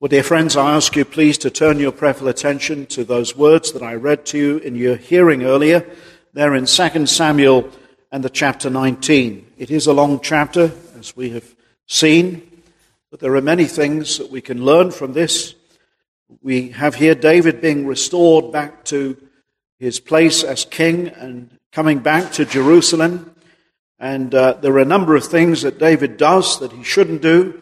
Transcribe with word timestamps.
Well, 0.00 0.08
dear 0.08 0.22
friends, 0.22 0.56
I 0.56 0.76
ask 0.76 0.94
you 0.94 1.04
please 1.04 1.38
to 1.38 1.50
turn 1.50 1.80
your 1.80 1.90
prayerful 1.90 2.28
attention 2.28 2.86
to 2.86 3.02
those 3.02 3.34
words 3.34 3.72
that 3.72 3.82
I 3.82 3.94
read 3.94 4.24
to 4.26 4.38
you 4.38 4.58
in 4.58 4.76
your 4.76 4.94
hearing 4.94 5.42
earlier. 5.42 5.84
They're 6.32 6.54
in 6.54 6.66
2 6.66 7.06
Samuel 7.06 7.68
and 8.12 8.22
the 8.22 8.30
chapter 8.30 8.70
19. 8.70 9.54
It 9.58 9.72
is 9.72 9.88
a 9.88 9.92
long 9.92 10.20
chapter, 10.20 10.70
as 10.96 11.16
we 11.16 11.30
have 11.30 11.52
seen, 11.88 12.62
but 13.10 13.18
there 13.18 13.34
are 13.34 13.42
many 13.42 13.64
things 13.64 14.18
that 14.18 14.30
we 14.30 14.40
can 14.40 14.64
learn 14.64 14.92
from 14.92 15.14
this. 15.14 15.56
We 16.42 16.68
have 16.68 16.94
here 16.94 17.16
David 17.16 17.60
being 17.60 17.84
restored 17.84 18.52
back 18.52 18.84
to 18.84 19.16
his 19.80 19.98
place 19.98 20.44
as 20.44 20.64
king 20.64 21.08
and 21.08 21.58
coming 21.72 21.98
back 21.98 22.30
to 22.34 22.44
Jerusalem. 22.44 23.34
And 23.98 24.32
uh, 24.32 24.52
there 24.60 24.74
are 24.74 24.78
a 24.78 24.84
number 24.84 25.16
of 25.16 25.24
things 25.24 25.62
that 25.62 25.80
David 25.80 26.18
does 26.18 26.60
that 26.60 26.70
he 26.70 26.84
shouldn't 26.84 27.20
do, 27.20 27.60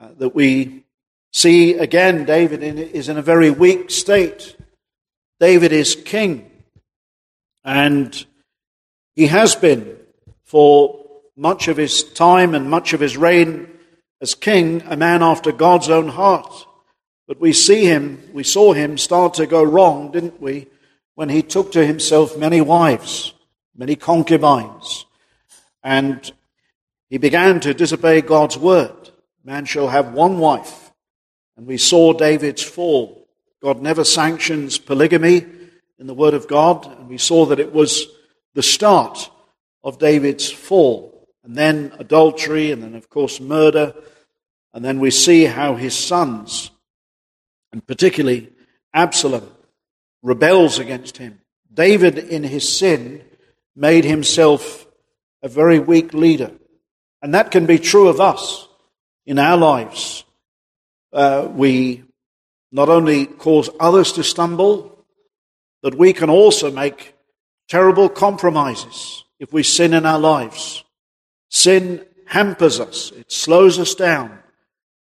uh, 0.00 0.08
that 0.18 0.34
we 0.34 0.81
See, 1.32 1.74
again, 1.74 2.26
David 2.26 2.62
is 2.62 3.08
in 3.08 3.16
a 3.16 3.22
very 3.22 3.50
weak 3.50 3.90
state. 3.90 4.54
David 5.40 5.72
is 5.72 5.96
king. 5.96 6.50
And 7.64 8.26
he 9.16 9.28
has 9.28 9.56
been 9.56 9.96
for 10.44 11.04
much 11.34 11.68
of 11.68 11.78
his 11.78 12.02
time 12.02 12.54
and 12.54 12.68
much 12.68 12.92
of 12.92 13.00
his 13.00 13.16
reign 13.16 13.66
as 14.20 14.34
king, 14.34 14.82
a 14.86 14.96
man 14.96 15.22
after 15.22 15.52
God's 15.52 15.88
own 15.88 16.08
heart. 16.08 16.66
But 17.26 17.40
we 17.40 17.54
see 17.54 17.86
him, 17.86 18.22
we 18.34 18.44
saw 18.44 18.74
him 18.74 18.98
start 18.98 19.34
to 19.34 19.46
go 19.46 19.62
wrong, 19.62 20.12
didn't 20.12 20.40
we, 20.40 20.66
when 21.14 21.30
he 21.30 21.42
took 21.42 21.72
to 21.72 21.86
himself 21.86 22.36
many 22.36 22.60
wives, 22.60 23.32
many 23.74 23.96
concubines. 23.96 25.06
And 25.82 26.30
he 27.08 27.16
began 27.16 27.58
to 27.60 27.72
disobey 27.72 28.20
God's 28.20 28.58
word. 28.58 29.10
Man 29.44 29.64
shall 29.64 29.88
have 29.88 30.12
one 30.12 30.38
wife 30.38 30.81
and 31.62 31.68
we 31.68 31.78
saw 31.78 32.12
David's 32.12 32.64
fall. 32.64 33.28
God 33.62 33.80
never 33.80 34.02
sanctions 34.02 34.78
polygamy 34.78 35.46
in 35.96 36.08
the 36.08 36.12
Word 36.12 36.34
of 36.34 36.48
God, 36.48 36.84
and 36.98 37.08
we 37.08 37.18
saw 37.18 37.46
that 37.46 37.60
it 37.60 37.72
was 37.72 38.08
the 38.54 38.64
start 38.64 39.30
of 39.84 40.00
David's 40.00 40.50
fall. 40.50 41.28
And 41.44 41.54
then 41.54 41.92
adultery, 42.00 42.72
and 42.72 42.82
then, 42.82 42.96
of 42.96 43.08
course, 43.08 43.38
murder. 43.38 43.94
And 44.74 44.84
then 44.84 44.98
we 44.98 45.12
see 45.12 45.44
how 45.44 45.76
his 45.76 45.96
sons, 45.96 46.72
and 47.70 47.86
particularly 47.86 48.50
Absalom, 48.92 49.48
rebels 50.20 50.80
against 50.80 51.18
him. 51.18 51.42
David, 51.72 52.18
in 52.18 52.42
his 52.42 52.76
sin, 52.76 53.22
made 53.76 54.04
himself 54.04 54.84
a 55.44 55.48
very 55.48 55.78
weak 55.78 56.12
leader. 56.12 56.50
And 57.22 57.34
that 57.34 57.52
can 57.52 57.66
be 57.66 57.78
true 57.78 58.08
of 58.08 58.20
us 58.20 58.66
in 59.26 59.38
our 59.38 59.56
lives 59.56 60.24
uh, 61.12 61.48
we 61.50 62.04
not 62.70 62.88
only 62.88 63.26
cause 63.26 63.68
others 63.78 64.12
to 64.12 64.24
stumble, 64.24 65.04
but 65.82 65.94
we 65.94 66.12
can 66.12 66.30
also 66.30 66.70
make 66.70 67.14
terrible 67.68 68.08
compromises 68.08 69.24
if 69.38 69.52
we 69.52 69.62
sin 69.62 69.92
in 69.92 70.06
our 70.06 70.18
lives. 70.18 70.84
Sin 71.50 72.04
hampers 72.26 72.80
us, 72.80 73.10
it 73.12 73.30
slows 73.30 73.78
us 73.78 73.94
down, 73.94 74.38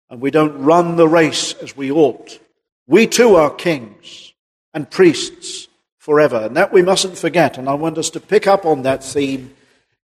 and 0.08 0.20
we 0.20 0.30
don't 0.30 0.62
run 0.62 0.96
the 0.96 1.08
race 1.08 1.54
as 1.54 1.76
we 1.76 1.90
ought. 1.90 2.38
We 2.86 3.08
too 3.08 3.34
are 3.34 3.50
kings 3.50 4.32
and 4.72 4.88
priests 4.88 5.66
forever, 5.98 6.36
and 6.36 6.56
that 6.56 6.72
we 6.72 6.82
mustn't 6.82 7.18
forget. 7.18 7.58
And 7.58 7.68
I 7.68 7.74
want 7.74 7.98
us 7.98 8.10
to 8.10 8.20
pick 8.20 8.46
up 8.46 8.64
on 8.64 8.82
that 8.82 9.02
theme 9.02 9.54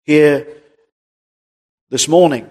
here 0.05 0.47
this 1.91 2.07
morning. 2.07 2.49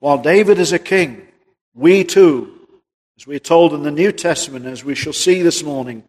While 0.00 0.18
David 0.18 0.58
is 0.58 0.72
a 0.72 0.78
king, 0.78 1.26
we 1.74 2.04
too 2.04 2.59
as 3.20 3.26
we're 3.26 3.38
told 3.38 3.74
in 3.74 3.82
the 3.82 3.90
New 3.90 4.12
Testament, 4.12 4.64
as 4.64 4.82
we 4.82 4.94
shall 4.94 5.12
see 5.12 5.42
this 5.42 5.62
morning, 5.62 6.04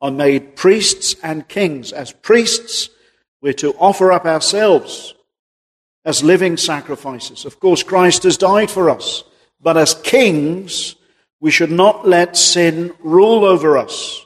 are 0.00 0.12
made 0.12 0.54
priests 0.54 1.16
and 1.20 1.48
kings. 1.48 1.92
As 1.92 2.12
priests, 2.12 2.88
we're 3.40 3.52
to 3.54 3.74
offer 3.80 4.12
up 4.12 4.26
ourselves 4.26 5.12
as 6.04 6.22
living 6.22 6.56
sacrifices. 6.56 7.44
Of 7.44 7.58
course, 7.58 7.82
Christ 7.82 8.22
has 8.22 8.36
died 8.36 8.70
for 8.70 8.90
us. 8.90 9.24
But 9.60 9.76
as 9.76 9.94
kings, 10.04 10.94
we 11.40 11.50
should 11.50 11.72
not 11.72 12.06
let 12.06 12.36
sin 12.36 12.92
rule 13.00 13.44
over 13.44 13.76
us. 13.76 14.24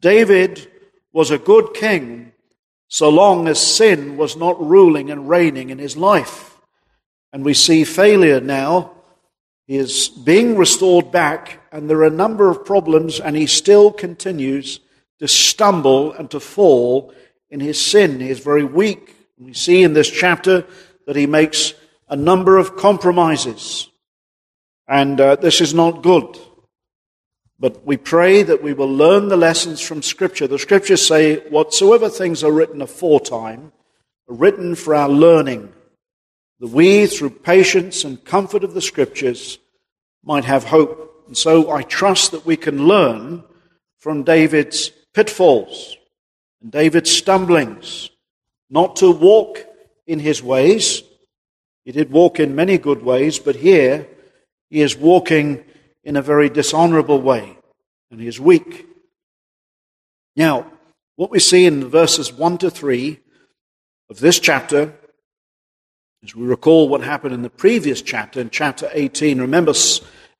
David 0.00 0.68
was 1.12 1.30
a 1.30 1.38
good 1.38 1.72
king 1.72 2.32
so 2.88 3.10
long 3.10 3.46
as 3.46 3.60
sin 3.60 4.16
was 4.16 4.36
not 4.36 4.60
ruling 4.60 5.08
and 5.08 5.28
reigning 5.28 5.70
in 5.70 5.78
his 5.78 5.96
life. 5.96 6.60
And 7.32 7.44
we 7.44 7.54
see 7.54 7.84
failure 7.84 8.40
now 8.40 8.93
he 9.66 9.76
is 9.76 10.08
being 10.08 10.56
restored 10.56 11.10
back, 11.10 11.60
and 11.72 11.88
there 11.88 11.98
are 11.98 12.04
a 12.04 12.10
number 12.10 12.50
of 12.50 12.64
problems, 12.64 13.18
and 13.18 13.34
he 13.34 13.46
still 13.46 13.90
continues 13.90 14.80
to 15.20 15.28
stumble 15.28 16.12
and 16.12 16.30
to 16.30 16.40
fall 16.40 17.14
in 17.48 17.60
his 17.60 17.80
sin. 17.80 18.20
He 18.20 18.28
is 18.28 18.40
very 18.40 18.64
weak. 18.64 19.16
We 19.38 19.54
see 19.54 19.82
in 19.82 19.94
this 19.94 20.10
chapter 20.10 20.66
that 21.06 21.16
he 21.16 21.26
makes 21.26 21.72
a 22.08 22.16
number 22.16 22.58
of 22.58 22.76
compromises, 22.76 23.88
and 24.86 25.18
uh, 25.18 25.36
this 25.36 25.60
is 25.62 25.72
not 25.72 26.02
good. 26.02 26.38
But 27.58 27.86
we 27.86 27.96
pray 27.96 28.42
that 28.42 28.62
we 28.62 28.74
will 28.74 28.92
learn 28.92 29.28
the 29.28 29.36
lessons 29.36 29.80
from 29.80 30.02
Scripture. 30.02 30.46
The 30.46 30.58
Scriptures 30.58 31.06
say, 31.06 31.36
whatsoever 31.48 32.10
things 32.10 32.44
are 32.44 32.52
written 32.52 32.82
aforetime 32.82 33.72
are 34.28 34.34
written 34.34 34.74
for 34.74 34.94
our 34.94 35.08
learning 35.08 35.72
that 36.60 36.68
we, 36.68 37.06
through 37.06 37.30
patience 37.30 38.04
and 38.04 38.24
comfort 38.24 38.64
of 38.64 38.74
the 38.74 38.80
Scriptures, 38.80 39.58
might 40.24 40.44
have 40.44 40.64
hope. 40.64 41.24
And 41.26 41.36
so 41.36 41.70
I 41.70 41.82
trust 41.82 42.32
that 42.32 42.46
we 42.46 42.56
can 42.56 42.86
learn 42.86 43.44
from 43.98 44.22
David's 44.22 44.90
pitfalls 45.14 45.96
and 46.62 46.70
David's 46.70 47.10
stumblings, 47.10 48.10
not 48.70 48.96
to 48.96 49.10
walk 49.10 49.64
in 50.06 50.18
his 50.18 50.42
ways. 50.42 51.02
He 51.84 51.92
did 51.92 52.10
walk 52.10 52.40
in 52.40 52.54
many 52.54 52.78
good 52.78 53.02
ways, 53.02 53.38
but 53.38 53.56
here 53.56 54.06
he 54.70 54.80
is 54.80 54.96
walking 54.96 55.64
in 56.02 56.16
a 56.16 56.22
very 56.22 56.48
dishonorable 56.48 57.20
way, 57.20 57.56
and 58.10 58.20
he 58.20 58.26
is 58.26 58.40
weak. 58.40 58.86
Now, 60.36 60.70
what 61.16 61.30
we 61.30 61.38
see 61.38 61.64
in 61.64 61.88
verses 61.88 62.32
1 62.32 62.58
to 62.58 62.70
3 62.70 63.20
of 64.10 64.20
this 64.20 64.38
chapter 64.38 64.94
as 66.24 66.34
we 66.34 66.46
recall 66.46 66.88
what 66.88 67.02
happened 67.02 67.34
in 67.34 67.42
the 67.42 67.50
previous 67.50 68.00
chapter, 68.00 68.40
in 68.40 68.48
chapter 68.48 68.88
18, 68.94 69.42
remember 69.42 69.74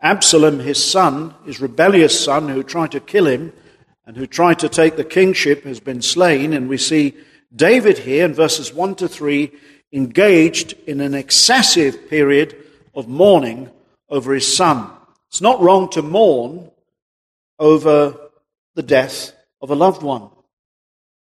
Absalom, 0.01 0.59
his 0.59 0.83
son, 0.83 1.35
his 1.45 1.61
rebellious 1.61 2.19
son, 2.25 2.49
who 2.49 2.63
tried 2.63 2.93
to 2.93 3.01
kill 3.01 3.27
him 3.27 3.53
and 4.07 4.17
who 4.17 4.27
tried 4.27 4.61
to 4.61 4.69
take 4.71 4.97
the 4.97 5.05
kingship, 5.05 5.65
has 5.65 5.81
been 5.81 6.01
slain. 6.01 6.55
And 6.55 6.71
we 6.71 6.79
see 6.79 7.15
David 7.55 7.99
here 7.99 8.25
in 8.25 8.33
verses 8.33 8.73
1 8.73 8.95
to 8.97 9.09
3 9.09 9.51
engaged 9.93 10.75
in 10.87 11.03
an 11.03 11.13
excessive 11.13 12.09
period 12.09 12.57
of 12.95 13.07
mourning 13.07 13.69
over 14.09 14.33
his 14.33 14.57
son. 14.57 14.91
It's 15.29 15.43
not 15.43 15.61
wrong 15.61 15.91
to 15.91 16.03
mourn 16.03 16.71
over 17.59 18.17
the 18.75 18.83
death 18.83 19.35
of 19.61 19.71
a 19.71 19.75
loved 19.75 20.03
one. 20.03 20.31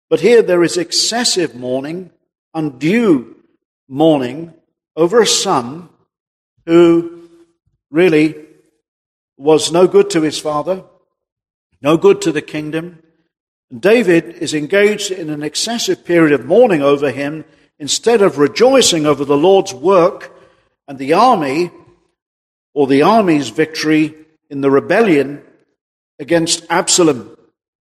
But 0.10 0.20
here 0.20 0.42
there 0.42 0.64
is 0.64 0.76
excessive 0.76 1.56
mourning, 1.56 2.12
undue 2.54 3.38
mourning 3.92 4.54
over 4.96 5.22
a 5.22 5.28
son 5.28 5.90
who 6.66 7.30
really 7.92 8.36
was 9.38 9.70
no 9.70 9.86
good 9.86 10.10
to 10.10 10.22
his 10.22 10.40
father, 10.40 10.86
no 11.82 11.98
good 11.98 12.22
to 12.22 12.32
the 12.32 12.42
kingdom. 12.42 13.04
David 13.78 14.30
is 14.38 14.54
engaged 14.54 15.12
in 15.12 15.30
an 15.30 15.44
excessive 15.44 16.06
period 16.06 16.32
of 16.32 16.46
mourning 16.46 16.82
over 16.82 17.12
him 17.12 17.44
instead 17.80 18.22
of 18.22 18.38
rejoicing 18.38 19.06
over 19.06 19.26
the 19.26 19.38
Lord's 19.38 19.74
work 19.74 20.34
and 20.88 20.98
the 20.98 21.14
army 21.14 21.70
or 22.74 22.88
the 22.88 23.02
army's 23.02 23.50
victory 23.50 24.16
in 24.50 24.62
the 24.62 24.72
rebellion 24.72 25.44
against 26.18 26.66
Absalom 26.70 27.36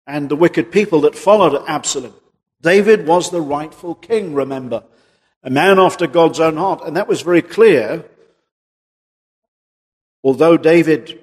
and 0.07 0.27
the 0.27 0.35
wicked 0.35 0.71
people 0.71 1.01
that 1.01 1.15
followed 1.15 1.63
Absalom. 1.67 2.15
David 2.61 3.05
was 3.05 3.29
the 3.29 3.41
rightful 3.41 3.93
king, 3.93 4.33
remember 4.33 4.83
a 5.43 5.49
man 5.49 5.79
after 5.79 6.07
God's 6.07 6.39
own 6.39 6.57
heart. 6.57 6.81
And 6.85 6.95
that 6.95 7.07
was 7.07 7.21
very 7.21 7.41
clear. 7.41 8.05
Although 10.23 10.57
David 10.57 11.19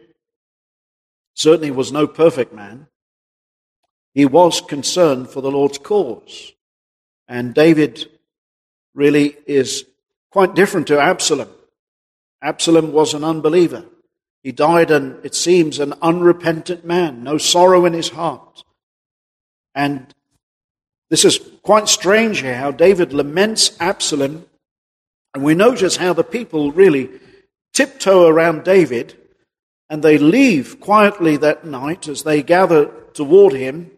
certainly 1.35 1.71
was 1.71 1.91
no 1.91 2.07
perfect 2.07 2.53
man, 2.53 2.87
he 4.13 4.27
was 4.27 4.61
concerned 4.61 5.31
for 5.31 5.41
the 5.41 5.51
Lord's 5.51 5.79
cause. 5.79 6.53
And 7.29 7.55
David 7.55 8.11
really 8.95 9.37
is 9.47 9.85
quite 10.31 10.55
different 10.55 10.89
to 10.89 11.01
Absalom. 11.01 11.49
Absalom 12.43 12.93
was 12.93 13.15
an 13.15 13.25
unbeliever. 13.25 13.85
He 14.43 14.53
died, 14.53 14.91
and 14.91 15.25
it 15.25 15.35
seems, 15.35 15.79
an 15.79 15.95
unrepentant 16.01 16.85
man, 16.85 17.23
no 17.23 17.39
sorrow 17.39 17.85
in 17.85 17.93
his 17.93 18.09
heart. 18.09 18.65
And 19.75 20.15
this 21.11 21.25
is 21.25 21.39
quite 21.63 21.89
strange 21.89 22.41
here 22.41 22.57
how 22.57 22.71
David 22.71 23.13
laments 23.13 23.77
Absalom, 23.81 24.47
and 25.35 25.45
we 25.45 25.55
notice 25.55 25.97
how 25.97 26.13
the 26.13 26.25
people 26.25 26.73
really 26.73 27.11
tiptoe 27.73 28.27
around 28.27 28.65
David 28.65 29.17
And 29.91 30.05
they 30.05 30.19
leave 30.19 30.79
quietly 30.79 31.37
that 31.39 31.65
night 31.65 32.07
as 32.07 32.23
they 32.23 32.45
gather 32.45 32.87
toward 33.13 33.53
him 33.53 33.91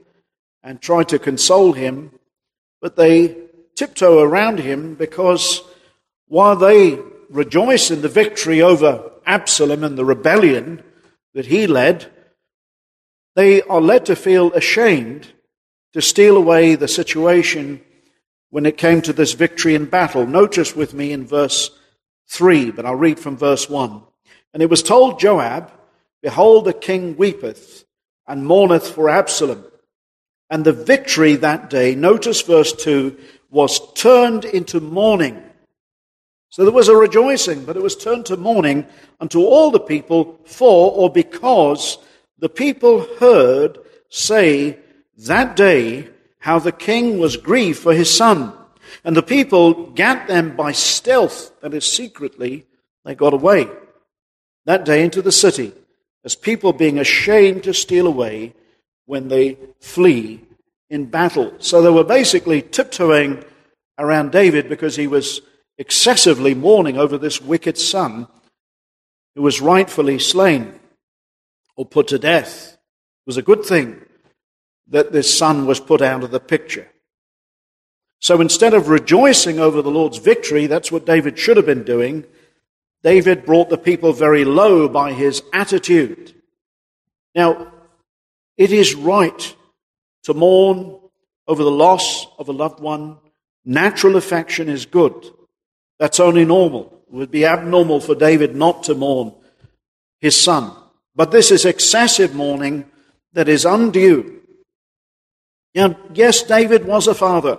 and 0.62 0.80
try 0.80 1.02
to 1.04 1.18
console 1.18 1.74
him, 1.74 2.12
but 2.80 2.96
they 2.96 3.36
tiptoe 3.76 4.20
around 4.20 4.58
him 4.58 4.94
because 4.94 5.60
while 6.28 6.56
they 6.56 6.98
rejoice 7.28 7.90
in 7.90 8.00
the 8.00 8.08
victory 8.08 8.62
over 8.62 9.10
Absalom 9.26 9.84
and 9.84 9.98
the 9.98 10.04
rebellion 10.04 10.82
that 11.34 11.46
he 11.46 11.66
led, 11.66 12.10
they 13.36 13.60
are 13.60 13.80
led 13.80 14.06
to 14.06 14.16
feel 14.16 14.50
ashamed 14.54 15.30
to 15.92 16.02
steal 16.02 16.36
away 16.36 16.74
the 16.74 16.88
situation 16.88 17.80
when 18.50 18.66
it 18.66 18.76
came 18.76 19.02
to 19.02 19.12
this 19.12 19.32
victory 19.32 19.74
in 19.74 19.86
battle. 19.86 20.26
Notice 20.26 20.76
with 20.76 20.94
me 20.94 21.12
in 21.12 21.26
verse 21.26 21.70
3, 22.28 22.70
but 22.70 22.86
I'll 22.86 22.94
read 22.94 23.18
from 23.18 23.36
verse 23.36 23.68
1. 23.68 24.02
And 24.54 24.62
it 24.62 24.70
was 24.70 24.82
told 24.82 25.20
Joab, 25.20 25.70
Behold, 26.22 26.66
the 26.66 26.72
king 26.72 27.16
weepeth 27.16 27.84
and 28.26 28.46
mourneth 28.46 28.88
for 28.90 29.08
Absalom. 29.08 29.64
And 30.50 30.64
the 30.64 30.72
victory 30.72 31.36
that 31.36 31.70
day, 31.70 31.94
notice 31.94 32.42
verse 32.42 32.72
2, 32.72 33.16
was 33.50 33.92
turned 33.94 34.44
into 34.44 34.80
mourning. 34.80 35.42
So 36.50 36.64
there 36.64 36.72
was 36.72 36.88
a 36.88 36.96
rejoicing, 36.96 37.64
but 37.64 37.76
it 37.76 37.82
was 37.82 37.96
turned 37.96 38.26
to 38.26 38.36
mourning 38.36 38.86
unto 39.18 39.40
all 39.40 39.70
the 39.70 39.80
people 39.80 40.38
for 40.44 40.92
or 40.92 41.10
because 41.10 41.96
the 42.38 42.50
people 42.50 43.06
heard 43.18 43.78
say 44.10 44.78
that 45.18 45.56
day 45.56 46.08
how 46.38 46.58
the 46.58 46.72
king 46.72 47.18
was 47.18 47.36
grieved 47.36 47.78
for 47.78 47.94
his 47.94 48.14
son. 48.14 48.52
And 49.04 49.16
the 49.16 49.22
people 49.22 49.86
gat 49.90 50.28
them 50.28 50.56
by 50.56 50.72
stealth, 50.72 51.52
that 51.60 51.72
is 51.72 51.84
secretly, 51.84 52.66
they 53.04 53.14
got 53.14 53.32
away 53.32 53.68
that 54.64 54.84
day 54.84 55.02
into 55.04 55.22
the 55.22 55.32
city, 55.32 55.72
as 56.24 56.34
people 56.34 56.72
being 56.72 56.98
ashamed 56.98 57.64
to 57.64 57.74
steal 57.74 58.06
away 58.06 58.54
when 59.06 59.28
they 59.28 59.58
flee 59.80 60.40
in 60.88 61.06
battle. 61.06 61.52
So 61.58 61.82
they 61.82 61.90
were 61.90 62.04
basically 62.04 62.62
tiptoeing 62.62 63.44
around 63.98 64.32
David 64.32 64.68
because 64.68 64.96
he 64.96 65.06
was 65.06 65.40
excessively 65.78 66.54
mourning 66.54 66.96
over 66.96 67.18
this 67.18 67.40
wicked 67.40 67.76
son 67.76 68.28
who 69.34 69.42
was 69.42 69.60
rightfully 69.60 70.18
slain 70.18 70.78
or 71.76 71.86
put 71.86 72.08
to 72.08 72.18
death. 72.18 72.74
It 72.74 73.26
was 73.26 73.36
a 73.36 73.42
good 73.42 73.64
thing 73.64 74.00
that 74.88 75.12
this 75.12 75.36
son 75.36 75.66
was 75.66 75.80
put 75.80 76.02
out 76.02 76.22
of 76.22 76.30
the 76.30 76.40
picture. 76.40 76.88
So 78.20 78.40
instead 78.40 78.74
of 78.74 78.88
rejoicing 78.88 79.58
over 79.58 79.82
the 79.82 79.90
Lord's 79.90 80.18
victory, 80.18 80.66
that's 80.66 80.92
what 80.92 81.06
David 81.06 81.38
should 81.38 81.56
have 81.56 81.66
been 81.66 81.82
doing, 81.82 82.24
David 83.02 83.44
brought 83.44 83.68
the 83.68 83.78
people 83.78 84.12
very 84.12 84.44
low 84.44 84.88
by 84.88 85.12
his 85.12 85.42
attitude. 85.52 86.34
Now, 87.34 87.72
it 88.56 88.70
is 88.70 88.94
right 88.94 89.56
to 90.24 90.34
mourn 90.34 91.00
over 91.48 91.64
the 91.64 91.70
loss 91.70 92.26
of 92.38 92.48
a 92.48 92.52
loved 92.52 92.80
one. 92.80 93.18
Natural 93.64 94.16
affection 94.16 94.68
is 94.68 94.86
good. 94.86 95.30
That's 95.98 96.20
only 96.20 96.44
normal. 96.44 97.00
It 97.08 97.14
would 97.14 97.30
be 97.30 97.44
abnormal 97.44 98.00
for 98.00 98.14
David 98.14 98.54
not 98.54 98.84
to 98.84 98.94
mourn 98.94 99.34
his 100.20 100.40
son. 100.40 100.72
But 101.14 101.30
this 101.30 101.50
is 101.50 101.64
excessive 101.64 102.34
mourning 102.34 102.86
that 103.32 103.48
is 103.48 103.64
undue. 103.64 104.41
Now, 105.74 105.96
yes, 106.12 106.42
David 106.42 106.84
was 106.84 107.06
a 107.06 107.14
father. 107.14 107.58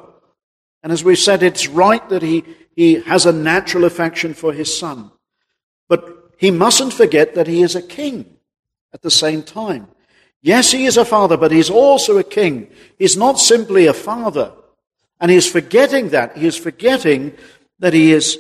And 0.84 0.92
as 0.92 1.04
we've 1.04 1.18
said, 1.18 1.44
it's 1.44 1.68
right 1.68 2.08
that 2.10 2.22
he, 2.22 2.44
he 2.76 2.96
has 3.02 3.26
a 3.26 3.34
natural 3.34 3.86
affection 3.86 4.34
for 4.34 4.54
his 4.54 4.78
son. 4.78 5.12
But 5.88 6.34
he 6.38 6.52
mustn't 6.52 6.94
forget 6.94 7.36
that 7.36 7.48
he 7.48 7.62
is 7.62 7.76
a 7.76 7.82
king 7.82 8.38
at 8.94 9.02
the 9.02 9.12
same 9.12 9.44
time. 9.44 9.88
Yes, 10.42 10.72
he 10.72 10.86
is 10.86 10.98
a 10.98 11.06
father, 11.06 11.38
but 11.38 11.52
he's 11.52 11.70
also 11.70 12.18
a 12.18 12.24
king. 12.24 12.70
He's 13.00 13.16
not 13.16 13.40
simply 13.40 13.88
a 13.88 13.94
father. 13.94 14.52
And 15.22 15.32
he's 15.32 15.50
forgetting 15.50 16.10
that. 16.10 16.38
He 16.38 16.46
is 16.46 16.58
forgetting 16.58 17.34
that 17.80 17.94
he 17.94 18.12
is 18.12 18.38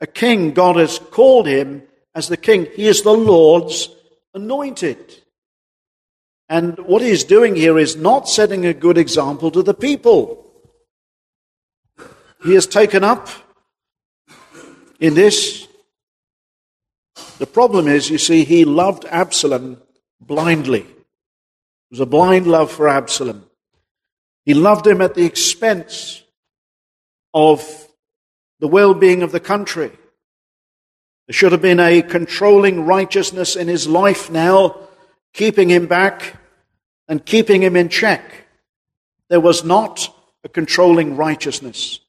a 0.00 0.06
king. 0.06 0.52
God 0.52 0.76
has 0.76 0.98
called 0.98 1.46
him 1.46 1.82
as 2.14 2.28
the 2.28 2.36
king. 2.36 2.66
He 2.74 2.86
is 2.86 3.02
the 3.02 3.14
Lord's 3.14 3.88
anointed. 4.34 5.22
And 6.48 6.78
what 6.78 7.02
he's 7.02 7.24
doing 7.24 7.56
here 7.56 7.78
is 7.78 7.96
not 7.96 8.28
setting 8.28 8.64
a 8.64 8.72
good 8.72 8.96
example 8.96 9.50
to 9.50 9.62
the 9.62 9.74
people. 9.74 10.44
He 12.44 12.54
has 12.54 12.66
taken 12.66 13.04
up 13.04 13.28
in 14.98 15.14
this. 15.14 15.66
The 17.38 17.46
problem 17.46 17.86
is, 17.88 18.08
you 18.08 18.18
see, 18.18 18.44
he 18.44 18.64
loved 18.64 19.04
Absalom 19.04 19.82
blindly. 20.20 20.80
It 20.80 20.86
was 21.90 22.00
a 22.00 22.06
blind 22.06 22.46
love 22.46 22.70
for 22.70 22.88
Absalom. 22.88 23.44
He 24.44 24.54
loved 24.54 24.86
him 24.86 25.02
at 25.02 25.14
the 25.14 25.24
expense 25.24 26.22
of 27.34 27.86
the 28.60 28.68
well 28.68 28.94
being 28.94 29.22
of 29.22 29.32
the 29.32 29.40
country. 29.40 29.90
There 31.26 31.34
should 31.34 31.52
have 31.52 31.62
been 31.62 31.80
a 31.80 32.00
controlling 32.00 32.86
righteousness 32.86 33.56
in 33.56 33.68
his 33.68 33.86
life 33.86 34.30
now, 34.30 34.87
keeping 35.32 35.68
him 35.68 35.86
back 35.86 36.36
and 37.08 37.24
keeping 37.24 37.62
him 37.62 37.76
in 37.76 37.88
check. 37.88 38.46
There 39.28 39.40
was 39.40 39.64
not 39.64 40.14
a 40.44 40.48
controlling 40.48 41.16
righteousness. 41.16 42.00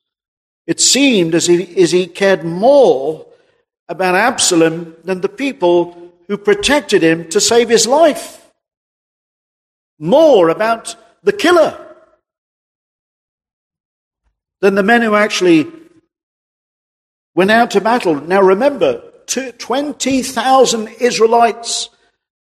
It 0.67 0.79
seemed 0.79 1.33
as 1.35 1.49
if, 1.49 1.77
as 1.77 1.91
he 1.91 2.07
cared 2.07 2.43
more 2.43 3.25
about 3.87 4.15
Absalom 4.15 4.95
than 5.03 5.21
the 5.21 5.29
people 5.29 6.13
who 6.27 6.37
protected 6.37 7.01
him 7.01 7.27
to 7.29 7.41
save 7.41 7.69
his 7.69 7.87
life 7.87 8.51
more 9.97 10.49
about 10.49 10.95
the 11.23 11.33
killer 11.33 11.77
than 14.61 14.75
the 14.75 14.83
men 14.83 15.01
who 15.01 15.15
actually 15.15 15.67
went 17.35 17.51
out 17.51 17.71
to 17.71 17.81
battle. 17.81 18.15
Now 18.15 18.41
remember, 18.41 19.03
20,000 19.27 20.87
Israelites 20.99 21.89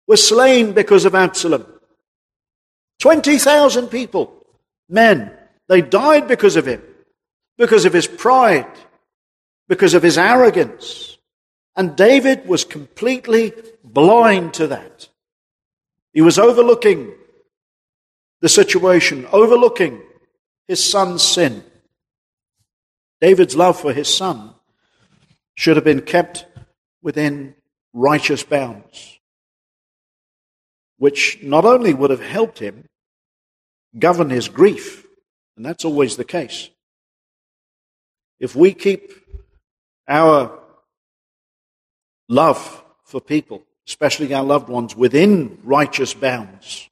were 0.08 0.16
slain 0.16 0.72
because 0.72 1.04
of 1.04 1.14
Absalom. 1.14 1.64
20,000 2.98 3.86
people, 3.86 4.44
men, 4.88 5.32
they 5.68 5.80
died 5.80 6.26
because 6.26 6.56
of 6.56 6.66
him, 6.66 6.82
because 7.56 7.84
of 7.84 7.92
his 7.92 8.08
pride, 8.08 8.66
because 9.68 9.94
of 9.94 10.02
his 10.02 10.18
arrogance. 10.18 11.18
And 11.76 11.94
David 11.94 12.48
was 12.48 12.64
completely 12.64 13.52
blind 13.84 14.54
to 14.54 14.66
that. 14.68 15.08
He 16.12 16.22
was 16.22 16.38
overlooking 16.38 17.12
the 18.40 18.48
situation, 18.48 19.26
overlooking 19.30 20.02
his 20.66 20.84
son's 20.84 21.22
sin. 21.22 21.62
David's 23.20 23.54
love 23.54 23.78
for 23.78 23.92
his 23.92 24.12
son 24.12 24.54
should 25.54 25.76
have 25.76 25.84
been 25.84 26.02
kept 26.02 26.46
within 27.02 27.54
righteous 27.92 28.42
bounds, 28.42 29.17
which 30.98 31.42
not 31.42 31.64
only 31.64 31.94
would 31.94 32.10
have 32.10 32.20
helped 32.20 32.58
him 32.58 32.84
govern 33.98 34.30
his 34.30 34.48
grief, 34.48 35.06
and 35.56 35.64
that's 35.64 35.84
always 35.84 36.16
the 36.16 36.24
case. 36.24 36.70
If 38.38 38.54
we 38.54 38.72
keep 38.72 39.12
our 40.06 40.58
love 42.28 42.84
for 43.04 43.20
people, 43.20 43.64
especially 43.86 44.32
our 44.34 44.44
loved 44.44 44.68
ones, 44.68 44.94
within 44.94 45.58
righteous 45.64 46.14
bounds, 46.14 46.88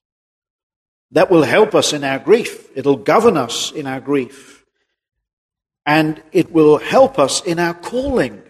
that 1.13 1.31
will 1.31 1.43
help 1.43 1.75
us 1.75 1.93
in 1.93 2.05
our 2.05 2.19
grief. 2.19 2.69
It'll 2.75 2.97
govern 2.97 3.37
us 3.37 3.71
in 3.71 3.87
our 3.87 4.01
grief. 4.01 4.65
And 5.85 6.21
it 6.33 6.51
will 6.51 6.79
help 6.79 7.19
us 7.19 7.43
in 7.45 7.59
our 7.59 7.75
calling. 7.75 8.43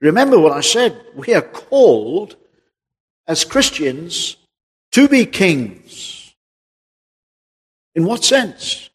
Remember 0.00 0.38
what 0.38 0.52
I 0.52 0.60
said. 0.60 1.02
We 1.14 1.34
are 1.34 1.42
called 1.42 2.36
as 3.28 3.44
Christians 3.44 4.36
to 4.92 5.06
be 5.06 5.26
kings. 5.26 6.34
In 7.94 8.04
what 8.04 8.24
sense? 8.24 8.88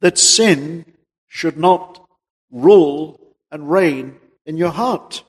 That 0.00 0.18
sin 0.18 0.84
should 1.28 1.56
not 1.56 2.06
rule 2.50 3.20
and 3.52 3.70
reign 3.70 4.16
in 4.44 4.56
your 4.56 4.70
heart. 4.70 5.22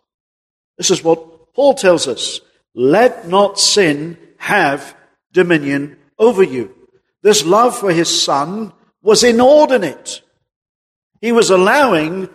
This 0.77 0.89
is 0.89 1.03
what 1.03 1.53
Paul 1.53 1.75
tells 1.75 2.07
us. 2.07 2.41
Let 2.73 3.27
not 3.27 3.59
sin 3.59 4.17
have 4.37 4.95
dominion 5.31 5.97
over 6.17 6.41
you. 6.41 6.73
This 7.21 7.45
love 7.45 7.77
for 7.77 7.91
his 7.91 8.23
son 8.23 8.73
was 9.03 9.23
inordinate. 9.23 10.21
He 11.19 11.31
was 11.31 11.51
allowing 11.51 12.29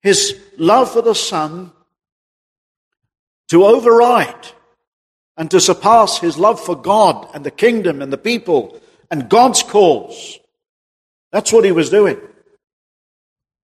his 0.00 0.40
love 0.56 0.90
for 0.90 1.02
the 1.02 1.14
son 1.14 1.72
to 3.48 3.64
override 3.64 4.52
and 5.36 5.50
to 5.50 5.60
surpass 5.60 6.18
his 6.18 6.38
love 6.38 6.60
for 6.60 6.76
God 6.76 7.28
and 7.34 7.44
the 7.44 7.50
kingdom 7.50 8.00
and 8.00 8.12
the 8.12 8.18
people 8.18 8.80
and 9.10 9.28
God's 9.28 9.62
cause. 9.62 10.38
That's 11.32 11.52
what 11.52 11.64
he 11.64 11.72
was 11.72 11.90
doing. 11.90 12.20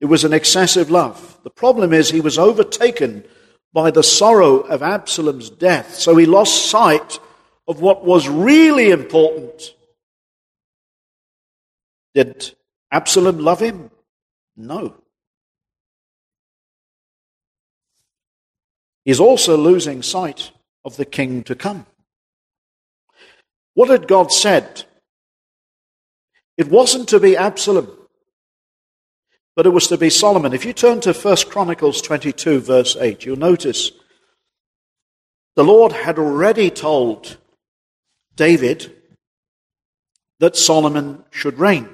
It 0.00 0.06
was 0.06 0.24
an 0.24 0.32
excessive 0.32 0.90
love. 0.90 1.38
The 1.44 1.50
problem 1.50 1.92
is 1.92 2.10
he 2.10 2.20
was 2.20 2.38
overtaken 2.38 3.24
by 3.72 3.90
the 3.90 4.02
sorrow 4.02 4.58
of 4.58 4.82
Absalom's 4.82 5.50
death. 5.50 5.94
So 5.94 6.16
he 6.16 6.26
lost 6.26 6.70
sight 6.70 7.20
of 7.68 7.80
what 7.80 8.04
was 8.04 8.28
really 8.28 8.90
important. 8.90 9.74
Did 12.14 12.52
Absalom 12.90 13.38
love 13.38 13.60
him? 13.60 13.90
No. 14.56 14.96
He's 19.04 19.20
also 19.20 19.56
losing 19.56 20.02
sight 20.02 20.50
of 20.84 20.96
the 20.96 21.04
king 21.04 21.42
to 21.44 21.54
come. 21.54 21.87
What 23.75 23.90
had 23.90 24.08
God 24.08 24.32
said? 24.32 24.84
It 26.56 26.68
wasn't 26.68 27.08
to 27.10 27.20
be 27.20 27.37
Absalom, 27.37 27.90
but 29.56 29.66
it 29.66 29.70
was 29.70 29.87
to 29.88 29.96
be 29.96 30.10
Solomon. 30.10 30.52
If 30.52 30.64
you 30.64 30.72
turn 30.72 31.00
to 31.00 31.12
1 31.12 31.37
Chronicles 31.49 32.02
22, 32.02 32.60
verse 32.60 32.96
8, 32.96 33.25
you'll 33.25 33.37
notice 33.37 33.92
the 35.56 35.64
Lord 35.64 35.92
had 35.92 36.18
already 36.18 36.70
told 36.70 37.38
David 38.37 38.94
that 40.38 40.56
Solomon 40.56 41.25
should 41.30 41.58
reign, 41.58 41.88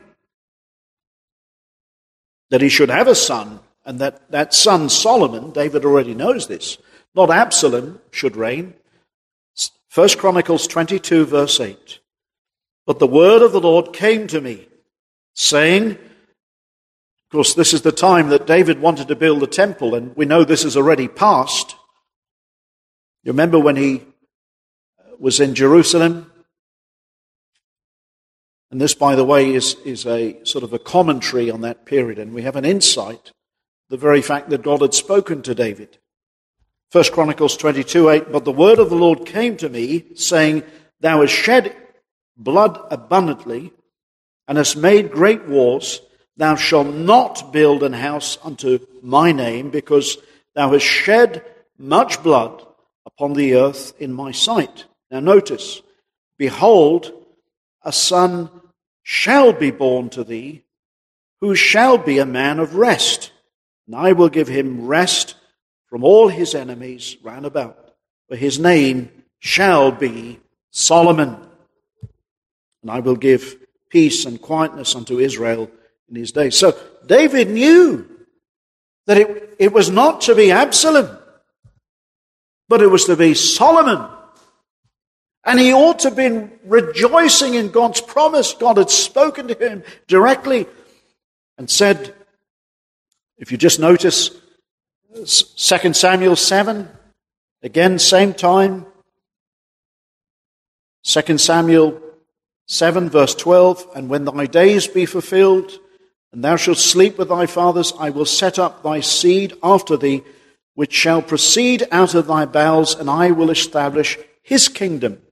that 2.51 2.61
he 2.61 2.69
should 2.69 2.91
have 2.91 3.09
a 3.09 3.15
son, 3.15 3.61
and 3.85 3.99
that 3.99 4.31
that 4.31 4.53
son, 4.55 4.89
Solomon, 4.89 5.53
David 5.53 5.85
already 5.85 6.15
knows 6.15 6.49
this, 6.49 6.79
not 7.17 7.31
Absalom, 7.31 8.01
should 8.11 8.37
reign. 8.37 8.75
1 9.93 10.09
Chronicles 10.19 10.67
22, 10.67 11.25
verse 11.25 11.59
8. 11.59 12.01
But 12.85 12.99
the 12.99 13.07
word 13.07 13.41
of 13.41 13.53
the 13.53 13.61
Lord 13.61 13.95
came 13.95 14.27
to 14.27 14.41
me, 14.43 14.69
saying, 15.33 15.93
of 15.93 17.31
course, 17.33 17.55
this 17.55 17.73
is 17.73 17.81
the 17.81 17.91
time 17.91 18.29
that 18.29 18.47
David 18.47 18.81
wanted 18.81 19.09
to 19.09 19.17
build 19.17 19.41
the 19.41 19.47
temple, 19.47 19.95
and 19.95 20.15
we 20.15 20.27
know 20.27 20.45
this 20.45 20.65
is 20.65 20.77
already 20.77 21.09
past. 21.09 21.75
You 23.25 23.33
remember 23.33 23.59
when 23.59 23.77
he 23.77 24.03
uh, 25.01 25.17
was 25.19 25.41
in 25.41 25.55
Jerusalem? 25.55 26.31
And 28.71 28.79
this, 28.79 28.95
by 28.95 29.17
the 29.17 29.25
way, 29.25 29.55
is, 29.55 29.77
is 29.87 30.07
a 30.07 30.45
sort 30.45 30.63
of 30.63 30.75
a 30.75 30.79
commentary 30.79 31.51
on 31.51 31.63
that 31.63 31.87
period, 31.87 32.19
and 32.19 32.35
we 32.35 32.43
have 32.43 32.57
an 32.57 32.67
insight, 32.67 33.33
the 33.89 33.97
very 33.97 34.21
fact 34.21 34.51
that 34.51 34.63
God 34.63 34.83
had 34.83 34.93
spoken 34.93 35.41
to 35.43 35.55
David. 35.55 35.99
First 36.91 37.13
Chronicles 37.13 37.57
22 37.57 38.11
8, 38.11 38.33
but 38.33 38.45
the 38.45 38.53
word 38.53 38.79
of 38.79 38.91
the 38.91 38.97
Lord 38.97 39.27
came 39.27 39.57
to 39.57 39.69
me, 39.69 40.05
saying, 40.15 40.63
Thou 41.01 41.21
hast 41.21 41.35
shed 41.35 41.75
blood 42.37 42.79
abundantly, 42.91 43.73
and 44.47 44.57
hast 44.57 44.77
made 44.77 45.11
great 45.11 45.49
wars. 45.49 46.01
Thou 46.37 46.55
shalt 46.55 46.95
not 46.95 47.53
build 47.53 47.83
an 47.83 47.93
house 47.93 48.39
unto 48.45 48.79
my 49.03 49.33
name, 49.33 49.71
because 49.71 50.17
thou 50.55 50.73
hast 50.73 50.85
shed 50.85 51.45
much 51.77 52.23
blood 52.23 52.65
upon 53.05 53.33
the 53.33 53.57
earth 53.57 53.93
in 54.01 54.13
my 54.13 54.31
sight. 54.31 54.85
Now 55.11 55.21
notice, 55.21 55.83
behold, 56.39 57.13
a 57.83 57.93
son 57.93 58.51
shall 59.03 59.53
be 59.53 59.71
born 59.71 60.09
to 60.11 60.23
thee, 60.23 60.63
who 61.41 61.55
shall 61.55 61.99
be 61.99 62.19
a 62.19 62.27
man 62.27 62.59
of 62.59 62.77
rest, 62.77 63.33
and 63.87 63.97
I 63.97 64.13
will 64.13 64.29
give 64.29 64.49
him 64.49 64.87
rest 64.87 65.35
from 65.97 66.05
all 66.05 66.29
his 66.29 66.55
enemies 66.55 67.17
round 67.23 67.47
about, 67.47 67.95
for 68.29 68.37
his 68.37 68.59
name 68.59 69.11
shall 69.39 69.91
be 69.91 70.39
Solomon. 70.71 71.35
And 72.83 72.91
I 72.91 73.01
will 73.01 73.17
give 73.17 73.57
peace 73.89 74.27
and 74.27 74.39
quietness 74.39 74.95
unto 74.95 75.19
Israel 75.19 75.71
in 76.11 76.17
his 76.17 76.33
days. 76.33 76.55
So 76.55 76.79
David 77.07 77.49
knew 77.49 78.07
that 79.07 79.17
it, 79.17 79.57
it 79.59 79.73
was 79.73 79.89
not 79.89 80.21
to 80.23 80.35
be 80.35 80.53
Absalom, 80.53 81.17
but 82.69 82.83
it 82.83 82.89
was 82.89 83.07
to 83.07 83.17
be 83.17 83.33
Solomon. 83.33 84.07
And 85.45 85.59
he 85.59 85.73
ought 85.73 86.01
to 86.01 86.09
have 86.09 86.17
been 86.17 86.53
rejoicing 86.67 87.55
in 87.55 87.71
God's 87.71 88.03
promise. 88.03 88.53
God 88.53 88.77
had 88.77 88.91
spoken 88.91 89.49
to 89.49 89.55
him 89.55 89.83
directly 90.09 90.67
and 91.57 91.71
said, 91.71 92.15
if 93.39 93.51
you 93.51 93.57
just 93.57 93.81
notice 93.81 94.31
2 95.25 95.95
Samuel 95.95 96.37
7, 96.37 96.89
again, 97.63 97.99
same 97.99 98.35
time. 98.35 98.85
2 101.05 101.39
Samuel 101.39 102.01
7, 102.67 103.09
verse 103.09 103.35
12, 103.35 103.87
and 103.95 104.11
when 104.11 104.27
thy 104.27 104.45
days 104.45 104.87
be 104.87 105.07
fulfilled, 105.07 105.79
and 106.33 106.45
thou 106.45 106.57
shalt 106.57 106.77
sleep 106.77 107.17
with 107.17 107.31
thy 107.31 107.47
fathers, 107.47 107.95
I 107.99 108.11
will 108.11 108.27
set 108.27 108.59
up 108.59 108.83
thy 108.83 109.01
seed 109.01 109.55
after 109.63 109.97
thee, 109.97 110.23
which 110.75 110.93
shall 110.93 111.23
proceed 111.23 111.87
out 111.91 112.15
of 112.15 112.27
thy 112.27 112.45
bowels, 112.45 112.95
and 112.95 113.09
I 113.09 113.31
will 113.31 113.51
establish 113.51 114.19
his 114.43 114.69
kingdom. 114.69 115.23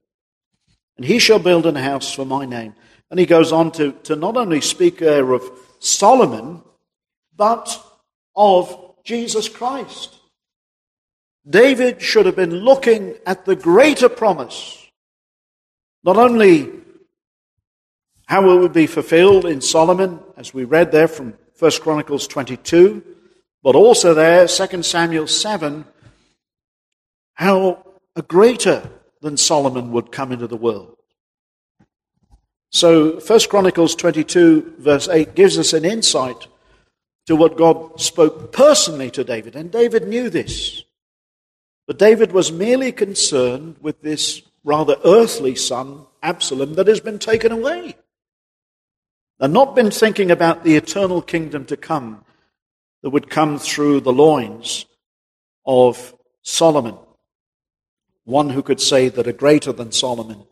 And 0.97 1.05
he 1.05 1.19
shall 1.19 1.39
build 1.39 1.67
an 1.67 1.75
house 1.75 2.15
for 2.15 2.25
my 2.25 2.47
name. 2.47 2.75
And 3.11 3.21
he 3.21 3.27
goes 3.27 3.53
on 3.53 3.71
to, 3.73 3.93
to 4.05 4.17
not 4.17 4.39
only 4.39 4.63
speak 4.63 4.99
there 4.99 5.33
of 5.33 5.43
Solomon, 5.79 6.63
but 7.37 7.85
of 8.35 8.84
Jesus 9.05 9.49
Christ. 9.49 10.19
David 11.49 12.01
should 12.01 12.25
have 12.27 12.37
been 12.37 12.55
looking 12.55 13.17
at 13.27 13.45
the 13.45 13.55
greater 13.55 14.09
promise, 14.09 14.89
not 16.03 16.17
only 16.17 16.71
how 18.27 18.51
it 18.51 18.61
would 18.61 18.73
be 18.73 18.87
fulfilled 18.87 19.45
in 19.45 19.61
Solomon, 19.61 20.21
as 20.39 20.55
we 20.55 20.65
read 20.65 20.91
there 20.91 21.09
from 21.09 21.35
1 21.59 21.71
Chronicles 21.83 22.27
22, 22.27 23.03
but 23.63 23.75
also 23.75 24.15
there, 24.15 24.47
2 24.47 24.83
Samuel 24.83 25.27
7, 25.27 25.85
how 27.35 27.85
a 28.17 28.23
greater 28.23 28.89
than 29.21 29.37
Solomon 29.37 29.93
would 29.93 30.11
come 30.11 30.33
into 30.33 30.47
the 30.47 30.57
world. 30.57 30.97
So 32.71 33.21
1 33.21 33.41
Chronicles 33.51 33.95
22, 33.95 34.77
verse 34.79 35.09
8, 35.09 35.35
gives 35.35 35.59
us 35.59 35.75
an 35.75 35.85
insight 35.85 36.47
to 37.27 37.37
what 37.37 37.57
God 37.57 38.01
spoke 38.01 38.53
personally 38.53 39.11
to 39.13 39.25
David. 39.25 39.57
And 39.57 39.71
David 39.71 40.07
knew 40.07 40.31
this. 40.31 40.85
But 41.87 41.99
David 41.99 42.33
was 42.33 42.53
merely 42.53 42.93
concerned 42.93 43.77
with 43.81 44.03
this 44.03 44.43
rather 44.63 44.97
earthly 45.05 45.55
son, 45.55 46.07
Absalom, 46.23 46.75
that 46.75 46.87
has 46.87 47.01
been 47.01 47.19
taken 47.19 47.53
away. 47.53 47.97
And 49.41 49.53
not 49.53 49.75
been 49.75 49.91
thinking 49.91 50.31
about 50.31 50.65
the 50.65 50.77
eternal 50.77 51.21
kingdom 51.21 51.65
to 51.67 51.77
come 51.77 52.25
that 53.03 53.11
would 53.11 53.29
come 53.29 53.59
through 53.59 54.01
the 54.01 54.13
loins 54.13 54.87
of 55.67 56.15
Solomon. 56.43 56.97
One 58.25 58.49
who 58.49 58.63
could 58.63 58.81
say 58.81 59.11
that 59.11 59.27
a 59.27 59.33
greater 59.33 59.73
than 59.73 59.93
Solomon 59.93 60.45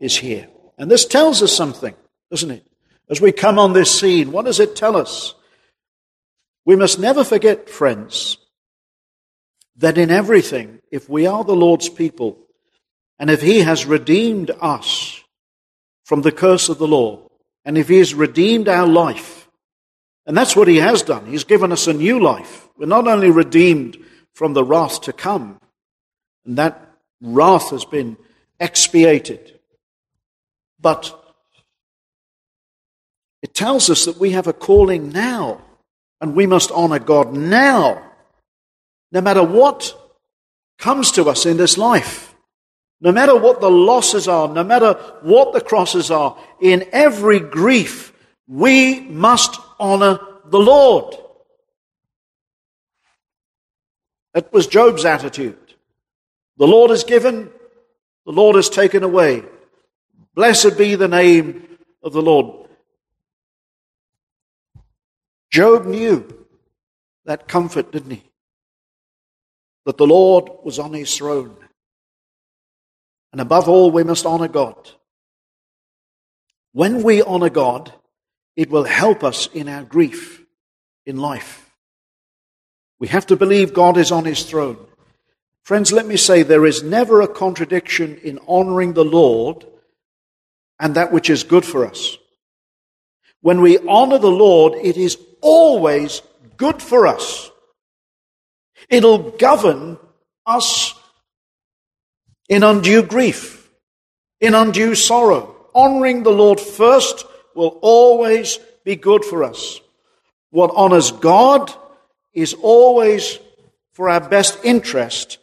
is 0.00 0.16
here. 0.16 0.48
And 0.78 0.90
this 0.90 1.04
tells 1.04 1.42
us 1.42 1.54
something, 1.54 1.94
doesn't 2.30 2.50
it? 2.50 2.66
As 3.08 3.20
we 3.20 3.30
come 3.30 3.58
on 3.58 3.72
this 3.72 3.96
scene, 3.96 4.32
what 4.32 4.46
does 4.46 4.58
it 4.58 4.74
tell 4.74 4.96
us? 4.96 5.34
We 6.64 6.76
must 6.76 6.98
never 6.98 7.24
forget, 7.24 7.68
friends, 7.68 8.36
that 9.76 9.98
in 9.98 10.10
everything, 10.10 10.80
if 10.90 11.08
we 11.08 11.26
are 11.26 11.42
the 11.42 11.56
Lord's 11.56 11.88
people, 11.88 12.38
and 13.18 13.30
if 13.30 13.40
He 13.40 13.60
has 13.60 13.86
redeemed 13.86 14.50
us 14.60 15.22
from 16.04 16.22
the 16.22 16.32
curse 16.32 16.68
of 16.68 16.78
the 16.78 16.88
law, 16.88 17.28
and 17.64 17.78
if 17.78 17.88
He 17.88 17.98
has 17.98 18.14
redeemed 18.14 18.68
our 18.68 18.86
life, 18.86 19.48
and 20.26 20.36
that's 20.36 20.54
what 20.54 20.68
He 20.68 20.76
has 20.76 21.02
done, 21.02 21.26
He's 21.26 21.44
given 21.44 21.72
us 21.72 21.86
a 21.86 21.92
new 21.92 22.20
life. 22.20 22.68
We're 22.76 22.86
not 22.86 23.08
only 23.08 23.30
redeemed 23.30 23.96
from 24.34 24.52
the 24.52 24.64
wrath 24.64 25.02
to 25.02 25.12
come, 25.12 25.60
and 26.44 26.58
that 26.58 26.90
wrath 27.20 27.70
has 27.70 27.84
been 27.84 28.16
expiated, 28.58 29.58
but 30.78 31.16
it 33.42 33.54
tells 33.54 33.88
us 33.88 34.04
that 34.04 34.18
we 34.18 34.32
have 34.32 34.46
a 34.46 34.52
calling 34.52 35.08
now 35.10 35.62
and 36.20 36.34
we 36.34 36.46
must 36.46 36.70
honor 36.70 36.98
God 36.98 37.32
now, 37.32 38.02
no 39.12 39.20
matter 39.20 39.42
what 39.42 39.94
comes 40.78 41.12
to 41.12 41.28
us 41.28 41.46
in 41.46 41.56
this 41.56 41.78
life. 41.78 42.34
No 43.02 43.12
matter 43.12 43.36
what 43.36 43.60
the 43.60 43.70
losses 43.70 44.28
are, 44.28 44.48
no 44.48 44.62
matter 44.62 44.92
what 45.22 45.52
the 45.52 45.60
crosses 45.60 46.10
are, 46.10 46.36
in 46.60 46.86
every 46.92 47.40
grief, 47.40 48.12
we 48.46 49.00
must 49.00 49.58
honor 49.78 50.20
the 50.46 50.58
Lord. 50.58 51.14
That 54.34 54.52
was 54.52 54.66
Job's 54.66 55.04
attitude. 55.04 55.56
The 56.58 56.66
Lord 56.66 56.90
has 56.90 57.04
given, 57.04 57.50
the 58.26 58.32
Lord 58.32 58.56
has 58.56 58.68
taken 58.68 59.02
away. 59.02 59.44
Blessed 60.34 60.76
be 60.76 60.94
the 60.94 61.08
name 61.08 61.78
of 62.02 62.12
the 62.12 62.22
Lord. 62.22 62.68
Job 65.50 65.86
knew 65.86 66.46
that 67.24 67.48
comfort, 67.48 67.92
didn't 67.92 68.12
he? 68.12 68.22
That 69.86 69.96
the 69.96 70.06
Lord 70.06 70.48
was 70.64 70.78
on 70.78 70.92
his 70.92 71.16
throne. 71.16 71.56
And 73.32 73.40
above 73.40 73.68
all, 73.68 73.90
we 73.90 74.04
must 74.04 74.26
honor 74.26 74.48
God. 74.48 74.90
When 76.72 77.02
we 77.02 77.22
honor 77.22 77.50
God, 77.50 77.92
it 78.56 78.70
will 78.70 78.84
help 78.84 79.24
us 79.24 79.48
in 79.48 79.68
our 79.68 79.82
grief 79.82 80.44
in 81.06 81.16
life. 81.16 81.70
We 82.98 83.08
have 83.08 83.26
to 83.26 83.36
believe 83.36 83.72
God 83.72 83.96
is 83.96 84.12
on 84.12 84.24
his 84.24 84.44
throne. 84.44 84.78
Friends, 85.62 85.92
let 85.92 86.06
me 86.06 86.16
say 86.16 86.42
there 86.42 86.66
is 86.66 86.82
never 86.82 87.20
a 87.20 87.28
contradiction 87.28 88.18
in 88.18 88.38
honoring 88.46 88.92
the 88.92 89.04
Lord 89.04 89.66
and 90.78 90.94
that 90.94 91.12
which 91.12 91.30
is 91.30 91.44
good 91.44 91.64
for 91.64 91.86
us. 91.86 92.18
When 93.40 93.60
we 93.62 93.78
honor 93.78 94.18
the 94.18 94.30
Lord, 94.30 94.74
it 94.74 94.96
is 94.96 95.16
always 95.40 96.22
good 96.56 96.82
for 96.82 97.06
us. 97.06 97.50
It'll 98.88 99.30
govern 99.30 99.98
us 100.46 100.94
in 102.48 102.62
undue 102.62 103.02
grief, 103.02 103.70
in 104.40 104.54
undue 104.54 104.94
sorrow. 104.94 105.56
Honoring 105.74 106.22
the 106.22 106.30
Lord 106.30 106.58
first 106.58 107.24
will 107.54 107.78
always 107.80 108.58
be 108.84 108.96
good 108.96 109.24
for 109.24 109.44
us. 109.44 109.80
What 110.50 110.72
honors 110.74 111.12
God 111.12 111.72
is 112.32 112.54
always 112.54 113.38
for 113.92 114.08
our 114.08 114.20
best 114.20 114.58
interest, 114.64 115.38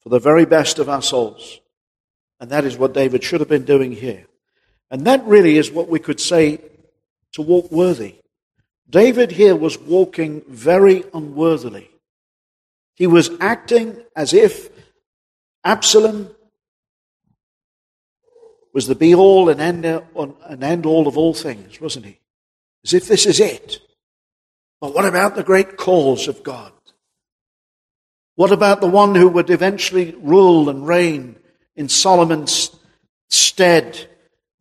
for 0.00 0.10
the 0.10 0.18
very 0.18 0.44
best 0.44 0.78
of 0.78 0.88
our 0.88 1.02
souls. 1.02 1.60
And 2.38 2.50
that 2.50 2.64
is 2.64 2.76
what 2.76 2.94
David 2.94 3.22
should 3.22 3.40
have 3.40 3.48
been 3.48 3.64
doing 3.64 3.92
here. 3.92 4.26
And 4.90 5.06
that 5.06 5.24
really 5.24 5.56
is 5.56 5.70
what 5.70 5.88
we 5.88 5.98
could 5.98 6.20
say 6.20 6.58
to 7.32 7.42
walk 7.42 7.70
worthy. 7.70 8.16
David 8.88 9.30
here 9.30 9.54
was 9.54 9.78
walking 9.78 10.42
very 10.48 11.04
unworthily. 11.14 11.90
He 12.94 13.06
was 13.06 13.30
acting 13.40 14.02
as 14.16 14.34
if 14.34 14.68
Absalom 15.64 16.30
was 18.74 18.86
the 18.86 18.94
be 18.94 19.14
all 19.14 19.48
and 19.48 19.60
end, 19.60 20.86
all 20.86 21.08
of 21.08 21.18
all 21.18 21.34
things, 21.34 21.80
wasn't 21.80 22.06
he? 22.06 22.18
As 22.84 22.94
if 22.94 23.06
this 23.06 23.26
is 23.26 23.40
it. 23.40 23.80
But 24.80 24.94
what 24.94 25.04
about 25.04 25.34
the 25.34 25.42
great 25.42 25.76
cause 25.76 26.28
of 26.28 26.42
God? 26.42 26.72
What 28.36 28.52
about 28.52 28.80
the 28.80 28.86
one 28.86 29.14
who 29.14 29.28
would 29.28 29.50
eventually 29.50 30.14
rule 30.18 30.70
and 30.70 30.86
reign 30.86 31.36
in 31.76 31.88
Solomon's 31.88 32.74
stead, 33.28 34.08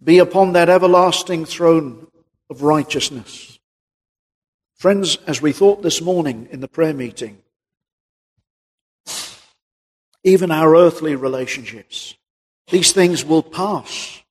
be 0.04 0.20
upon 0.20 0.54
that 0.54 0.70
everlasting 0.70 1.46
throne 1.46 2.08
of 2.50 2.64
righteousness? 2.64 3.60
Friends, 4.76 5.18
as 5.28 5.42
we 5.42 5.52
thought 5.52 5.82
this 5.82 6.02
morning 6.02 6.48
in 6.52 6.62
the 6.62 6.68
prayer 6.68 6.94
meeting, 6.94 7.40
even 10.24 10.52
our 10.52 10.76
earthly 10.76 11.16
relationships. 11.16 12.16
These 12.70 12.92
things 12.92 13.26
will 13.26 13.44
pass. 13.44 14.22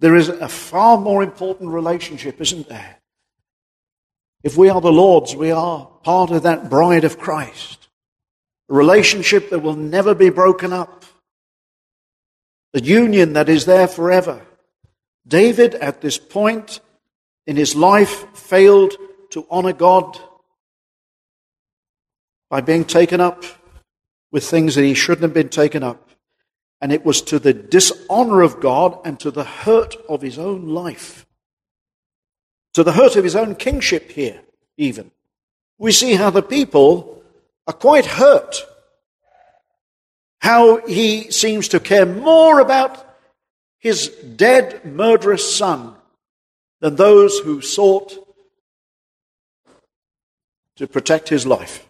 There 0.00 0.16
is 0.16 0.28
a 0.28 0.48
far 0.48 0.98
more 0.98 1.22
important 1.22 1.70
relationship, 1.70 2.40
isn't 2.40 2.68
there? 2.68 2.96
If 4.42 4.56
we 4.56 4.70
are 4.70 4.80
the 4.80 4.90
Lord's, 4.90 5.36
we 5.36 5.50
are 5.50 5.86
part 6.02 6.30
of 6.30 6.42
that 6.44 6.70
bride 6.70 7.04
of 7.04 7.18
Christ. 7.18 7.88
A 8.70 8.74
relationship 8.74 9.50
that 9.50 9.58
will 9.60 9.76
never 9.76 10.14
be 10.14 10.30
broken 10.30 10.72
up. 10.72 11.04
A 12.72 12.80
union 12.80 13.34
that 13.34 13.48
is 13.48 13.66
there 13.66 13.86
forever. 13.86 14.40
David, 15.30 15.76
at 15.76 16.00
this 16.00 16.18
point 16.18 16.80
in 17.46 17.56
his 17.56 17.74
life, 17.74 18.26
failed 18.36 18.94
to 19.30 19.46
honor 19.48 19.72
God 19.72 20.18
by 22.50 22.60
being 22.60 22.84
taken 22.84 23.20
up 23.20 23.44
with 24.32 24.44
things 24.44 24.74
that 24.74 24.82
he 24.82 24.92
shouldn't 24.92 25.22
have 25.22 25.32
been 25.32 25.48
taken 25.48 25.82
up. 25.82 26.10
And 26.80 26.92
it 26.92 27.04
was 27.04 27.22
to 27.22 27.38
the 27.38 27.52
dishonor 27.52 28.42
of 28.42 28.60
God 28.60 28.98
and 29.04 29.20
to 29.20 29.30
the 29.30 29.44
hurt 29.44 29.96
of 30.08 30.20
his 30.20 30.38
own 30.38 30.68
life. 30.68 31.26
To 32.74 32.82
the 32.82 32.92
hurt 32.92 33.16
of 33.16 33.24
his 33.24 33.36
own 33.36 33.54
kingship 33.54 34.10
here, 34.10 34.40
even. 34.76 35.12
We 35.78 35.92
see 35.92 36.14
how 36.14 36.30
the 36.30 36.42
people 36.42 37.22
are 37.66 37.74
quite 37.74 38.06
hurt. 38.06 38.66
How 40.40 40.84
he 40.86 41.30
seems 41.30 41.68
to 41.68 41.80
care 41.80 42.06
more 42.06 42.58
about 42.58 43.09
his 43.80 44.08
dead, 44.08 44.84
murderous 44.84 45.56
son 45.56 45.94
than 46.80 46.96
those 46.96 47.38
who 47.40 47.60
sought 47.60 48.14
to 50.76 50.86
protect 50.86 51.28
his 51.28 51.46
life. 51.46 51.86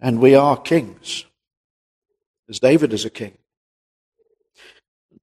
And 0.00 0.20
we 0.20 0.34
are 0.34 0.56
kings, 0.56 1.24
as 2.48 2.60
David 2.60 2.92
is 2.92 3.04
a 3.04 3.10
king. 3.10 3.36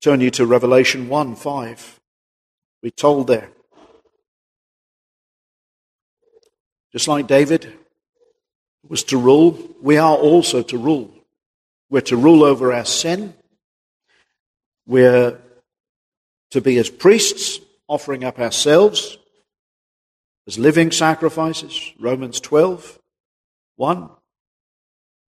Turn 0.02 0.22
you 0.22 0.32
to 0.32 0.46
Revelation 0.46 1.08
1 1.08 1.36
5. 1.36 2.00
We're 2.82 2.90
told 2.90 3.28
there. 3.28 3.50
Just 6.92 7.08
like 7.08 7.28
David 7.28 7.72
was 8.88 9.04
to 9.06 9.18
rule, 9.18 9.58
we 9.82 9.98
are 9.98 10.16
also 10.16 10.64
to 10.64 10.78
rule. 10.78 11.14
We're 11.92 12.02
to 12.02 12.16
rule 12.16 12.46
over 12.46 12.72
our 12.72 12.86
sin. 12.86 13.36
We're 14.88 15.40
to 16.52 16.62
be 16.62 16.78
as 16.78 16.90
priests, 16.90 17.60
offering 17.88 18.24
up 18.24 18.40
ourselves 18.40 19.18
as 20.48 20.58
living 20.58 20.92
sacrifices. 20.92 21.92
Romans 22.00 22.40
12 22.40 22.98
1. 23.76 24.10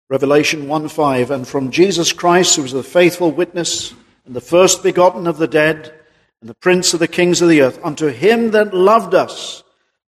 Revelation 0.09 0.69
1 0.69 0.87
5, 0.87 1.31
and 1.31 1.47
from 1.47 1.71
Jesus 1.71 2.13
Christ, 2.13 2.55
who 2.55 2.63
is 2.63 2.71
the 2.71 2.83
faithful 2.83 3.31
witness 3.31 3.93
and 4.25 4.33
the 4.33 4.41
first 4.41 4.81
begotten 4.81 5.27
of 5.27 5.37
the 5.37 5.47
dead 5.47 5.93
and 6.39 6.49
the 6.49 6.55
prince 6.55 6.93
of 6.93 7.01
the 7.01 7.07
kings 7.07 7.41
of 7.41 7.49
the 7.49 7.63
earth, 7.63 7.79
unto 7.83 8.07
him 8.07 8.51
that 8.51 8.73
loved 8.73 9.13
us 9.13 9.64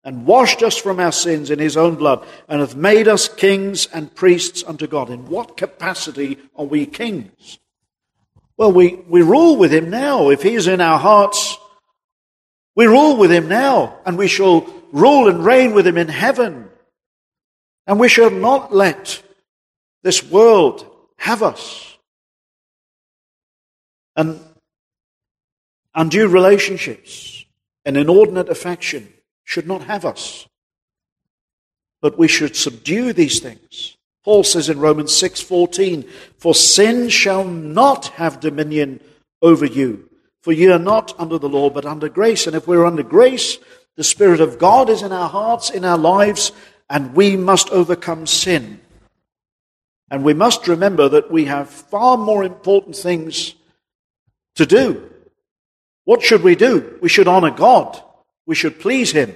and 0.05 0.27
washed 0.27 0.61
us 0.61 0.77
from 0.77 0.99
our 0.99 1.11
sins 1.11 1.49
in 1.49 1.57
his 1.57 1.75
own 1.75 1.95
blood 1.95 2.25
and 2.47 2.61
hath 2.61 2.75
made 2.75 3.07
us 3.07 3.27
kings 3.27 3.87
and 3.87 4.13
priests 4.13 4.63
unto 4.65 4.85
God. 4.85 5.09
In 5.09 5.27
what 5.27 5.57
capacity 5.57 6.37
are 6.55 6.65
we 6.65 6.85
kings? 6.85 7.57
Well, 8.55 8.71
we, 8.71 8.95
we 9.09 9.23
rule 9.23 9.57
with 9.57 9.73
him 9.73 9.89
now. 9.89 10.29
If 10.29 10.43
he 10.43 10.53
is 10.53 10.67
in 10.67 10.79
our 10.79 10.99
hearts, 10.99 11.57
we 12.75 12.85
rule 12.85 13.17
with 13.17 13.31
him 13.31 13.47
now, 13.47 13.99
and 14.05 14.17
we 14.17 14.27
shall 14.27 14.71
rule 14.91 15.27
and 15.27 15.43
reign 15.43 15.73
with 15.73 15.87
him 15.87 15.97
in 15.97 16.07
heaven. 16.07 16.69
And 17.87 17.99
we 17.99 18.07
shall 18.07 18.29
not 18.29 18.73
let 18.73 19.21
this 20.03 20.23
world 20.23 20.85
have 21.17 21.41
us. 21.41 21.97
And 24.15 24.39
undue 25.95 26.27
relationships 26.27 27.43
and 27.83 27.97
inordinate 27.97 28.49
affection 28.49 29.11
should 29.45 29.67
not 29.67 29.84
have 29.84 30.03
us. 30.03 30.47
But 32.01 32.17
we 32.17 32.27
should 32.27 32.55
subdue 32.55 33.13
these 33.13 33.39
things. 33.39 33.95
Paul 34.23 34.43
says 34.43 34.69
in 34.69 34.79
Romans 34.79 35.13
6:14, 35.13 36.03
"For 36.38 36.53
sin 36.53 37.10
shall 37.10 37.45
not 37.45 38.08
have 38.19 38.39
dominion 38.39 38.99
over 39.41 39.65
you, 39.65 40.10
for 40.41 40.51
you 40.51 40.73
are 40.73 40.79
not 40.79 41.13
under 41.19 41.38
the 41.38 41.49
law 41.49 41.69
but 41.69 41.86
under 41.86 42.10
grace." 42.10 42.47
And 42.47 42.55
if 42.55 42.67
we're 42.67 42.86
under 42.86 43.03
grace, 43.03 43.60
the 43.95 44.03
spirit 44.03 44.41
of 44.41 44.60
God 44.60 44.89
is 44.89 45.01
in 45.01 45.12
our 45.12 45.29
hearts, 45.29 45.69
in 45.69 45.86
our 45.86 45.97
lives, 45.97 46.51
and 46.89 47.15
we 47.15 47.38
must 47.38 47.69
overcome 47.69 48.27
sin. 48.27 48.81
And 50.10 50.23
we 50.23 50.34
must 50.34 50.67
remember 50.67 51.08
that 51.10 51.31
we 51.31 51.45
have 51.45 51.69
far 51.69 52.17
more 52.17 52.43
important 52.43 52.95
things 52.95 53.55
to 54.55 54.65
do. 54.65 55.10
What 56.03 56.21
should 56.21 56.43
we 56.43 56.55
do? 56.55 56.97
We 57.01 57.10
should 57.10 57.27
honor 57.27 57.51
God. 57.51 58.01
We 58.45 58.55
should 58.55 58.79
please 58.79 59.12
Him. 59.12 59.36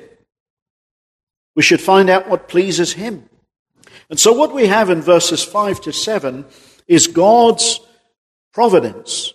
We 1.56 1.64
should 1.64 1.82
find 1.82 2.10
out 2.10 2.30
what 2.30 2.48
pleases 2.48 2.94
Him. 2.94 3.30
And 4.10 4.20
so, 4.20 4.34
what 4.34 4.54
we 4.54 4.68
have 4.68 4.90
in 4.90 5.02
verses 5.02 5.44
5 5.44 5.82
to 5.82 5.94
7 5.94 6.46
is 6.88 7.08
God's 7.08 7.80
providence 8.54 9.34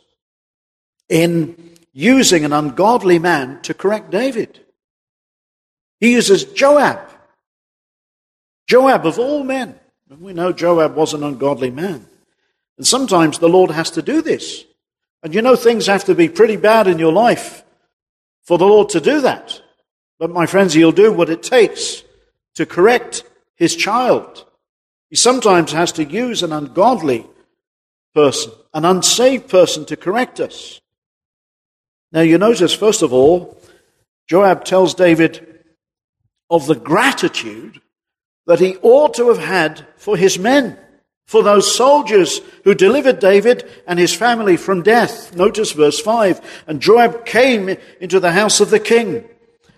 in 1.09 1.77
using 1.93 2.45
an 2.45 2.53
ungodly 2.53 3.19
man 3.19 3.63
to 3.63 3.75
correct 3.75 4.11
David. 4.11 4.61
He 6.01 6.13
uses 6.13 6.45
Joab. 6.45 7.11
Joab, 8.67 9.07
of 9.07 9.19
all 9.19 9.45
men, 9.45 9.79
and 10.11 10.21
we 10.21 10.33
know 10.33 10.53
Joab 10.53 10.97
was 10.97 11.15
an 11.15 11.23
ungodly 11.23 11.71
man. 11.71 12.07
And 12.77 12.87
sometimes 12.87 13.39
the 13.39 13.49
Lord 13.49 13.71
has 13.71 13.91
to 13.93 14.03
do 14.03 14.23
this. 14.23 14.65
And 15.23 15.35
you 15.35 15.43
know, 15.43 15.57
things 15.57 15.87
have 15.87 16.05
to 16.05 16.15
be 16.15 16.29
pretty 16.29 16.57
bad 16.57 16.87
in 16.87 16.99
your 16.99 17.13
life 17.13 17.65
for 18.43 18.59
the 18.59 18.67
Lord 18.67 18.91
to 18.91 19.01
do 19.01 19.21
that. 19.23 19.61
But 20.25 20.31
my 20.31 20.47
friends, 20.47 20.73
He'll 20.73 20.91
do 20.91 21.13
what 21.13 21.29
it 21.29 21.43
takes 21.43 22.03
to 22.55 22.65
correct 22.65 23.25
His 23.57 23.77
child. 23.77 24.47
He 25.11 25.17
sometimes 25.17 25.73
has 25.73 25.93
to 25.93 26.05
use 26.05 26.43
an 26.43 26.51
ungodly 26.51 27.27
person, 28.15 28.53
an 28.73 28.87
unsaved 28.87 29.51
person 29.51 29.85
to 29.85 29.99
correct 29.99 30.41
us. 30.41 30.81
Now, 32.11 32.23
you 32.23 32.39
notice, 32.39 32.73
first 32.73 33.03
of 33.03 33.13
all, 33.13 33.61
Joab 34.27 34.65
tells 34.65 34.95
David 34.95 35.63
of 36.49 36.67
the 36.69 36.75
gratitude 36.75 37.83
that 38.47 38.61
he 38.61 38.79
ought 38.79 39.13
to 39.17 39.29
have 39.29 39.45
had 39.45 39.87
for 39.99 40.17
his 40.17 40.39
men, 40.39 40.79
for 41.27 41.43
those 41.43 41.77
soldiers 41.77 42.41
who 42.65 42.75
delivered 42.75 43.19
David 43.19 43.71
and 43.87 43.99
his 43.99 44.15
family 44.15 44.57
from 44.57 44.83
death. 44.83 45.37
Notice 45.37 45.73
verse 45.73 46.01
5. 46.01 46.65
And 46.67 46.81
Joab 46.81 47.27
came 47.27 47.77
into 48.01 48.21
the 48.21 48.33
house 48.33 48.61
of 48.61 48.71
the 48.71 48.81
king. 48.81 49.29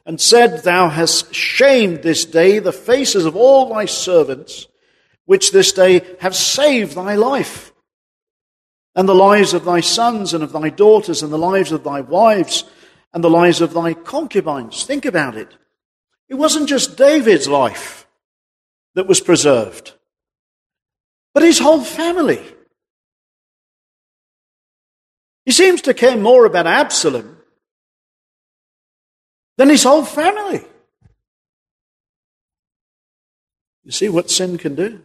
And 0.07 0.21
said, 0.21 0.63
Thou 0.63 0.89
hast 0.89 1.35
shamed 1.35 2.03
this 2.03 2.25
day 2.25 2.61
the 2.61 2.73
faces 2.73 3.27
of 3.27 3.37
all 3.37 3.69
thy 3.69 3.85
servants, 3.85 4.69
which 5.27 5.51
this 5.51 5.73
day 5.73 6.01
have 6.21 6.35
saved 6.35 6.95
thy 6.95 7.17
life, 7.17 7.73
and 8.95 9.09
the 9.09 9.15
lives 9.15 9.53
of 9.53 9.65
thy 9.65 9.81
sons 9.81 10.33
and 10.33 10.45
of 10.45 10.53
thy 10.53 10.71
daughters, 10.71 11.23
and 11.23 11.33
the 11.33 11.39
lives 11.39 11.73
of 11.73 11.83
thy 11.83 12.01
wives, 12.01 12.65
and 13.13 13.23
the 13.23 13.31
lives 13.31 13.61
of 13.61 13.75
thy 13.75 13.93
concubines. 13.93 14.85
Think 14.85 15.05
about 15.05 15.37
it. 15.37 15.53
It 16.29 16.35
wasn't 16.35 16.69
just 16.69 16.97
David's 16.97 17.49
life 17.49 18.07
that 18.95 19.09
was 19.09 19.21
preserved, 19.21 19.93
but 21.35 21.43
his 21.43 21.59
whole 21.59 21.83
family. 21.83 22.43
He 25.45 25.53
seems 25.53 25.83
to 25.83 25.95
care 25.95 26.17
more 26.17 26.45
about 26.45 26.67
Absalom 26.67 27.36
than 29.57 29.69
his 29.69 29.85
whole 29.85 30.05
family. 30.05 30.65
You 33.85 33.93
see 33.93 34.09
what 34.09 34.31
sin 34.31 34.59
can 34.59 34.75
do? 34.75 35.01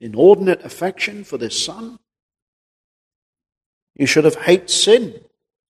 Inordinate 0.00 0.64
affection 0.64 1.24
for 1.24 1.38
this 1.38 1.64
son. 1.64 1.98
You 3.96 4.06
should 4.06 4.24
have 4.24 4.36
hated 4.36 4.70
sin. 4.70 5.20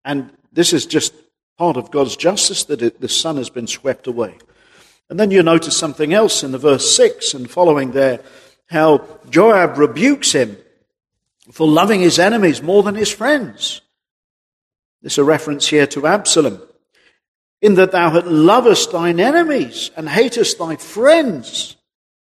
And 0.04 0.30
this 0.52 0.72
is 0.72 0.86
just 0.86 1.14
part 1.58 1.76
of 1.76 1.90
God's 1.90 2.16
justice 2.16 2.64
that 2.64 2.82
it, 2.82 3.00
the 3.00 3.08
son 3.08 3.36
has 3.36 3.50
been 3.50 3.66
swept 3.66 4.06
away. 4.06 4.38
And 5.10 5.20
then 5.20 5.30
you 5.30 5.42
notice 5.42 5.76
something 5.76 6.14
else 6.14 6.42
in 6.42 6.52
the 6.52 6.58
verse 6.58 6.96
6 6.96 7.34
and 7.34 7.50
following 7.50 7.90
there, 7.90 8.20
how 8.70 9.06
Joab 9.28 9.76
rebukes 9.76 10.32
him 10.32 10.56
for 11.52 11.66
loving 11.66 12.00
his 12.00 12.18
enemies 12.18 12.62
more 12.62 12.82
than 12.82 12.94
his 12.94 13.12
friends. 13.12 13.82
There's 15.02 15.18
a 15.18 15.24
reference 15.24 15.68
here 15.68 15.86
to 15.88 16.06
Absalom 16.06 16.62
in 17.62 17.74
that 17.74 17.92
thou 17.92 18.20
lovest 18.20 18.92
thine 18.92 19.20
enemies 19.20 19.90
and 19.96 20.08
hatest 20.08 20.58
thy 20.58 20.76
friends. 20.76 21.76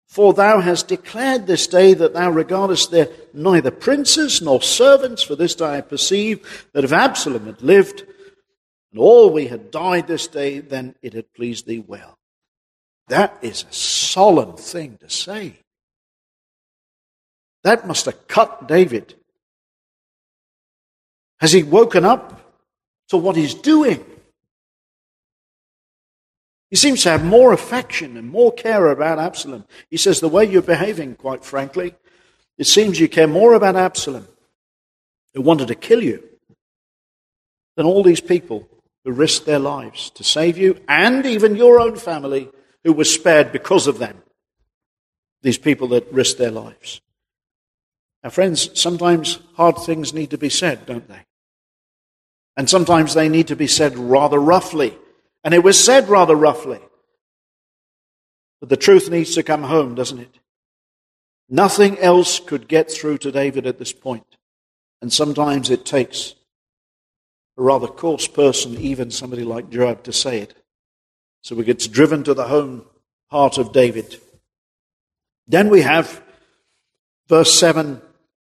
For 0.09 0.33
thou 0.33 0.61
hast 0.61 0.89
declared 0.89 1.47
this 1.47 1.67
day 1.67 1.93
that 1.93 2.15
thou 2.15 2.31
regardest 2.31 2.91
there 2.91 3.11
neither 3.35 3.71
princes 3.71 4.41
nor 4.41 4.63
servants, 4.63 5.23
for 5.23 5.37
this 5.37 5.55
day 5.55 5.77
I 5.77 5.81
perceive 5.83 6.69
that 6.73 6.85
if 6.85 6.93
Absalom 6.93 7.45
had 7.45 7.61
lived, 7.61 8.05
and 8.93 9.01
all 9.01 9.31
we 9.31 9.49
had 9.49 9.71
died 9.71 10.07
this 10.07 10.27
day, 10.27 10.61
then 10.61 10.95
it 11.03 11.13
had 11.13 11.35
pleased 11.35 11.67
thee 11.67 11.85
well. 11.87 12.17
That 13.09 13.37
is 13.43 13.65
a 13.65 13.73
solemn 13.75 14.57
thing 14.57 14.97
to 15.01 15.11
say. 15.11 15.57
That 17.63 17.87
must 17.87 18.07
have 18.07 18.27
cut 18.27 18.67
David. 18.67 19.15
Has 21.41 21.53
he 21.53 21.63
woken 21.63 22.07
up 22.07 22.41
to 23.09 23.19
what 23.19 23.37
he's 23.37 23.55
doing? 23.55 24.05
He 26.71 26.77
seems 26.77 27.03
to 27.03 27.11
have 27.11 27.25
more 27.25 27.53
affection 27.53 28.17
and 28.17 28.29
more 28.29 28.53
care 28.53 28.89
about 28.89 29.19
Absalom. 29.19 29.65
He 29.89 29.97
says, 29.97 30.21
The 30.21 30.29
way 30.29 30.45
you're 30.45 30.63
behaving, 30.63 31.15
quite 31.15 31.45
frankly, 31.45 31.95
it 32.59 32.67
seems 32.67 32.99
you 32.99 33.09
care 33.09 33.29
more 33.29 33.55
about 33.55 33.77
Absalom, 33.77 34.27
who 35.35 35.43
wanted 35.43 35.69
to 35.69 35.75
kill 35.75 36.03
you, 36.03 36.23
than 37.77 37.87
all 37.87 38.03
these 38.03 38.21
people 38.21 38.69
who 39.05 39.13
risked 39.13 39.47
their 39.47 39.61
lives 39.61 40.11
to 40.11 40.25
save 40.25 40.59
you, 40.59 40.81
and 40.89 41.25
even 41.25 41.55
your 41.55 41.79
own 41.79 41.97
family 41.97 42.49
who 42.83 42.93
was 42.93 43.13
spared 43.13 43.53
because 43.53 43.87
of 43.87 43.99
them. 43.99 44.23
These 45.43 45.59
people 45.59 45.89
that 45.89 46.13
risked 46.13 46.39
their 46.39 46.51
lives. 46.51 47.01
Now, 48.25 48.31
friends, 48.31 48.71
sometimes 48.81 49.39
hard 49.55 49.77
things 49.79 50.13
need 50.13 50.31
to 50.31 50.39
be 50.39 50.49
said, 50.49 50.87
don't 50.87 51.07
they? 51.07 51.21
And 52.57 52.69
sometimes 52.69 53.15
they 53.15 53.29
need 53.29 53.49
to 53.49 53.57
be 53.57 53.69
said 53.69 53.97
rather 53.97 54.41
roughly. 54.41 54.97
And 55.47 55.55
it 55.55 55.63
was 55.63 55.83
said 55.83 56.09
rather 56.09 56.35
roughly. 56.35 56.81
But 58.59 58.69
the 58.69 58.77
truth 58.77 59.09
needs 59.09 59.37
to 59.37 59.45
come 59.45 59.63
home, 59.63 59.95
doesn't 59.95 60.19
it? 60.19 60.41
Nothing 61.49 62.01
else 62.01 62.41
could 62.41 62.67
get 62.67 62.91
through 62.91 63.19
to 63.19 63.31
David 63.31 63.65
at 63.65 63.79
this 63.79 63.93
point. 63.93 64.27
And 65.01 65.13
sometimes 65.13 65.71
it 65.71 65.85
takes 65.85 66.35
a 67.57 67.63
rather 67.63 67.87
coarse 67.87 68.27
person, 68.27 68.77
even 68.77 69.13
somebody 69.13 69.45
like 69.45 69.71
Joab, 69.71 70.03
to 70.03 70.13
say 70.13 70.41
it. 70.41 70.55
So 71.43 71.57
it 71.61 71.67
gets 71.67 71.87
driven 71.87 72.25
to 72.25 72.35
the 72.35 72.49
home 72.49 72.85
heart 73.31 73.57
of 73.57 73.71
David. 73.71 74.21
Then 75.47 75.71
we 75.71 75.83
have 75.83 76.25
verse 77.29 77.57
7, 77.57 78.03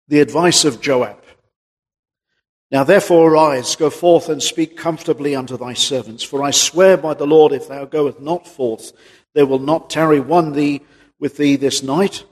the 0.07 0.19
advice 0.19 0.65
of 0.65 0.81
Joab. 0.81 1.20
Now 2.71 2.85
therefore 2.85 3.29
arise, 3.29 3.75
go 3.75 3.89
forth 3.89 4.29
and 4.29 4.41
speak 4.41 4.77
comfortably 4.77 5.35
unto 5.35 5.57
thy 5.57 5.73
servants. 5.73 6.23
For 6.23 6.41
I 6.41 6.51
swear 6.51 6.95
by 6.95 7.13
the 7.13 7.27
Lord, 7.27 7.51
if 7.51 7.67
thou 7.67 7.83
goest 7.83 8.21
not 8.21 8.47
forth, 8.47 8.93
there 9.33 9.45
will 9.45 9.59
not 9.59 9.89
tarry 9.89 10.21
one 10.21 10.53
thee 10.53 10.81
with 11.19 11.35
thee 11.35 11.57
this 11.57 11.83
night. 11.83 12.23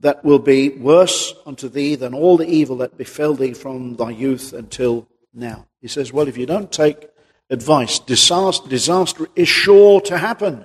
That 0.00 0.24
will 0.24 0.38
be 0.38 0.70
worse 0.70 1.34
unto 1.46 1.68
thee 1.68 1.94
than 1.94 2.14
all 2.14 2.36
the 2.36 2.48
evil 2.48 2.78
that 2.78 2.96
befell 2.96 3.34
thee 3.34 3.52
from 3.54 3.96
thy 3.96 4.10
youth 4.10 4.52
until 4.52 5.06
now. 5.32 5.68
He 5.80 5.88
says, 5.88 6.12
well, 6.12 6.26
if 6.26 6.36
you 6.36 6.46
don't 6.46 6.72
take 6.72 7.08
advice, 7.50 7.98
disaster, 7.98 8.68
disaster 8.68 9.28
is 9.36 9.48
sure 9.48 10.00
to 10.02 10.18
happen. 10.18 10.64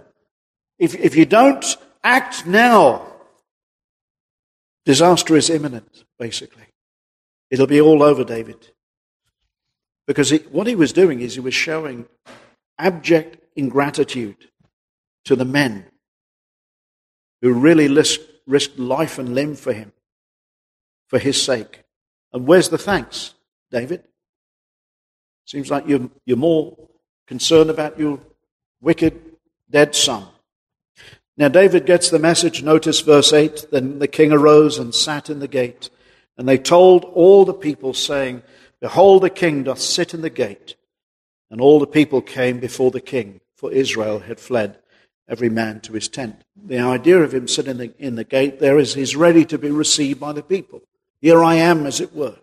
If, 0.80 0.96
if 0.96 1.16
you 1.16 1.26
don't 1.26 1.66
act 2.04 2.48
now, 2.48 3.06
disaster 4.86 5.36
is 5.36 5.50
imminent, 5.50 6.06
basically. 6.18 6.65
It'll 7.50 7.68
be 7.68 7.82
all 7.82 8.04
over 8.04 8.24
David. 8.24 8.72
Because 10.08 10.30
he, 10.30 10.38
what 10.38 10.68
he 10.68 10.76
was 10.76 10.94
doing 10.94 11.22
is 11.22 11.34
he 11.34 11.40
was 11.40 11.54
showing 11.54 12.06
abject 12.78 13.38
ingratitude 13.56 14.50
to 15.26 15.36
the 15.36 15.46
men 15.46 15.86
who 17.42 17.54
really 17.54 17.88
risked, 17.88 18.30
risked 18.46 18.78
life 18.78 19.18
and 19.18 19.34
limb 19.34 19.56
for 19.56 19.74
him, 19.74 19.92
for 21.08 21.20
his 21.20 21.42
sake. 21.42 21.84
And 22.34 22.48
where's 22.48 22.70
the 22.70 22.78
thanks, 22.78 23.34
David? 23.72 24.04
Seems 25.46 25.70
like 25.70 25.88
you're, 25.88 26.10
you're 26.26 26.38
more 26.38 26.76
concerned 27.28 27.70
about 27.70 28.00
your 28.00 28.20
wicked 28.82 29.20
dead 29.70 29.96
son. 29.96 30.26
Now, 31.38 31.50
David 31.50 31.86
gets 31.86 32.10
the 32.10 32.20
message. 32.20 32.64
Notice 32.64 33.02
verse 33.02 33.34
8. 33.34 33.68
Then 33.72 34.00
the 34.00 34.08
king 34.08 34.32
arose 34.32 34.78
and 34.78 34.96
sat 34.96 35.30
in 35.30 35.40
the 35.40 35.48
gate. 35.48 35.90
And 36.38 36.48
they 36.48 36.58
told 36.58 37.06
all 37.06 37.46
the 37.46 37.54
people, 37.54 37.94
saying, 37.94 38.44
Behold, 38.82 39.24
the 39.24 39.30
king 39.30 39.64
doth 39.64 39.80
sit 39.80 40.14
in 40.14 40.22
the 40.22 40.30
gate. 40.30 40.76
And 41.50 41.62
all 41.62 41.80
the 41.80 41.88
people 41.88 42.22
came 42.22 42.60
before 42.60 42.92
the 42.92 43.02
king, 43.02 43.40
for 43.56 43.72
Israel 43.72 44.20
had 44.20 44.40
fled, 44.40 44.80
every 45.28 45.50
man 45.50 45.80
to 45.82 45.94
his 45.94 46.10
tent. 46.10 46.44
The 46.56 46.80
idea 46.80 47.20
of 47.20 47.34
him 47.34 47.48
sitting 47.48 47.72
in 47.72 47.78
the, 47.78 47.94
in 47.98 48.16
the 48.16 48.24
gate 48.24 48.60
there 48.60 48.78
is 48.78 48.94
he's 48.94 49.16
ready 49.16 49.46
to 49.46 49.58
be 49.58 49.72
received 49.72 50.20
by 50.20 50.34
the 50.34 50.44
people. 50.44 50.82
Here 51.22 51.44
I 51.44 51.56
am, 51.56 51.86
as 51.86 52.02
it 52.02 52.14
were. 52.14 52.36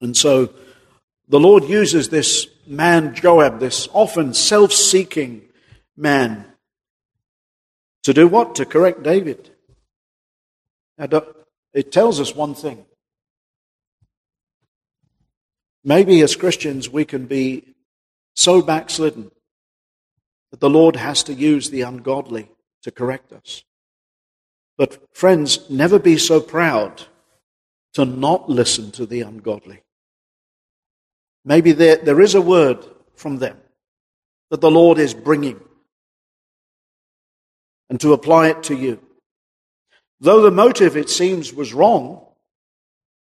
And 0.00 0.16
so 0.16 0.52
the 1.28 1.40
Lord 1.40 1.64
uses 1.64 2.08
this 2.08 2.48
man, 2.66 3.14
Joab, 3.14 3.60
this 3.60 3.88
often 3.92 4.34
self 4.34 4.72
seeking 4.72 5.42
man, 5.96 6.44
to 8.02 8.12
do 8.12 8.26
what? 8.26 8.54
To 8.56 8.64
correct 8.64 9.02
David. 9.02 9.50
Now, 10.98 11.22
it 11.72 11.92
tells 11.92 12.20
us 12.20 12.34
one 12.34 12.54
thing. 12.54 12.84
Maybe 15.84 16.20
as 16.20 16.36
Christians 16.36 16.88
we 16.88 17.04
can 17.04 17.26
be 17.26 17.74
so 18.34 18.60
backslidden 18.62 19.30
that 20.50 20.60
the 20.60 20.70
Lord 20.70 20.96
has 20.96 21.22
to 21.24 21.34
use 21.34 21.70
the 21.70 21.82
ungodly 21.82 22.50
to 22.82 22.90
correct 22.90 23.32
us. 23.32 23.64
But 24.76 25.14
friends, 25.14 25.68
never 25.70 25.98
be 25.98 26.16
so 26.16 26.40
proud 26.40 27.02
to 27.94 28.04
not 28.04 28.48
listen 28.48 28.90
to 28.92 29.06
the 29.06 29.20
ungodly. 29.22 29.82
Maybe 31.44 31.72
there, 31.72 31.96
there 31.96 32.20
is 32.20 32.34
a 32.34 32.40
word 32.40 32.84
from 33.14 33.38
them 33.38 33.58
that 34.50 34.60
the 34.60 34.70
Lord 34.70 34.98
is 34.98 35.14
bringing 35.14 35.60
and 37.88 38.00
to 38.00 38.12
apply 38.12 38.48
it 38.48 38.62
to 38.64 38.76
you. 38.76 39.00
Though 40.20 40.42
the 40.42 40.50
motive, 40.50 40.96
it 40.96 41.08
seems, 41.08 41.52
was 41.52 41.72
wrong, 41.72 42.26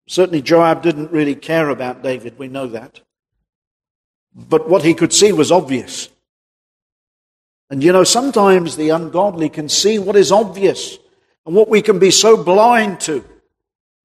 certainly 0.08 0.40
Joab 0.40 0.82
didn't 0.82 1.12
really 1.12 1.34
care 1.34 1.68
about 1.68 2.02
David, 2.02 2.38
we 2.38 2.48
know 2.48 2.66
that. 2.68 3.00
But 4.34 4.68
what 4.68 4.82
he 4.82 4.94
could 4.94 5.12
see 5.12 5.32
was 5.32 5.52
obvious. 5.52 6.08
And 7.68 7.82
you 7.82 7.92
know, 7.92 8.04
sometimes 8.04 8.76
the 8.76 8.90
ungodly 8.90 9.48
can 9.48 9.68
see 9.68 9.98
what 9.98 10.16
is 10.16 10.30
obvious 10.30 10.98
and 11.44 11.54
what 11.54 11.68
we 11.68 11.82
can 11.82 11.98
be 11.98 12.10
so 12.10 12.42
blind 12.42 13.00
to. 13.00 13.24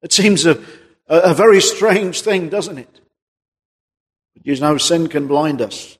It 0.01 0.11
seems 0.11 0.45
a, 0.45 0.61
a, 1.07 1.33
very 1.33 1.61
strange 1.61 2.21
thing, 2.21 2.49
doesn't 2.49 2.77
it? 2.77 3.01
But 4.33 4.45
you 4.45 4.59
know, 4.59 4.77
sin 4.77 5.07
can 5.07 5.27
blind 5.27 5.61
us. 5.61 5.97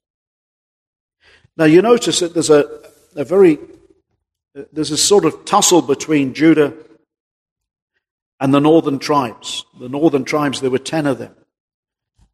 Now, 1.56 1.66
you 1.66 1.82
notice 1.82 2.20
that 2.22 2.34
there's 2.34 2.50
a, 2.50 2.66
a 3.16 3.24
very 3.24 3.60
there's 4.54 4.92
a 4.92 4.98
sort 4.98 5.26
of 5.26 5.46
tussle 5.46 5.82
between 5.82 6.34
Judah 6.34 6.74
and 8.40 8.54
the 8.54 8.60
northern 8.60 9.00
tribes. 9.00 9.66
The 9.80 9.90
northern 9.90 10.26
tribes, 10.26 10.62
there 10.62 10.72
were 10.72 10.80
ten 10.80 11.06
of 11.06 11.20
them. 11.20 11.36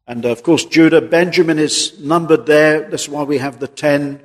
And 0.06 0.24
uh, 0.24 0.30
of 0.30 0.42
course, 0.42 0.64
Judah, 0.64 1.02
Benjamin 1.02 1.58
is 1.58 1.98
numbered 2.00 2.46
there. 2.46 2.88
That's 2.88 3.08
why 3.08 3.22
we 3.22 3.38
have 3.38 3.60
the 3.60 3.68
ten. 3.68 4.22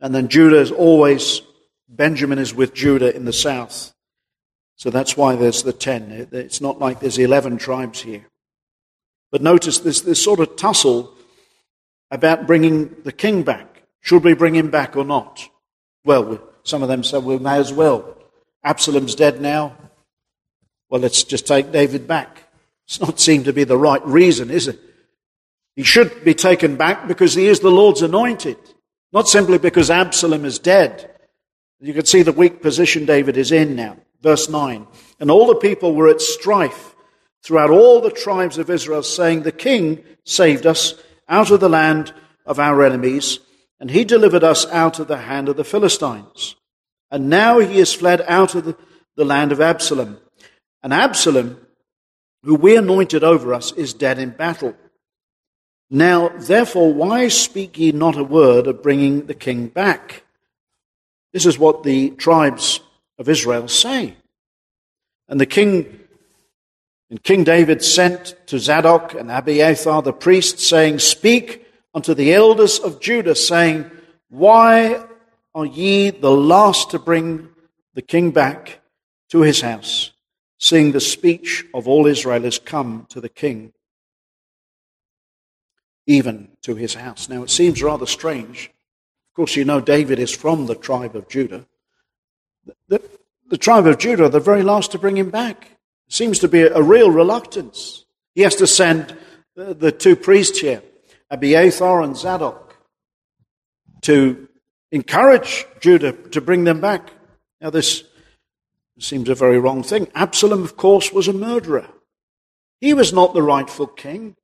And 0.00 0.14
then 0.14 0.28
Judah 0.28 0.60
is 0.60 0.70
always, 0.70 1.42
Benjamin 1.88 2.38
is 2.38 2.54
with 2.54 2.72
Judah 2.72 3.14
in 3.14 3.24
the 3.24 3.32
south. 3.32 3.92
So 4.76 4.90
that's 4.90 5.16
why 5.16 5.36
there's 5.36 5.64
the 5.64 5.72
ten. 5.72 6.28
It's 6.32 6.60
not 6.60 6.78
like 6.78 7.00
there's 7.00 7.18
11 7.18 7.58
tribes 7.58 8.00
here. 8.00 8.26
But 9.30 9.42
notice 9.42 9.78
this, 9.78 10.00
this 10.02 10.22
sort 10.22 10.40
of 10.40 10.56
tussle 10.56 11.12
about 12.10 12.46
bringing 12.46 12.94
the 13.02 13.12
king 13.12 13.42
back. 13.42 13.82
Should 14.00 14.24
we 14.24 14.34
bring 14.34 14.54
him 14.54 14.70
back 14.70 14.96
or 14.96 15.04
not? 15.04 15.48
Well, 16.04 16.40
some 16.64 16.82
of 16.82 16.88
them 16.88 17.04
said 17.04 17.24
we 17.24 17.38
may 17.38 17.58
as 17.58 17.72
well. 17.72 18.16
Absalom's 18.64 19.14
dead 19.14 19.40
now. 19.40 19.76
Well, 20.88 21.00
let's 21.00 21.24
just 21.24 21.46
take 21.46 21.72
David 21.72 22.06
back. 22.06 22.42
It's 22.86 23.00
not 23.00 23.18
seem 23.18 23.44
to 23.44 23.52
be 23.52 23.64
the 23.64 23.78
right 23.78 24.04
reason, 24.06 24.50
is 24.50 24.68
it? 24.68 24.78
He 25.74 25.82
should 25.82 26.24
be 26.24 26.34
taken 26.34 26.76
back 26.76 27.08
because 27.08 27.34
he 27.34 27.46
is 27.46 27.60
the 27.60 27.70
Lord's 27.70 28.02
anointed, 28.02 28.58
not 29.12 29.28
simply 29.28 29.58
because 29.58 29.90
Absalom 29.90 30.44
is 30.44 30.58
dead. 30.58 31.10
You 31.80 31.94
can 31.94 32.04
see 32.04 32.22
the 32.22 32.32
weak 32.32 32.62
position 32.62 33.06
David 33.06 33.36
is 33.36 33.50
in 33.50 33.74
now. 33.74 33.96
Verse 34.20 34.48
9. 34.48 34.86
And 35.18 35.30
all 35.30 35.46
the 35.46 35.56
people 35.56 35.94
were 35.94 36.08
at 36.08 36.20
strife 36.20 36.94
throughout 37.42 37.70
all 37.70 38.00
the 38.00 38.10
tribes 38.10 38.58
of 38.58 38.70
Israel, 38.70 39.02
saying, 39.02 39.42
The 39.42 39.50
king 39.50 40.04
saved 40.24 40.66
us 40.66 40.94
out 41.28 41.50
of 41.50 41.60
the 41.60 41.68
land 41.68 42.12
of 42.46 42.60
our 42.60 42.84
enemies, 42.84 43.40
and 43.82 43.90
he 43.90 44.04
delivered 44.04 44.44
us 44.44 44.64
out 44.66 45.00
of 45.00 45.08
the 45.08 45.16
hand 45.16 45.48
of 45.48 45.56
the 45.56 45.64
Philistines. 45.64 46.54
And 47.10 47.28
now 47.28 47.58
he 47.58 47.80
is 47.80 47.92
fled 47.92 48.20
out 48.28 48.54
of 48.54 48.64
the, 48.64 48.76
the 49.16 49.24
land 49.24 49.50
of 49.50 49.60
Absalom. 49.60 50.18
And 50.84 50.94
Absalom, 50.94 51.56
who 52.44 52.54
we 52.54 52.76
anointed 52.76 53.24
over 53.24 53.52
us, 53.52 53.72
is 53.72 53.92
dead 53.92 54.20
in 54.20 54.30
battle. 54.30 54.76
Now, 55.90 56.28
therefore, 56.28 56.94
why 56.94 57.26
speak 57.26 57.76
ye 57.76 57.90
not 57.90 58.16
a 58.16 58.22
word 58.22 58.68
of 58.68 58.84
bringing 58.84 59.26
the 59.26 59.34
king 59.34 59.66
back? 59.66 60.22
This 61.32 61.44
is 61.44 61.58
what 61.58 61.82
the 61.82 62.10
tribes 62.10 62.78
of 63.18 63.28
Israel 63.28 63.66
say. 63.66 64.14
And 65.28 65.40
the 65.40 65.46
king, 65.46 65.98
and 67.10 67.20
King 67.20 67.42
David 67.42 67.82
sent 67.82 68.36
to 68.46 68.60
Zadok 68.60 69.14
and 69.14 69.28
Abiathar 69.28 70.02
the 70.02 70.12
priests, 70.12 70.68
saying, 70.68 71.00
Speak 71.00 71.61
unto 71.94 72.14
the 72.14 72.32
elders 72.32 72.78
of 72.78 73.00
Judah, 73.00 73.34
saying, 73.34 73.90
Why 74.28 75.04
are 75.54 75.66
ye 75.66 76.10
the 76.10 76.30
last 76.30 76.90
to 76.90 76.98
bring 76.98 77.48
the 77.94 78.02
king 78.02 78.30
back 78.30 78.80
to 79.30 79.42
his 79.42 79.60
house, 79.60 80.12
seeing 80.58 80.92
the 80.92 81.00
speech 81.00 81.64
of 81.74 81.86
all 81.86 82.06
Israel 82.06 82.44
is 82.44 82.58
come 82.58 83.06
to 83.10 83.20
the 83.20 83.28
king? 83.28 83.72
even 86.06 86.48
to 86.62 86.74
his 86.74 86.94
house. 86.94 87.28
Now, 87.28 87.42
it 87.42 87.50
seems 87.50 87.82
rather 87.82 88.06
strange. 88.06 88.70
Of 89.30 89.36
course, 89.36 89.56
you 89.56 89.64
know 89.64 89.80
David 89.80 90.18
is 90.18 90.34
from 90.34 90.66
the 90.66 90.74
tribe 90.74 91.16
of 91.16 91.28
Judah. 91.28 91.66
The, 92.88 93.02
the 93.48 93.58
tribe 93.58 93.86
of 93.86 93.98
Judah 93.98 94.24
are 94.24 94.28
the 94.28 94.40
very 94.40 94.62
last 94.62 94.92
to 94.92 94.98
bring 94.98 95.16
him 95.16 95.30
back. 95.30 95.78
seems 96.08 96.38
to 96.40 96.48
be 96.48 96.62
a, 96.62 96.82
real 96.82 97.10
reluctance. 97.10 98.04
He 98.34 98.42
has 98.42 98.56
to 98.56 98.66
send 98.66 99.16
the 99.54 99.92
two 99.92 100.16
priests 100.16 100.60
here, 100.60 100.82
Abiathar 101.32 102.02
and 102.02 102.16
Zadok, 102.16 102.76
to 104.02 104.48
encourage 104.90 105.64
Judah 105.80 106.12
to 106.12 106.40
bring 106.40 106.64
them 106.64 106.80
back. 106.80 107.10
Now, 107.60 107.70
this 107.70 108.04
seems 108.98 109.28
a 109.28 109.34
very 109.34 109.58
wrong 109.58 109.82
thing. 109.82 110.08
Absalom, 110.14 110.62
of 110.62 110.76
course, 110.76 111.12
was 111.12 111.28
a 111.28 111.32
murderer. 111.32 111.88
He 112.80 112.92
was 112.92 113.12
not 113.12 113.32
the 113.32 113.42
rightful 113.42 113.86
king. 113.86 114.36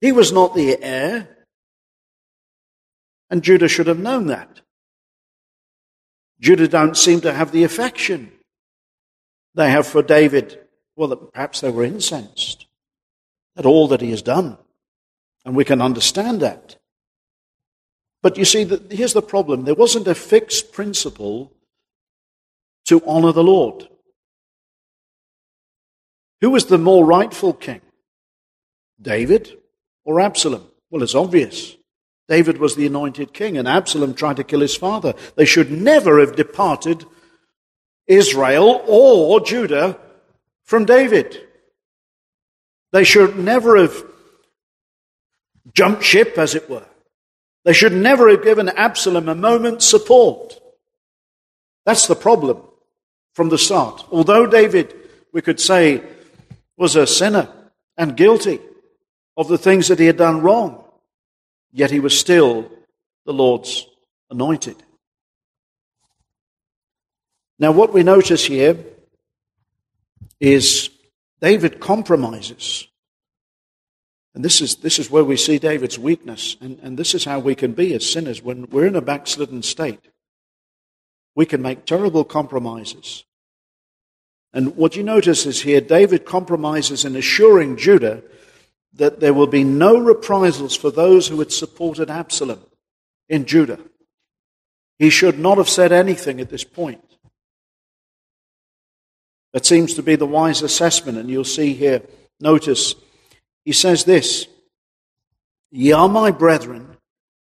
He 0.00 0.10
was 0.10 0.32
not 0.32 0.54
the 0.54 0.82
heir. 0.82 1.28
And 3.30 3.42
Judah 3.42 3.68
should 3.68 3.86
have 3.86 3.98
known 3.98 4.26
that. 4.26 4.60
Judah 6.40 6.68
don't 6.68 6.96
seem 6.96 7.20
to 7.20 7.32
have 7.32 7.52
the 7.52 7.64
affection 7.64 8.32
they 9.54 9.70
have 9.70 9.86
for 9.86 10.02
David. 10.02 10.58
Well, 10.96 11.14
perhaps 11.16 11.60
they 11.60 11.70
were 11.70 11.84
incensed 11.84 12.66
at 13.56 13.66
all 13.66 13.88
that 13.88 14.00
he 14.00 14.10
has 14.10 14.22
done. 14.22 14.58
And 15.46 15.54
we 15.54 15.64
can 15.64 15.80
understand 15.80 16.40
that. 16.42 16.76
But 18.20 18.36
you 18.36 18.44
see, 18.44 18.68
here's 18.90 19.12
the 19.12 19.22
problem. 19.22 19.64
There 19.64 19.76
wasn't 19.76 20.08
a 20.08 20.14
fixed 20.14 20.72
principle 20.72 21.52
to 22.86 23.00
honor 23.06 23.30
the 23.30 23.44
Lord. 23.44 23.88
Who 26.40 26.50
was 26.50 26.66
the 26.66 26.78
more 26.78 27.06
rightful 27.06 27.52
king? 27.52 27.80
David 29.00 29.56
or 30.04 30.20
Absalom? 30.20 30.66
Well, 30.90 31.04
it's 31.04 31.14
obvious. 31.14 31.76
David 32.28 32.58
was 32.58 32.74
the 32.74 32.86
anointed 32.86 33.32
king, 33.32 33.56
and 33.56 33.68
Absalom 33.68 34.14
tried 34.14 34.38
to 34.38 34.44
kill 34.44 34.60
his 34.60 34.74
father. 34.74 35.14
They 35.36 35.44
should 35.44 35.70
never 35.70 36.18
have 36.18 36.34
departed 36.34 37.04
Israel 38.08 38.82
or 38.88 39.40
Judah 39.40 39.96
from 40.64 40.86
David. 40.86 41.40
They 42.90 43.04
should 43.04 43.38
never 43.38 43.76
have 43.76 44.04
jumped 45.74 46.02
ship, 46.02 46.38
as 46.38 46.54
it 46.54 46.68
were. 46.70 46.86
They 47.64 47.72
should 47.72 47.92
never 47.92 48.30
have 48.30 48.44
given 48.44 48.68
Absalom 48.68 49.28
a 49.28 49.34
moment's 49.34 49.86
support. 49.86 50.58
That's 51.84 52.06
the 52.06 52.16
problem 52.16 52.62
from 53.34 53.48
the 53.48 53.58
start. 53.58 54.04
Although 54.10 54.46
David, 54.46 54.94
we 55.32 55.42
could 55.42 55.60
say, 55.60 56.02
was 56.76 56.96
a 56.96 57.06
sinner 57.06 57.48
and 57.96 58.16
guilty, 58.16 58.60
of 59.36 59.48
the 59.48 59.58
things 59.58 59.88
that 59.88 59.98
he 59.98 60.06
had 60.06 60.16
done 60.16 60.40
wrong, 60.40 60.82
yet 61.72 61.90
he 61.90 62.00
was 62.00 62.18
still 62.18 62.70
the 63.26 63.32
Lord's 63.32 63.86
anointed. 64.30 64.76
Now, 67.58 67.72
what 67.72 67.92
we 67.92 68.02
notice 68.02 68.44
here 68.44 68.76
is 70.40 70.90
David 71.40 71.80
compromises. 71.80 72.88
And 74.36 74.44
this 74.44 74.60
is, 74.60 74.76
this 74.76 74.98
is 74.98 75.10
where 75.10 75.24
we 75.24 75.38
see 75.38 75.58
David's 75.58 75.98
weakness. 75.98 76.58
And, 76.60 76.78
and 76.82 76.98
this 76.98 77.14
is 77.14 77.24
how 77.24 77.38
we 77.38 77.54
can 77.54 77.72
be 77.72 77.94
as 77.94 78.12
sinners 78.12 78.42
when 78.42 78.68
we're 78.68 78.86
in 78.86 78.94
a 78.94 79.00
backslidden 79.00 79.62
state. 79.62 80.10
We 81.34 81.46
can 81.46 81.62
make 81.62 81.86
terrible 81.86 82.22
compromises. 82.22 83.24
And 84.52 84.76
what 84.76 84.94
you 84.94 85.02
notice 85.02 85.46
is 85.46 85.62
here, 85.62 85.80
David 85.80 86.26
compromises 86.26 87.06
in 87.06 87.16
assuring 87.16 87.78
Judah 87.78 88.22
that 88.92 89.20
there 89.20 89.32
will 89.32 89.46
be 89.46 89.64
no 89.64 89.98
reprisals 89.98 90.76
for 90.76 90.90
those 90.90 91.28
who 91.28 91.38
had 91.38 91.50
supported 91.50 92.10
Absalom 92.10 92.60
in 93.30 93.46
Judah. 93.46 93.78
He 94.98 95.08
should 95.08 95.38
not 95.38 95.56
have 95.56 95.68
said 95.68 95.92
anything 95.92 96.42
at 96.42 96.50
this 96.50 96.64
point. 96.64 97.16
That 99.54 99.64
seems 99.64 99.94
to 99.94 100.02
be 100.02 100.14
the 100.16 100.26
wise 100.26 100.60
assessment, 100.60 101.16
and 101.16 101.30
you'll 101.30 101.44
see 101.44 101.72
here, 101.72 102.02
notice, 102.38 102.94
he 103.66 103.72
says 103.72 104.04
this 104.04 104.46
Ye 105.70 105.92
are 105.92 106.08
my 106.08 106.30
brethren, 106.30 106.96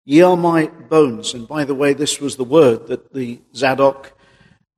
ye 0.05 0.21
are 0.21 0.37
my 0.37 0.67
bones. 0.67 1.33
And 1.33 1.47
by 1.47 1.63
the 1.63 1.73
way, 1.73 1.93
this 1.93 2.19
was 2.19 2.35
the 2.35 2.43
word 2.43 2.87
that 2.87 3.13
the 3.13 3.39
Zadok 3.55 4.13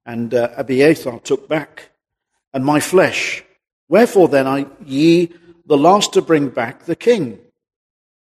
and 0.06 0.34
uh, 0.34 0.50
Abiathar 0.56 1.20
took 1.20 1.50
back. 1.50 1.90
And 2.54 2.64
my 2.64 2.80
flesh. 2.80 3.44
Wherefore 3.90 4.28
then 4.28 4.46
are 4.46 4.66
ye 4.86 5.34
the 5.66 5.78
last 5.78 6.14
to 6.14 6.22
bring 6.22 6.50
back 6.50 6.84
the 6.84 6.96
king. 6.96 7.40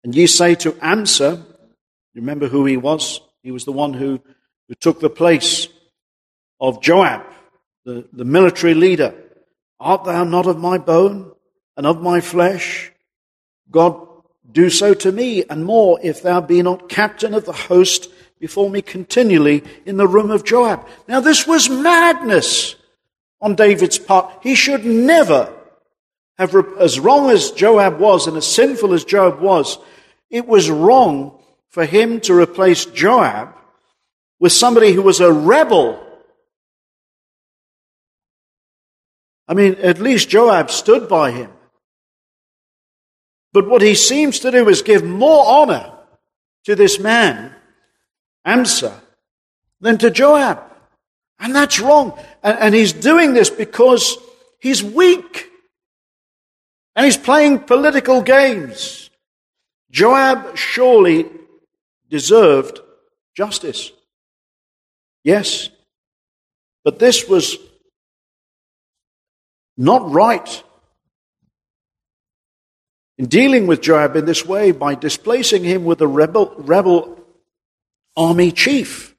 And 0.04 0.14
ye 0.14 0.28
say 0.28 0.54
to 0.56 0.78
Amasa, 0.80 1.44
remember 2.14 2.48
who 2.48 2.66
he 2.66 2.78
was? 2.78 3.22
He 3.42 3.50
was 3.50 3.66
the 3.66 3.72
one 3.72 3.94
who, 3.94 4.22
who 4.68 4.76
took 4.76 5.00
the 5.00 5.10
place 5.10 5.68
of 6.60 6.80
Joab, 6.80 7.26
the, 7.86 8.08
the 8.14 8.26
military 8.26 8.76
leader. 8.76 9.16
Art 9.80 10.04
thou 10.04 10.24
not 10.26 10.46
of 10.46 10.60
my 10.60 10.78
bone 10.78 11.33
and 11.78 11.86
of 11.86 12.02
my 12.02 12.22
flesh? 12.22 12.92
God, 13.72 14.08
do 14.52 14.70
so 14.70 14.94
to 14.94 15.12
me 15.12 15.44
and 15.50 15.66
more 15.66 16.00
if 16.04 16.22
thou 16.22 16.42
be 16.42 16.62
not 16.62 16.90
captain 16.90 17.34
of 17.34 17.46
the 17.46 17.54
host 17.54 18.10
before 18.40 18.70
me 18.70 18.82
continually 18.82 19.64
in 19.86 19.98
the 19.98 20.08
room 20.08 20.30
of 20.30 20.44
Joab. 20.44 20.88
Now 21.08 21.20
this 21.20 21.48
was 21.48 21.70
madness 21.70 22.76
on 23.42 23.56
David's 23.56 23.98
part. 23.98 24.40
He 24.44 24.54
should 24.56 24.86
never 24.86 25.52
have, 26.38 26.56
as 26.80 27.00
wrong 27.00 27.30
as 27.30 27.52
Joab 27.52 28.00
was 28.00 28.28
and 28.28 28.38
as 28.38 28.46
sinful 28.48 28.94
as 28.94 29.06
Joab 29.06 29.40
was, 29.40 29.78
it 30.30 30.48
was 30.48 30.70
wrong 30.70 31.40
for 31.70 31.86
him 31.86 32.20
to 32.22 32.34
replace 32.34 32.86
Joab 32.86 33.56
with 34.40 34.52
somebody 34.52 34.92
who 34.92 35.02
was 35.02 35.22
a 35.22 35.32
rebel. 35.32 36.06
I 39.48 39.54
mean, 39.54 39.76
at 39.76 40.00
least 40.00 40.30
Joab 40.30 40.70
stood 40.70 41.08
by 41.08 41.32
him. 41.32 41.52
But 43.54 43.70
what 43.70 43.84
he 43.84 43.94
seems 43.94 44.40
to 44.40 44.52
do 44.52 44.68
is 44.68 44.82
give 44.82 45.04
more 45.04 45.46
honor 45.46 45.94
to 46.66 46.76
this 46.76 47.00
man, 47.00 47.54
Amasa, 48.46 49.00
than 49.80 50.00
to 50.00 50.10
Joab. 50.10 50.60
And 51.40 51.56
that's 51.56 51.80
wrong. 51.80 52.18
And, 52.42 52.58
and 52.60 52.76
he's 52.76 52.94
doing 52.94 53.34
this 53.34 53.50
because 53.50 54.18
he's 54.60 54.84
weak. 54.84 55.52
And 56.96 57.06
he's 57.06 57.18
playing 57.18 57.60
political 57.60 58.22
games. 58.22 59.10
Joab 59.92 60.58
surely 60.58 61.30
deserved 62.10 62.80
justice. 63.36 63.92
Yes. 65.24 65.70
But 66.84 67.00
this 67.00 67.28
was 67.28 67.58
not 69.78 70.10
right. 70.12 70.64
In 73.18 73.26
dealing 73.26 73.68
with 73.68 73.82
Joab 73.82 74.16
in 74.16 74.26
this 74.26 74.46
way, 74.46 74.72
by 74.72 74.96
displacing 74.96 75.64
him 75.64 75.86
with 75.86 76.02
a 76.02 76.08
rebel, 76.08 76.54
rebel 76.58 77.20
army 78.18 78.52
chief. 78.52 79.16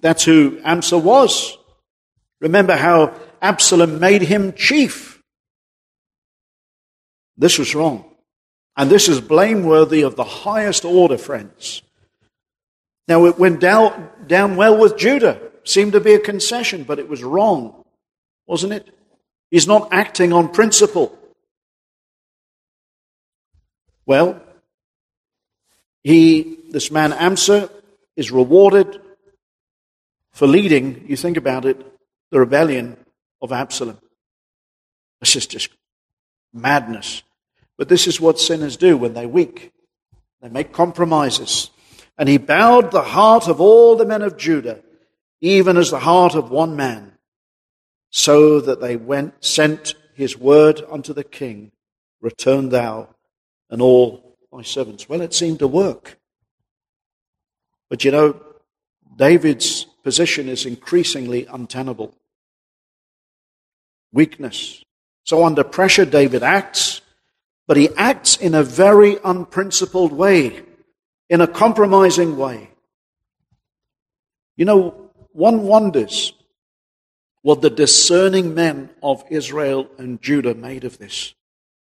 That's 0.00 0.24
who 0.24 0.60
Amasa 0.64 0.98
was. 0.98 1.56
Remember 2.40 2.76
how 2.76 3.14
Absalom 3.40 4.00
made 4.00 4.22
him 4.22 4.52
chief. 4.54 5.22
This 7.36 7.58
was 7.58 7.74
wrong. 7.74 8.04
And 8.76 8.90
this 8.90 9.08
is 9.08 9.20
blameworthy 9.20 10.02
of 10.02 10.16
the 10.16 10.24
highest 10.24 10.84
order, 10.84 11.18
friends. 11.18 11.82
Now, 13.08 13.26
it 13.26 13.38
went 13.38 13.60
down, 13.60 14.08
down 14.26 14.56
well 14.56 14.78
with 14.78 14.96
Judah. 14.96 15.40
Seemed 15.64 15.92
to 15.92 16.00
be 16.00 16.14
a 16.14 16.18
concession, 16.18 16.84
but 16.84 16.98
it 16.98 17.08
was 17.08 17.22
wrong, 17.22 17.84
wasn't 18.46 18.72
it? 18.72 18.88
He's 19.50 19.66
not 19.66 19.92
acting 19.92 20.32
on 20.32 20.48
principle. 20.48 21.18
Well, 24.10 24.42
he, 26.02 26.58
this 26.68 26.90
man 26.90 27.12
Amasa, 27.12 27.70
is 28.16 28.32
rewarded 28.32 29.00
for 30.32 30.48
leading, 30.48 31.04
you 31.06 31.14
think 31.14 31.36
about 31.36 31.64
it, 31.64 31.86
the 32.32 32.40
rebellion 32.40 32.96
of 33.40 33.52
Absalom. 33.52 34.00
This 35.20 35.36
is 35.36 35.46
just 35.46 35.68
madness. 36.52 37.22
But 37.78 37.88
this 37.88 38.08
is 38.08 38.20
what 38.20 38.40
sinners 38.40 38.76
do 38.76 38.96
when 38.96 39.14
they're 39.14 39.28
weak. 39.28 39.70
They 40.42 40.48
make 40.48 40.72
compromises. 40.72 41.70
And 42.18 42.28
he 42.28 42.36
bowed 42.36 42.90
the 42.90 43.02
heart 43.02 43.46
of 43.46 43.60
all 43.60 43.94
the 43.94 44.04
men 44.04 44.22
of 44.22 44.36
Judah, 44.36 44.80
even 45.40 45.76
as 45.76 45.92
the 45.92 46.00
heart 46.00 46.34
of 46.34 46.50
one 46.50 46.74
man, 46.74 47.12
so 48.10 48.60
that 48.60 48.80
they 48.80 48.96
went, 48.96 49.44
sent 49.44 49.94
his 50.14 50.36
word 50.36 50.82
unto 50.90 51.12
the 51.12 51.22
king, 51.22 51.70
Return 52.20 52.70
thou 52.70 53.10
and 53.70 53.80
all 53.80 54.36
thy 54.52 54.62
servants. 54.62 55.08
Well, 55.08 55.20
it 55.20 55.32
seemed 55.32 55.60
to 55.60 55.68
work. 55.68 56.18
But 57.88 58.04
you 58.04 58.10
know, 58.10 58.40
David's 59.16 59.84
position 60.02 60.48
is 60.48 60.66
increasingly 60.66 61.46
untenable. 61.46 62.14
Weakness. 64.12 64.84
So 65.24 65.44
under 65.44 65.62
pressure, 65.62 66.04
David 66.04 66.42
acts, 66.42 67.00
but 67.68 67.76
he 67.76 67.90
acts 67.96 68.36
in 68.36 68.54
a 68.54 68.62
very 68.62 69.18
unprincipled 69.24 70.12
way, 70.12 70.62
in 71.28 71.40
a 71.40 71.46
compromising 71.46 72.36
way. 72.36 72.70
You 74.56 74.64
know, 74.64 75.10
one 75.32 75.62
wonders 75.62 76.32
what 77.42 77.62
the 77.62 77.70
discerning 77.70 78.54
men 78.54 78.90
of 79.02 79.24
Israel 79.30 79.88
and 79.98 80.20
Judah 80.20 80.54
made 80.54 80.84
of 80.84 80.98
this. 80.98 81.34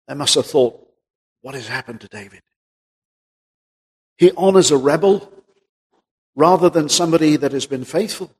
They 0.07 0.15
must 0.15 0.35
have 0.35 0.47
thought, 0.47 0.88
what 1.49 1.55
has 1.55 1.69
happened 1.69 1.99
to 1.99 2.09
David? 2.09 2.43
He 4.19 4.33
honors 4.37 4.71
a 4.71 4.77
rebel 4.77 5.33
rather 6.37 6.69
than 6.69 6.91
somebody 6.91 7.37
that 7.37 7.53
has 7.53 7.65
been 7.65 7.85
faithful. 7.85 8.31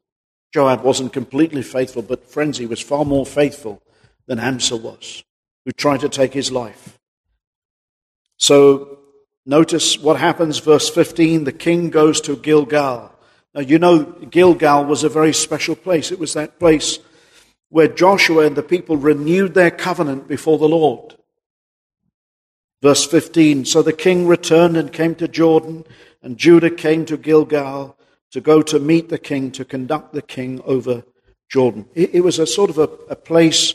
Joab 0.53 0.83
wasn't 0.83 1.15
completely 1.15 1.63
faithful, 1.63 2.03
but 2.03 2.31
friends, 2.31 2.59
he 2.59 2.67
was 2.67 2.83
far 2.83 3.07
more 3.07 3.25
faithful 3.25 3.81
than 4.27 4.39
Amasa 4.39 4.77
was, 4.77 5.25
who 5.65 5.73
tried 5.73 6.01
to 6.01 6.11
take 6.11 6.35
his 6.35 6.53
life. 6.53 6.99
So 8.37 8.99
notice 9.47 9.99
what 9.99 10.21
happens, 10.21 10.59
verse 10.59 10.91
15 10.91 11.45
the 11.45 11.53
king 11.53 11.89
goes 11.89 12.21
to 12.21 12.37
Gilgal. 12.37 13.11
Now, 13.55 13.63
you 13.63 13.79
know, 13.79 14.03
Gilgal 14.05 14.85
was 14.85 15.03
a 15.03 15.09
very 15.09 15.33
special 15.33 15.77
place. 15.77 16.13
It 16.13 16.19
was 16.19 16.35
that 16.35 16.59
place 16.59 16.99
where 17.71 17.89
Joshua 17.89 18.45
and 18.45 18.55
the 18.55 18.63
people 18.63 18.99
renewed 18.99 19.55
their 19.55 19.71
covenant 19.71 20.29
before 20.29 20.59
the 20.59 20.69
Lord. 20.69 21.15
Verse 22.83 23.07
15 23.07 23.65
So 23.65 23.83
the 23.83 23.93
king 23.93 24.27
returned 24.27 24.77
and 24.77 24.93
came 24.93 25.15
to 25.17 25.29
Jordan, 25.29 25.85
and 26.23 26.37
Judah 26.37 26.71
came 26.71 27.05
to 27.07 27.17
Gilgal 27.17 27.97
to 28.31 28.41
go 28.41 28.63
to 28.63 28.79
meet 28.79 29.09
the 29.09 29.19
king, 29.19 29.51
to 29.53 29.65
conduct 29.65 30.13
the 30.13 30.23
king 30.23 30.61
over 30.65 31.05
Jordan. 31.49 31.87
It, 31.95 32.17
it 32.17 32.21
was 32.21 32.39
a 32.39 32.47
sort 32.47 32.71
of 32.71 32.79
a, 32.79 32.89
a 33.11 33.17
place 33.17 33.75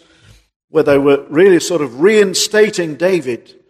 where 0.70 0.84
they 0.84 0.98
were 0.98 1.26
really 1.30 1.60
sort 1.60 1.82
of 1.82 2.02
reinstating 2.02 2.96
David. 2.96 3.50
It 3.50 3.62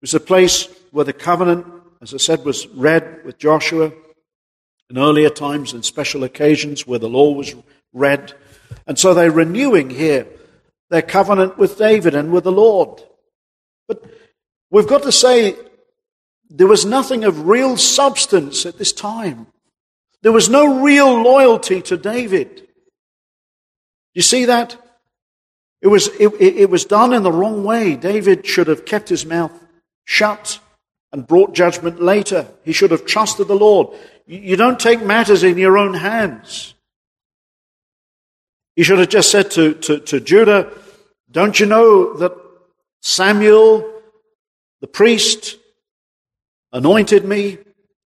was 0.00 0.14
a 0.14 0.20
place 0.20 0.68
where 0.90 1.04
the 1.04 1.12
covenant, 1.12 1.66
as 2.02 2.14
I 2.14 2.18
said, 2.18 2.44
was 2.44 2.66
read 2.68 3.24
with 3.24 3.38
Joshua 3.38 3.92
in 4.90 4.98
earlier 4.98 5.30
times 5.30 5.72
and 5.72 5.84
special 5.84 6.24
occasions 6.24 6.86
where 6.86 6.98
the 6.98 7.08
law 7.08 7.32
was 7.32 7.54
read. 7.92 8.34
And 8.86 8.98
so 8.98 9.14
they're 9.14 9.30
renewing 9.30 9.90
here 9.90 10.26
their 10.90 11.02
covenant 11.02 11.56
with 11.56 11.78
David 11.78 12.14
and 12.14 12.32
with 12.32 12.44
the 12.44 12.52
Lord. 12.52 13.02
But 13.88 14.04
We've 14.74 14.88
got 14.88 15.04
to 15.04 15.12
say 15.12 15.54
there 16.50 16.66
was 16.66 16.84
nothing 16.84 17.22
of 17.22 17.46
real 17.46 17.76
substance 17.76 18.66
at 18.66 18.76
this 18.76 18.92
time. 18.92 19.46
There 20.22 20.32
was 20.32 20.48
no 20.48 20.82
real 20.82 21.22
loyalty 21.22 21.80
to 21.82 21.96
David. 21.96 22.66
You 24.14 24.22
see 24.22 24.46
that? 24.46 24.76
It 25.80 25.86
was, 25.86 26.08
it, 26.18 26.34
it, 26.40 26.70
was 26.70 26.86
done 26.86 27.12
in 27.12 27.22
the 27.22 27.30
wrong 27.30 27.62
way. 27.62 27.94
David 27.94 28.48
should 28.48 28.66
have 28.66 28.84
kept 28.84 29.08
his 29.08 29.24
mouth 29.24 29.52
shut 30.06 30.58
and 31.12 31.24
brought 31.24 31.54
judgment 31.54 32.02
later. 32.02 32.48
He 32.64 32.72
should 32.72 32.90
have 32.90 33.06
trusted 33.06 33.46
the 33.46 33.54
Lord. 33.54 33.96
You 34.26 34.56
don't 34.56 34.80
take 34.80 35.00
matters 35.00 35.44
in 35.44 35.56
your 35.56 35.78
own 35.78 35.94
hands. 35.94 36.74
He 38.74 38.82
should 38.82 38.98
have 38.98 39.08
just 39.08 39.30
said 39.30 39.52
to, 39.52 39.74
to, 39.74 40.00
to 40.00 40.18
Judah, 40.18 40.72
Don't 41.30 41.60
you 41.60 41.66
know 41.66 42.14
that 42.14 42.32
Samuel 43.02 43.93
the 44.80 44.86
priest 44.86 45.56
anointed 46.72 47.24
me, 47.24 47.58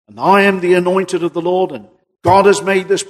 and 0.08 0.18
I 0.18 0.42
am 0.42 0.60
the 0.60 0.74
anointed 0.74 1.22
of 1.22 1.32
the 1.32 1.42
Lord, 1.42 1.72
and 1.72 1.88
God 2.22 2.46
has 2.46 2.62
made 2.62 2.88
this 2.88 3.04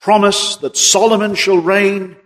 promise 0.00 0.56
that 0.56 0.76
Solomon 0.76 1.34
shall 1.34 1.58
reign. 1.58 2.16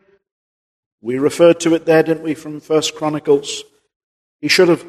We 1.03 1.19
referred 1.19 1.61
to 1.61 1.75
it 1.75 1.85
there, 1.85 2.03
didn't 2.03 2.23
we, 2.23 2.35
from 2.35 2.61
First 2.61 2.95
Chronicles? 2.95 3.65
He 4.41 4.49
should 4.49 4.69
have 4.69 4.85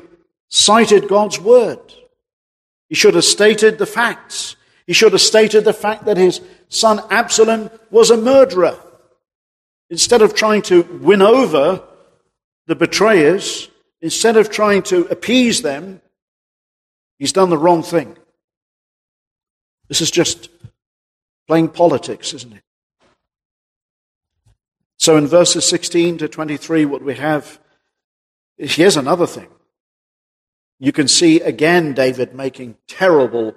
cited 0.50 1.08
God's 1.08 1.40
word. 1.40 1.80
He 2.90 2.96
should 2.96 3.16
have 3.16 3.26
stated 3.26 3.78
the 3.78 3.86
facts. 3.86 4.56
He 4.86 4.94
should 4.94 5.12
have 5.12 5.22
stated 5.22 5.66
the 5.66 5.74
fact 5.74 6.06
that 6.06 6.18
his 6.18 6.40
son 6.70 7.02
Absalom 7.10 7.70
was 7.92 8.10
a 8.10 8.18
murderer. 8.18 8.78
Instead 9.90 10.22
of 10.22 10.34
trying 10.34 10.62
to 10.64 10.84
win 11.02 11.22
over 11.22 11.84
the 12.68 12.76
betrayers, 12.76 13.70
instead 14.02 14.38
of 14.38 14.50
trying 14.50 14.84
to 14.84 15.06
appease 15.08 15.62
them, 15.62 16.02
he's 17.20 17.34
done 17.34 17.50
the 17.50 17.58
wrong 17.58 17.84
thing. 17.84 18.18
This 19.88 20.02
is 20.02 20.12
just 20.12 20.50
playing 21.48 21.70
politics, 21.70 22.34
isn't 22.34 22.54
it? 22.54 22.64
So 24.98 25.16
in 25.16 25.28
verses 25.28 25.68
16 25.68 26.18
to 26.20 26.28
23, 26.28 26.86
what 26.86 27.02
we 27.02 27.16
have, 27.16 27.60
is 28.58 28.76
here's 28.76 28.98
another 28.98 29.28
thing. 29.28 29.48
You 30.80 30.92
can 30.92 31.08
see 31.08 31.40
again 31.40 31.94
David 31.94 32.36
making 32.36 32.76
terrible 32.88 33.56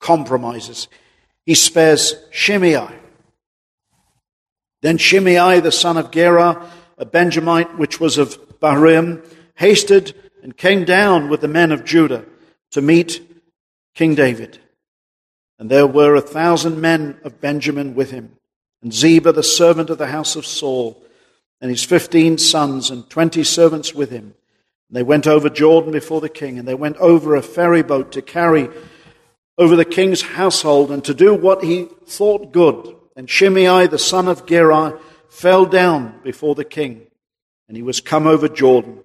compromises. 0.00 0.88
He 1.46 1.54
spares 1.54 2.14
Shimei. 2.30 2.88
Then 4.82 4.98
Shimei, 4.98 5.60
the 5.60 5.72
son 5.72 5.96
of 5.96 6.10
Gera, 6.10 6.68
a 6.98 7.04
Benjamite, 7.04 7.78
which 7.78 8.00
was 8.00 8.18
of 8.18 8.38
Bahurim, 8.60 9.24
hasted 9.54 10.14
and 10.42 10.56
came 10.56 10.84
down 10.84 11.28
with 11.28 11.40
the 11.40 11.48
men 11.48 11.72
of 11.72 11.84
Judah 11.84 12.24
to 12.72 12.82
meet 12.82 13.20
King 13.94 14.14
David. 14.14 14.58
And 15.58 15.70
there 15.70 15.86
were 15.86 16.16
a 16.16 16.20
thousand 16.20 16.80
men 16.80 17.18
of 17.24 17.40
Benjamin 17.40 17.94
with 17.94 18.10
him, 18.10 18.32
and 18.82 18.92
Ziba, 18.92 19.32
the 19.32 19.42
servant 19.42 19.90
of 19.90 19.98
the 19.98 20.08
house 20.08 20.34
of 20.34 20.44
Saul, 20.44 21.00
and 21.60 21.70
his 21.70 21.84
fifteen 21.84 22.38
sons 22.38 22.90
and 22.90 23.08
twenty 23.08 23.44
servants 23.44 23.94
with 23.94 24.10
him. 24.10 24.34
And 24.88 24.96
they 24.96 25.04
went 25.04 25.28
over 25.28 25.48
Jordan 25.48 25.92
before 25.92 26.20
the 26.20 26.28
king, 26.28 26.58
and 26.58 26.66
they 26.66 26.74
went 26.74 26.96
over 26.96 27.36
a 27.36 27.42
ferry 27.42 27.82
boat 27.82 28.12
to 28.12 28.22
carry 28.22 28.68
over 29.56 29.76
the 29.76 29.84
king's 29.84 30.22
household 30.22 30.90
and 30.90 31.04
to 31.04 31.14
do 31.14 31.34
what 31.34 31.62
he 31.62 31.86
thought 32.06 32.52
good. 32.52 32.96
And 33.14 33.30
Shimei, 33.30 33.86
the 33.86 33.98
son 33.98 34.26
of 34.26 34.46
Gera, 34.46 34.98
fell 35.28 35.66
down 35.66 36.18
before 36.24 36.56
the 36.56 36.64
king, 36.64 37.06
and 37.68 37.76
he 37.76 37.82
was 37.82 38.00
come 38.00 38.26
over 38.26 38.48
Jordan 38.48 39.04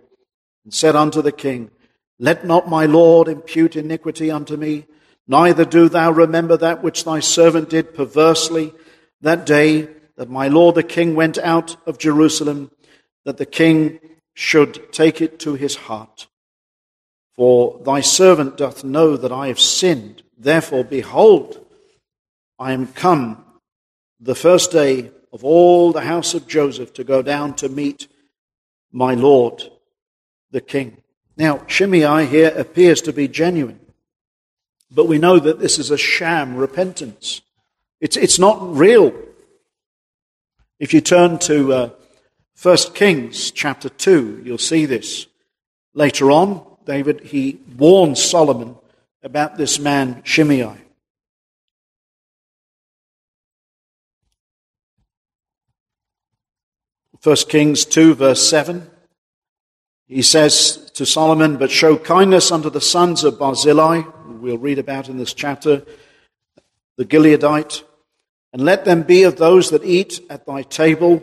and 0.68 0.74
said 0.74 0.98
unto 0.98 1.22
the 1.22 1.32
king, 1.32 1.72
Let 2.20 2.46
not 2.46 2.68
my 2.68 2.86
Lord 2.86 3.30
impute 3.30 3.78
iniquity 3.78 4.30
unto 4.30 4.58
me, 4.58 4.86
neither 5.26 5.64
do 5.64 5.88
thou 5.88 6.12
remember 6.12 6.58
that 6.58 6.84
which 6.84 7.06
thy 7.06 7.22
servant 7.22 7.70
did 7.70 7.96
perversely 7.96 8.74
that 9.22 9.46
day 9.46 9.88
that 10.18 10.30
my 10.30 10.50
Lord 10.50 10.76
the 10.76 10.84
king 10.84 11.16
went 11.16 11.38
out 11.38 11.78
of 11.88 11.98
Jerusalem, 11.98 12.70
that 13.24 13.38
the 13.38 13.46
king 13.46 14.02
should 14.34 14.92
take 14.92 15.22
it 15.22 15.40
to 15.40 15.54
his 15.54 15.78
heart. 15.78 16.28
For 17.38 17.80
thy 17.86 18.02
servant 18.02 18.58
doth 18.58 18.84
know 18.84 19.16
that 19.16 19.32
I 19.32 19.48
have 19.48 19.62
sinned. 19.62 20.22
Therefore, 20.38 20.84
behold, 20.84 21.66
I 22.60 22.74
am 22.74 22.88
come 22.88 23.46
the 24.20 24.36
first 24.36 24.74
day 24.74 25.12
of 25.32 25.46
all 25.46 25.94
the 25.94 26.02
house 26.02 26.34
of 26.34 26.46
Joseph 26.46 26.94
to 26.96 27.06
go 27.06 27.22
down 27.22 27.54
to 27.56 27.70
meet 27.70 28.10
my 28.92 29.14
Lord, 29.14 29.64
the 30.52 30.62
king. 30.62 30.98
Now, 31.36 31.62
Shimei 31.68 32.26
here 32.26 32.54
appears 32.56 33.02
to 33.04 33.14
be 33.14 33.28
genuine, 33.28 33.80
but 34.90 35.08
we 35.08 35.18
know 35.18 35.40
that 35.40 35.60
this 35.60 35.78
is 35.78 35.92
a 35.92 35.98
sham 35.98 36.56
repentance. 36.56 37.42
It's, 38.02 38.18
it's 38.18 38.40
not 38.40 38.76
real. 38.76 39.14
If 40.80 40.94
you 40.94 41.02
turn 41.02 41.40
to 41.40 41.74
uh, 41.74 41.90
1 42.62 42.78
Kings 42.94 43.52
chapter 43.52 43.90
2, 43.90 44.42
you'll 44.44 44.58
see 44.58 44.86
this. 44.86 45.28
Later 45.94 46.32
on, 46.32 46.66
David, 46.86 47.22
he 47.22 47.60
warns 47.78 48.24
Solomon 48.24 48.76
about 49.24 49.58
this 49.58 49.80
man, 49.80 50.22
Shimei. 50.24 50.78
First 57.20 57.50
Kings 57.50 57.84
2 57.84 58.16
verse 58.16 58.48
7. 58.48 58.90
He 60.08 60.22
says 60.22 60.90
to 60.94 61.06
Solomon, 61.06 61.58
but 61.58 61.70
show 61.70 61.98
kindness 61.98 62.50
unto 62.50 62.70
the 62.70 62.80
sons 62.80 63.26
of 63.26 63.38
Barzillai, 63.38 64.04
we'll 64.40 64.58
read 64.58 64.80
about 64.80 65.10
in 65.10 65.18
this 65.18 65.34
chapter, 65.34 65.84
the 66.96 67.04
Gileadite, 67.04 67.84
and 68.54 68.62
let 68.62 68.86
them 68.86 69.04
be 69.04 69.24
of 69.24 69.36
those 69.36 69.72
that 69.72 69.84
eat 69.84 70.22
at 70.30 70.46
thy 70.46 70.62
table, 70.62 71.22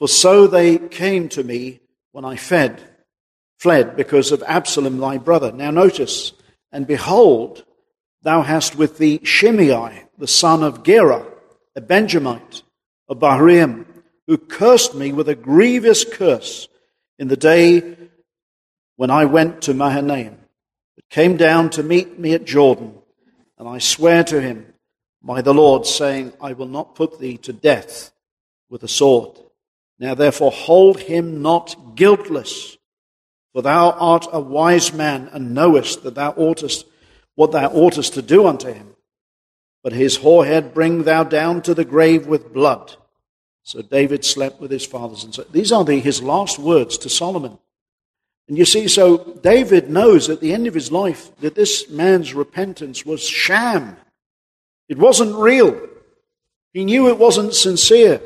for 0.00 0.08
so 0.08 0.48
they 0.48 0.78
came 0.78 1.28
to 1.30 1.44
me 1.44 1.78
when 2.10 2.24
I 2.24 2.34
fed, 2.34 2.82
fled 3.60 3.96
because 3.96 4.32
of 4.32 4.42
Absalom 4.48 4.98
thy 4.98 5.18
brother. 5.18 5.52
Now 5.52 5.70
notice, 5.70 6.32
and 6.72 6.88
behold, 6.88 7.64
thou 8.22 8.42
hast 8.42 8.74
with 8.74 8.98
thee 8.98 9.20
Shimei, 9.22 10.06
the 10.18 10.26
son 10.26 10.64
of 10.64 10.82
Gera, 10.82 11.24
a 11.76 11.80
Benjamite 11.80 12.62
of 13.08 13.20
Bahurim, 13.20 13.86
who 14.26 14.38
cursed 14.38 14.96
me 14.96 15.12
with 15.12 15.28
a 15.28 15.36
grievous 15.36 16.04
curse 16.04 16.66
in 17.18 17.28
the 17.28 17.36
day 17.36 17.96
when 18.96 19.10
I 19.10 19.24
went 19.24 19.62
to 19.62 19.74
Mahanaim, 19.74 20.38
but 20.94 21.08
came 21.08 21.36
down 21.36 21.70
to 21.70 21.82
meet 21.82 22.18
me 22.18 22.32
at 22.34 22.44
Jordan, 22.44 22.94
and 23.58 23.68
I 23.68 23.78
swear 23.78 24.24
to 24.24 24.40
him 24.40 24.72
by 25.22 25.42
the 25.42 25.54
Lord, 25.54 25.86
saying, 25.86 26.32
I 26.40 26.52
will 26.52 26.68
not 26.68 26.94
put 26.94 27.18
thee 27.18 27.36
to 27.38 27.52
death 27.52 28.12
with 28.68 28.82
a 28.82 28.88
sword. 28.88 29.38
Now 29.98 30.14
therefore 30.14 30.52
hold 30.52 31.00
him 31.00 31.42
not 31.42 31.96
guiltless, 31.96 32.76
for 33.52 33.62
thou 33.62 33.90
art 33.92 34.26
a 34.30 34.40
wise 34.40 34.92
man, 34.92 35.28
and 35.32 35.54
knowest 35.54 36.02
that 36.02 36.14
thou 36.14 36.32
oughtest 36.32 36.86
what 37.34 37.52
thou 37.52 37.68
oughtest 37.70 38.14
to 38.14 38.22
do 38.22 38.46
unto 38.46 38.72
him. 38.72 38.94
But 39.82 39.92
his 39.92 40.16
hoar 40.16 40.44
head 40.44 40.74
bring 40.74 41.04
thou 41.04 41.22
down 41.22 41.62
to 41.62 41.74
the 41.74 41.84
grave 41.84 42.26
with 42.26 42.52
blood. 42.52 42.96
So 43.66 43.82
David 43.82 44.24
slept 44.24 44.60
with 44.60 44.70
his 44.70 44.86
fathers. 44.86 45.24
And 45.24 45.34
so 45.34 45.42
these 45.42 45.72
are 45.72 45.82
the, 45.82 45.98
his 45.98 46.22
last 46.22 46.56
words 46.56 46.96
to 46.98 47.08
Solomon. 47.08 47.58
And 48.46 48.56
you 48.56 48.64
see, 48.64 48.86
so 48.86 49.18
David 49.42 49.90
knows 49.90 50.30
at 50.30 50.40
the 50.40 50.54
end 50.54 50.68
of 50.68 50.74
his 50.74 50.92
life 50.92 51.36
that 51.40 51.56
this 51.56 51.90
man's 51.90 52.32
repentance 52.32 53.04
was 53.04 53.20
sham. 53.20 53.96
It 54.88 54.98
wasn't 54.98 55.34
real. 55.34 55.80
He 56.74 56.84
knew 56.84 57.08
it 57.08 57.18
wasn't 57.18 57.54
sincere. 57.54 58.20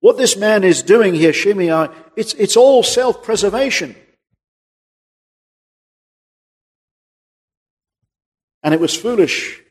What 0.00 0.18
this 0.18 0.36
man 0.36 0.64
is 0.64 0.82
doing 0.82 1.14
here, 1.14 1.32
Shimei, 1.32 1.88
it's, 2.14 2.34
it's 2.34 2.58
all 2.58 2.82
self 2.82 3.22
preservation. 3.22 3.96
And 8.62 8.74
it 8.74 8.80
was 8.80 8.94
foolish 8.94 9.62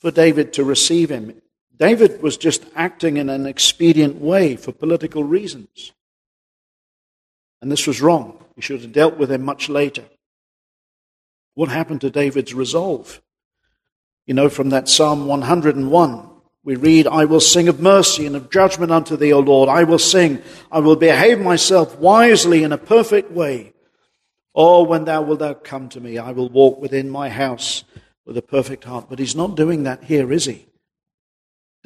for 0.00 0.10
David 0.10 0.54
to 0.54 0.64
receive 0.64 1.08
him 1.08 1.40
David 1.78 2.22
was 2.22 2.36
just 2.36 2.64
acting 2.74 3.16
in 3.18 3.28
an 3.28 3.46
expedient 3.46 4.16
way 4.16 4.56
for 4.56 4.72
political 4.72 5.24
reasons. 5.24 5.92
And 7.60 7.70
this 7.70 7.86
was 7.86 8.00
wrong. 8.00 8.42
He 8.54 8.62
should 8.62 8.80
have 8.80 8.92
dealt 8.92 9.16
with 9.18 9.30
him 9.30 9.44
much 9.44 9.68
later. 9.68 10.04
What 11.54 11.68
happened 11.68 12.00
to 12.02 12.10
David's 12.10 12.54
resolve? 12.54 13.20
You 14.26 14.34
know, 14.34 14.48
from 14.48 14.70
that 14.70 14.88
Psalm 14.88 15.26
101, 15.26 16.30
we 16.64 16.76
read, 16.76 17.06
I 17.06 17.26
will 17.26 17.40
sing 17.40 17.68
of 17.68 17.80
mercy 17.80 18.26
and 18.26 18.34
of 18.34 18.50
judgment 18.50 18.90
unto 18.90 19.16
thee, 19.16 19.32
O 19.32 19.40
Lord. 19.40 19.68
I 19.68 19.84
will 19.84 19.98
sing. 19.98 20.42
I 20.72 20.80
will 20.80 20.96
behave 20.96 21.38
myself 21.38 21.96
wisely 21.98 22.64
in 22.64 22.72
a 22.72 22.78
perfect 22.78 23.30
way. 23.30 23.72
Oh, 24.54 24.82
when 24.82 25.04
thou 25.04 25.22
wilt 25.22 25.38
thou 25.40 25.54
come 25.54 25.88
to 25.90 26.00
me, 26.00 26.18
I 26.18 26.32
will 26.32 26.48
walk 26.48 26.80
within 26.80 27.08
my 27.08 27.28
house 27.28 27.84
with 28.24 28.36
a 28.36 28.42
perfect 28.42 28.84
heart. 28.84 29.06
But 29.08 29.18
he's 29.18 29.36
not 29.36 29.54
doing 29.54 29.84
that 29.84 30.04
here, 30.04 30.32
is 30.32 30.46
he? 30.46 30.66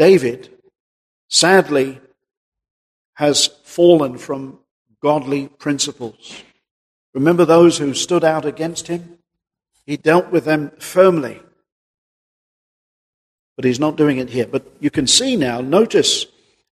David, 0.00 0.48
sadly, 1.28 2.00
has 3.16 3.48
fallen 3.64 4.16
from 4.16 4.58
godly 5.02 5.48
principles. 5.48 6.42
Remember 7.12 7.44
those 7.44 7.76
who 7.76 7.92
stood 7.92 8.24
out 8.24 8.46
against 8.46 8.86
him? 8.86 9.18
He 9.84 9.98
dealt 9.98 10.30
with 10.30 10.46
them 10.46 10.70
firmly. 10.78 11.38
But 13.56 13.66
he's 13.66 13.78
not 13.78 13.98
doing 13.98 14.16
it 14.16 14.30
here. 14.30 14.46
But 14.46 14.64
you 14.80 14.88
can 14.88 15.06
see 15.06 15.36
now, 15.36 15.60
notice 15.60 16.24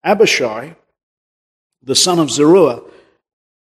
Abishai, 0.05 0.77
the 1.83 1.95
son 1.95 2.19
of 2.19 2.31
Zeruiah, 2.31 2.83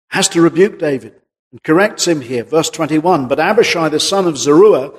has 0.09 0.27
to 0.29 0.41
rebuke 0.41 0.77
David 0.77 1.13
and 1.53 1.63
corrects 1.63 2.05
him 2.05 2.19
here. 2.19 2.43
Verse 2.43 2.69
21 2.69 3.29
But 3.29 3.39
Abishai, 3.39 3.87
the 3.87 4.01
son 4.01 4.27
of 4.27 4.37
Zeruiah, 4.37 4.91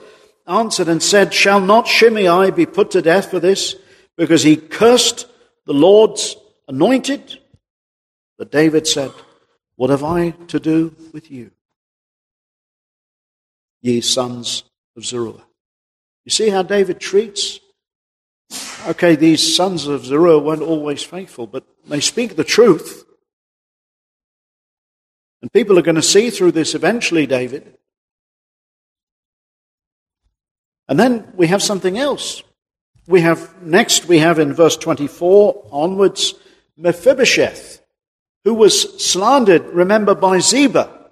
answered 0.47 0.89
and 0.89 1.03
said, 1.03 1.35
Shall 1.35 1.61
not 1.61 1.87
Shimei 1.87 2.51
be 2.51 2.65
put 2.65 2.93
to 2.93 3.03
death 3.03 3.31
for 3.31 3.41
this? 3.41 3.77
Because 4.19 4.43
he 4.43 4.57
cursed 4.57 5.27
the 5.65 5.73
Lord's 5.73 6.37
anointed. 6.67 7.39
But 8.37 8.51
David 8.51 8.87
said, 8.87 9.13
What 9.77 9.91
have 9.91 10.05
I 10.05 10.31
to 10.49 10.61
do 10.61 10.95
with 11.15 11.31
you, 11.31 11.53
ye 13.81 14.03
sons 14.03 14.65
of 14.97 15.07
Zeruiah? 15.07 15.47
You 16.25 16.31
see 16.31 16.51
how 16.51 16.63
David 16.63 17.01
treats? 17.01 17.61
Okay, 18.87 19.17
these 19.17 19.57
sons 19.57 19.87
of 19.87 20.05
Zeruiah 20.05 20.39
weren't 20.39 20.63
always 20.63 21.03
faithful, 21.03 21.47
but 21.47 21.65
they 21.87 22.01
speak 22.01 22.37
the 22.37 22.45
truth. 22.45 23.05
And 25.41 25.53
people 25.53 25.79
are 25.79 25.83
going 25.83 25.95
to 25.95 26.03
see 26.03 26.31
through 26.31 26.53
this 26.53 26.75
eventually, 26.75 27.27
David. 27.27 27.79
And 30.89 30.99
then 30.99 31.33
we 31.37 31.47
have 31.47 31.63
something 31.63 31.99
else 31.99 32.43
we 33.09 33.23
have 33.23 33.63
next 33.63 34.05
we 34.05 34.19
have 34.19 34.39
in 34.39 34.53
verse 34.53 34.77
24 34.77 35.69
onwards 35.73 36.35
Mephibosheth, 36.77 37.81
who 38.45 38.55
was 38.55 39.03
slandered, 39.03 39.65
remember, 39.65 40.15
by 40.15 40.39
Ziba. 40.39 41.11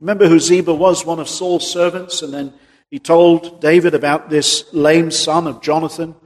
Remember 0.00 0.28
who 0.28 0.40
Ziba 0.40 0.74
was, 0.74 1.04
one 1.04 1.20
of 1.20 1.28
Saul's 1.28 1.70
servants, 1.70 2.22
and 2.22 2.32
then 2.32 2.54
he 2.90 2.98
told 2.98 3.60
David 3.60 3.94
about 3.94 4.30
this 4.30 4.64
lame 4.72 5.10
son 5.10 5.46
of 5.46 5.60
Jonathan, 5.60 6.16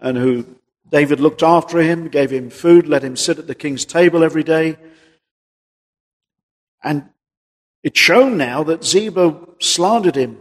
and 0.00 0.18
who 0.18 0.44
David 0.90 1.20
looked 1.20 1.42
after 1.42 1.78
him, 1.78 2.08
gave 2.08 2.30
him 2.30 2.50
food, 2.50 2.88
let 2.88 3.04
him 3.04 3.16
sit 3.16 3.38
at 3.38 3.46
the 3.46 3.54
king's 3.54 3.84
table 3.84 4.24
every 4.24 4.42
day. 4.42 4.76
And 6.82 7.08
it's 7.84 7.98
shown 7.98 8.36
now 8.36 8.64
that 8.64 8.84
Ziba 8.84 9.38
slandered 9.60 10.16
him 10.16 10.38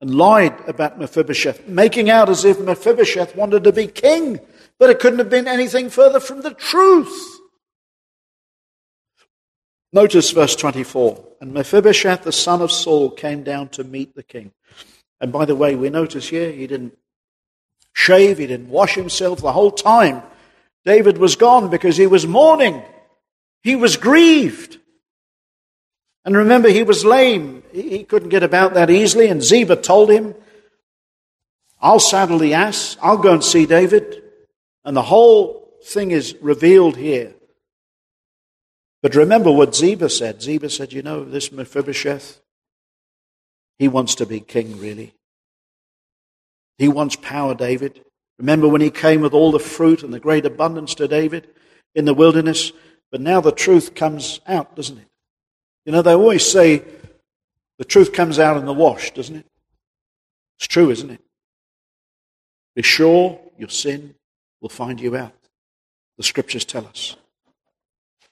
and 0.00 0.14
lied 0.14 0.54
about 0.68 0.98
Mephibosheth, 0.98 1.66
making 1.68 2.10
out 2.10 2.28
as 2.28 2.44
if 2.44 2.60
Mephibosheth 2.60 3.34
wanted 3.34 3.64
to 3.64 3.72
be 3.72 3.86
king, 3.86 4.40
but 4.78 4.90
it 4.90 5.00
couldn't 5.00 5.18
have 5.18 5.30
been 5.30 5.48
anything 5.48 5.88
further 5.88 6.20
from 6.20 6.42
the 6.42 6.52
truth. 6.52 7.40
Notice 9.92 10.30
verse 10.32 10.54
24. 10.56 11.24
And 11.40 11.54
Mephibosheth, 11.54 12.22
the 12.22 12.32
son 12.32 12.60
of 12.60 12.70
Saul, 12.70 13.10
came 13.10 13.42
down 13.42 13.68
to 13.70 13.84
meet 13.84 14.14
the 14.14 14.22
king. 14.22 14.52
And 15.20 15.32
by 15.32 15.46
the 15.46 15.56
way, 15.56 15.74
we 15.74 15.88
notice 15.88 16.28
here 16.28 16.52
he 16.52 16.66
didn't 16.66 16.98
shave, 17.94 18.38
he 18.38 18.46
didn't 18.46 18.68
wash 18.68 18.94
himself 18.94 19.40
the 19.40 19.52
whole 19.52 19.70
time. 19.70 20.22
David 20.84 21.16
was 21.18 21.36
gone 21.36 21.70
because 21.70 21.96
he 21.96 22.06
was 22.06 22.26
mourning. 22.26 22.82
He 23.62 23.74
was 23.74 23.96
grieved. 23.96 24.78
And 26.26 26.36
remember, 26.36 26.68
he 26.68 26.82
was 26.82 27.04
lame. 27.04 27.62
He 27.72 28.04
couldn't 28.04 28.28
get 28.28 28.42
about 28.42 28.74
that 28.74 28.90
easily. 28.90 29.28
And 29.28 29.42
Ziba 29.42 29.76
told 29.76 30.10
him, 30.10 30.34
I'll 31.80 32.00
saddle 32.00 32.38
the 32.38 32.52
ass. 32.52 32.98
I'll 33.00 33.16
go 33.16 33.32
and 33.32 33.42
see 33.42 33.64
David. 33.64 34.22
And 34.84 34.94
the 34.94 35.02
whole 35.02 35.72
thing 35.84 36.10
is 36.10 36.36
revealed 36.42 36.96
here. 36.96 37.32
But 39.02 39.14
remember 39.14 39.50
what 39.50 39.74
Ziba 39.74 40.10
said. 40.10 40.42
Ziba 40.42 40.68
said, 40.68 40.92
You 40.92 41.02
know, 41.02 41.24
this 41.24 41.50
Mephibosheth, 41.50 42.40
he 43.78 43.88
wants 43.88 44.16
to 44.16 44.26
be 44.26 44.40
king, 44.40 44.78
really. 44.78 45.14
He 46.76 46.88
wants 46.88 47.16
power, 47.16 47.54
David. 47.54 48.04
Remember 48.38 48.68
when 48.68 48.80
he 48.82 48.90
came 48.90 49.22
with 49.22 49.32
all 49.32 49.52
the 49.52 49.58
fruit 49.58 50.02
and 50.02 50.12
the 50.12 50.20
great 50.20 50.44
abundance 50.44 50.94
to 50.96 51.08
David 51.08 51.48
in 51.94 52.04
the 52.04 52.12
wilderness? 52.12 52.72
but 53.10 53.20
now 53.20 53.40
the 53.40 53.52
truth 53.52 53.94
comes 53.94 54.40
out, 54.46 54.76
doesn't 54.76 54.98
it? 54.98 55.08
You 55.86 55.92
know, 55.92 56.02
they 56.02 56.14
always 56.14 56.44
say 56.44 56.82
the 57.78 57.84
truth 57.84 58.12
comes 58.12 58.40
out 58.40 58.56
in 58.56 58.66
the 58.66 58.72
wash, 58.72 59.12
doesn't 59.12 59.36
it? 59.36 59.46
It's 60.58 60.66
true, 60.66 60.90
isn't 60.90 61.10
it? 61.10 61.20
Be 62.74 62.82
sure 62.82 63.40
your 63.56 63.68
sin 63.68 64.16
will 64.60 64.68
find 64.68 65.00
you 65.00 65.16
out. 65.16 65.32
The 66.16 66.24
scriptures 66.24 66.64
tell 66.64 66.86
us. 66.86 67.16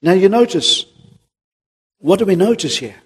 Now 0.03 0.13
you 0.13 0.29
notice, 0.29 0.85
what 1.99 2.19
do 2.19 2.25
we 2.25 2.35
notice 2.35 2.77
here? 2.77 2.97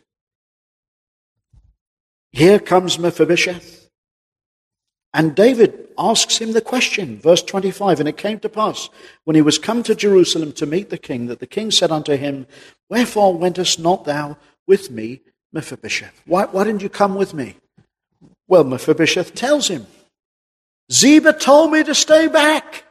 Here 2.32 2.59
comes 2.59 2.99
Mephibosheth. 2.99 3.88
And 5.15 5.35
David 5.35 5.89
asks 5.97 6.39
him 6.39 6.53
the 6.53 6.61
question, 6.61 7.19
verse 7.19 7.43
25. 7.43 8.01
And 8.01 8.09
it 8.09 8.17
came 8.17 8.39
to 8.41 8.49
pass, 8.49 8.91
when 9.25 9.37
he 9.37 9.43
was 9.43 9.59
come 9.59 9.83
to 9.85 9.95
Jerusalem 9.95 10.53
to 10.53 10.67
meet 10.67 10.91
the 10.91 10.99
king, 10.99 11.27
that 11.27 11.41
the 11.41 11.47
king 11.47 11.71
said 11.71 11.91
unto 11.91 12.17
him, 12.17 12.47
Wherefore 12.89 13.37
wentest 13.37 13.79
not 13.79 14.05
thou 14.05 14.37
with 14.67 14.91
me, 14.91 15.23
Mephibosheth? 15.53 16.23
Why, 16.27 16.45
why 16.45 16.65
didn't 16.65 16.83
you 16.83 16.91
come 16.91 17.15
with 17.15 17.33
me? 17.33 17.57
Well, 18.47 18.65
Mephibosheth 18.65 19.35
tells 19.35 19.69
him, 19.69 19.87
Ziba 20.91 21.33
told 21.33 21.73
me 21.73 21.83
to 21.85 21.95
stay 21.95 22.29
back. 22.29 22.85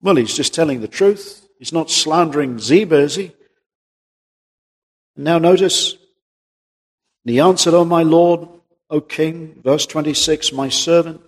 Well, 0.00 0.16
he's 0.16 0.36
just 0.36 0.54
telling 0.54 0.80
the 0.80 0.88
truth. 0.88 1.46
He's 1.58 1.72
not 1.72 1.90
slandering 1.90 2.58
Ziba, 2.58 2.96
is 2.98 3.16
he? 3.16 3.32
Now 5.16 5.38
notice, 5.38 5.96
he 7.30 7.40
answered, 7.40 7.74
O 7.74 7.84
my 7.84 8.02
Lord, 8.02 8.48
O 8.90 9.00
King, 9.00 9.60
verse 9.62 9.86
26, 9.86 10.52
my 10.52 10.68
servant 10.68 11.20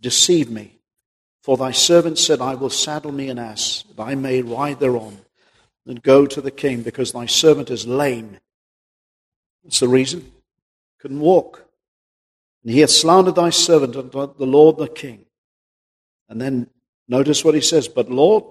deceived 0.00 0.50
me. 0.50 0.78
For 1.42 1.56
thy 1.56 1.70
servant 1.70 2.18
said, 2.18 2.40
I 2.40 2.54
will 2.54 2.70
saddle 2.70 3.12
me 3.12 3.28
an 3.28 3.38
ass, 3.38 3.84
that 3.96 4.02
I 4.02 4.14
may 4.14 4.42
ride 4.42 4.80
thereon, 4.80 5.18
and 5.86 6.02
go 6.02 6.26
to 6.26 6.40
the 6.40 6.50
king, 6.50 6.82
because 6.82 7.12
thy 7.12 7.26
servant 7.26 7.70
is 7.70 7.86
lame. 7.86 8.38
That's 9.62 9.80
the 9.80 9.88
reason. 9.88 10.32
Couldn't 10.98 11.20
walk. 11.20 11.66
And 12.64 12.72
he 12.72 12.80
hath 12.80 12.90
slandered 12.90 13.36
thy 13.36 13.50
servant 13.50 13.94
unto 13.94 14.34
the 14.36 14.46
Lord 14.46 14.76
the 14.78 14.88
king. 14.88 15.26
And 16.28 16.40
then 16.40 16.68
notice 17.06 17.44
what 17.44 17.54
he 17.54 17.60
says, 17.60 17.86
But 17.86 18.10
Lord, 18.10 18.42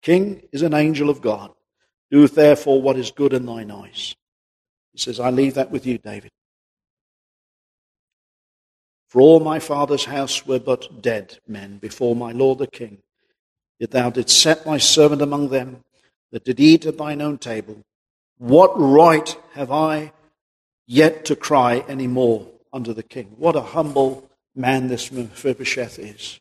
king 0.00 0.48
is 0.52 0.62
an 0.62 0.72
angel 0.72 1.10
of 1.10 1.20
God. 1.20 1.50
Do 2.10 2.26
therefore 2.28 2.80
what 2.80 2.96
is 2.96 3.10
good 3.10 3.34
in 3.34 3.44
thine 3.44 3.70
eyes. 3.70 4.14
He 4.94 5.00
says, 5.00 5.20
I 5.20 5.30
leave 5.30 5.54
that 5.54 5.70
with 5.70 5.84
you, 5.84 5.98
David. 5.98 6.30
For 9.08 9.20
all 9.20 9.40
my 9.40 9.58
father's 9.58 10.06
house 10.06 10.46
were 10.46 10.58
but 10.58 11.02
dead 11.02 11.38
men 11.46 11.78
before 11.78 12.16
my 12.16 12.32
lord 12.32 12.58
the 12.58 12.66
king. 12.66 12.98
Yet 13.78 13.90
thou 13.90 14.10
didst 14.10 14.40
set 14.40 14.64
thy 14.64 14.78
servant 14.78 15.20
among 15.20 15.50
them 15.50 15.84
that 16.32 16.44
did 16.44 16.58
eat 16.58 16.86
at 16.86 16.96
thine 16.96 17.20
own 17.20 17.38
table. 17.38 17.82
What 18.38 18.72
right 18.76 19.36
have 19.52 19.70
I 19.70 20.12
yet 20.86 21.24
to 21.26 21.36
cry 21.36 21.84
any 21.88 22.06
more 22.06 22.48
unto 22.72 22.92
the 22.92 23.02
king. 23.02 23.34
What 23.36 23.56
a 23.56 23.60
humble 23.60 24.30
man 24.54 24.88
this 24.88 25.10
Mephibosheth 25.10 25.98
is. 25.98 26.40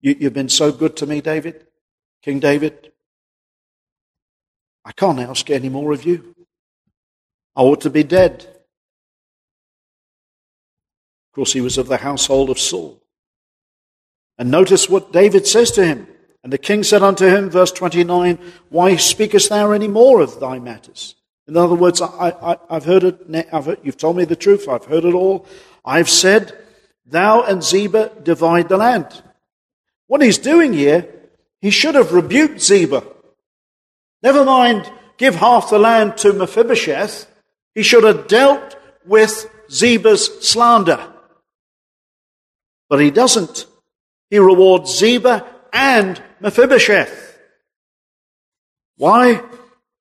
You, 0.00 0.16
you've 0.18 0.34
been 0.34 0.48
so 0.48 0.70
good 0.70 0.96
to 0.98 1.06
me, 1.06 1.20
David, 1.20 1.66
King 2.22 2.40
David. 2.40 2.92
I 4.88 4.92
can't 4.92 5.20
ask 5.20 5.50
any 5.50 5.68
more 5.68 5.92
of 5.92 6.06
you. 6.06 6.34
I 7.54 7.60
ought 7.60 7.82
to 7.82 7.90
be 7.90 8.04
dead. 8.04 8.46
Of 11.26 11.34
course, 11.34 11.52
he 11.52 11.60
was 11.60 11.76
of 11.76 11.88
the 11.88 11.98
household 11.98 12.48
of 12.48 12.58
Saul. 12.58 13.02
And 14.38 14.50
notice 14.50 14.88
what 14.88 15.12
David 15.12 15.46
says 15.46 15.70
to 15.72 15.84
him. 15.84 16.08
And 16.42 16.50
the 16.50 16.56
king 16.56 16.82
said 16.84 17.02
unto 17.02 17.26
him, 17.26 17.50
verse 17.50 17.70
29, 17.70 18.38
Why 18.70 18.96
speakest 18.96 19.50
thou 19.50 19.72
any 19.72 19.88
more 19.88 20.22
of 20.22 20.40
thy 20.40 20.58
matters? 20.58 21.16
In 21.46 21.58
other 21.58 21.74
words, 21.74 22.00
I, 22.00 22.56
have 22.70 22.86
heard 22.86 23.04
it, 23.04 23.48
I've 23.52 23.66
heard, 23.66 23.80
you've 23.82 23.98
told 23.98 24.16
me 24.16 24.24
the 24.24 24.36
truth, 24.36 24.66
I've 24.70 24.86
heard 24.86 25.04
it 25.04 25.12
all. 25.12 25.44
I've 25.84 26.08
said, 26.08 26.56
Thou 27.04 27.42
and 27.42 27.62
Ziba 27.62 28.12
divide 28.22 28.70
the 28.70 28.78
land. 28.78 29.22
What 30.06 30.22
he's 30.22 30.38
doing 30.38 30.72
here, 30.72 31.06
he 31.60 31.68
should 31.68 31.94
have 31.94 32.14
rebuked 32.14 32.62
Ziba. 32.62 33.04
Never 34.22 34.44
mind, 34.44 34.90
give 35.16 35.34
half 35.36 35.70
the 35.70 35.78
land 35.78 36.16
to 36.18 36.32
Mephibosheth. 36.32 37.26
He 37.74 37.82
should 37.82 38.04
have 38.04 38.26
dealt 38.26 38.76
with 39.06 39.48
Ziba's 39.70 40.26
slander. 40.48 41.12
But 42.88 43.00
he 43.00 43.10
doesn't. 43.10 43.66
He 44.30 44.38
rewards 44.38 44.96
Ziba 44.98 45.46
and 45.72 46.20
Mephibosheth. 46.40 47.38
Why? 48.96 49.42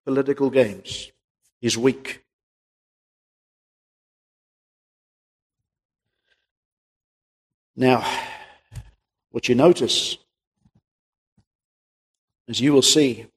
Political 0.05 0.49
games 0.49 1.11
He's 1.59 1.77
weak. 1.77 2.23
Now, 7.75 8.03
what 9.31 9.49
you 9.49 9.55
notice, 9.55 10.17
as 12.47 12.59
you 12.59 12.73
will 12.73 12.81
see, 12.81 13.27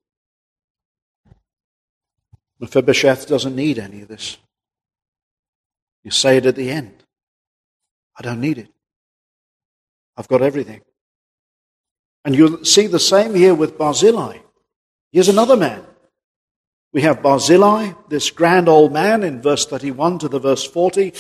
Mephibosheth 2.61 3.27
doesn't 3.27 3.57
need 3.57 3.79
any 3.79 4.03
of 4.03 4.09
this. 4.09 4.37
You 6.05 6.11
say 6.11 6.37
it 6.37 6.47
at 6.47 6.57
the 6.57 6.71
end. 6.71 6.93
I 8.17 8.23
don't 8.23 8.41
need 8.41 8.59
it. 8.59 8.69
I've 10.17 10.29
got 10.29 10.43
everything. 10.43 10.83
And 12.25 12.37
you'll 12.37 12.65
see 12.65 12.87
the 12.87 13.01
same 13.01 13.35
here 13.35 13.55
with 13.55 13.79
Barzillai. 13.79 14.39
Here's 15.13 15.29
another 15.29 15.57
man 15.57 15.85
we 16.93 17.03
have 17.03 17.23
Barzillai, 17.23 17.93
this 18.09 18.31
grand 18.31 18.69
old 18.69 18.93
man 18.93 19.23
in 19.23 19.41
verse 19.41 19.65
31 19.65 20.19
to 20.21 20.29
the 20.29 20.41
verse 20.41 20.65
40, 20.65 21.13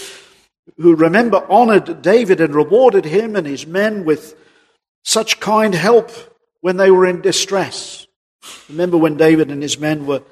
who 0.79 0.97
remember 0.97 1.47
honored 1.49 2.03
David 2.03 2.41
and 2.41 2.55
rewarded 2.55 3.05
him 3.05 3.37
and 3.37 3.47
his 3.47 3.67
men 3.67 4.05
with 4.05 4.35
such 5.05 5.39
kind 5.39 5.75
help 5.75 6.11
when 6.61 6.77
they 6.77 6.91
were 6.91 7.07
in 7.07 7.21
distress. 7.21 8.07
Remember 8.69 8.97
when 8.97 9.17
David 9.17 9.51
and 9.51 9.63
his 9.63 9.79
men 9.79 10.07
were 10.07 10.23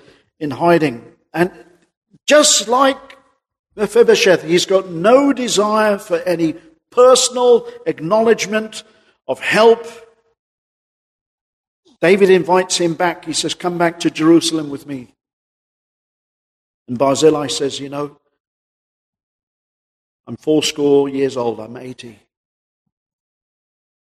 in 0.40 0.50
hiding. 0.50 1.04
And 1.32 1.52
just 2.26 2.68
like 2.68 3.18
Mephibosheth, 3.76 4.42
he's 4.42 4.66
got 4.66 4.88
no 4.88 5.32
desire 5.32 5.98
for 5.98 6.18
any 6.20 6.54
personal 6.90 7.68
acknowledgement 7.86 8.82
of 9.26 9.40
help. 9.40 9.86
David 12.00 12.30
invites 12.30 12.78
him 12.78 12.94
back. 12.94 13.24
He 13.24 13.32
says, 13.32 13.54
Come 13.54 13.78
back 13.78 14.00
to 14.00 14.10
Jerusalem 14.10 14.70
with 14.70 14.86
me. 14.86 15.14
And 16.86 16.98
Barzillai 16.98 17.48
says, 17.48 17.80
You 17.80 17.88
know, 17.88 18.18
I'm 20.26 20.36
fourscore 20.36 21.08
years 21.08 21.36
old, 21.36 21.60
I'm 21.60 21.76
80. 21.76 22.18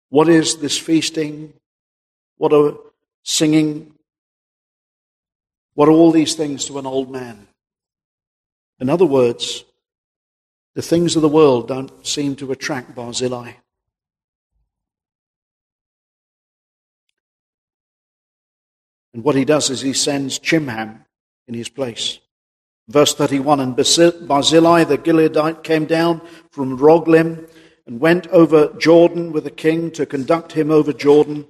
What 0.10 0.30
is 0.30 0.58
this 0.58 0.78
feasting? 0.78 1.54
What 2.38 2.54
are 2.54 2.76
singing? 3.24 3.94
What 5.78 5.90
are 5.90 5.92
all 5.92 6.12
these 6.12 6.34
things 6.34 6.66
to 6.66 6.80
an 6.80 6.88
old 6.88 7.12
man? 7.12 7.48
In 8.80 8.90
other 8.90 9.06
words, 9.06 9.64
the 10.74 10.82
things 10.82 11.16
of 11.16 11.22
the 11.22 11.30
world 11.30 11.68
don't 11.68 12.04
seem 12.04 12.36
to 12.38 12.52
attract 12.52 12.96
Barzillai. 12.96 13.52
And 19.14 19.24
what 19.24 19.36
he 19.36 19.46
does 19.46 19.70
is 19.70 19.82
he 19.82 19.94
sends 19.94 20.40
Chimham 20.40 21.06
in 21.48 21.54
his 21.54 21.70
place. 21.70 22.18
Verse 22.88 23.14
31 23.14 23.60
And 23.60 23.76
Barzillai 23.76 24.84
the 24.84 24.98
Gileadite 24.98 25.62
came 25.62 25.86
down 25.86 26.22
from 26.50 26.80
Rogelim 26.80 27.48
and 27.86 28.00
went 28.00 28.26
over 28.30 28.74
Jordan 28.80 29.32
with 29.32 29.44
the 29.44 29.52
king 29.52 29.92
to 29.92 30.08
conduct 30.08 30.54
him 30.54 30.72
over 30.72 30.92
Jordan. 30.92 31.46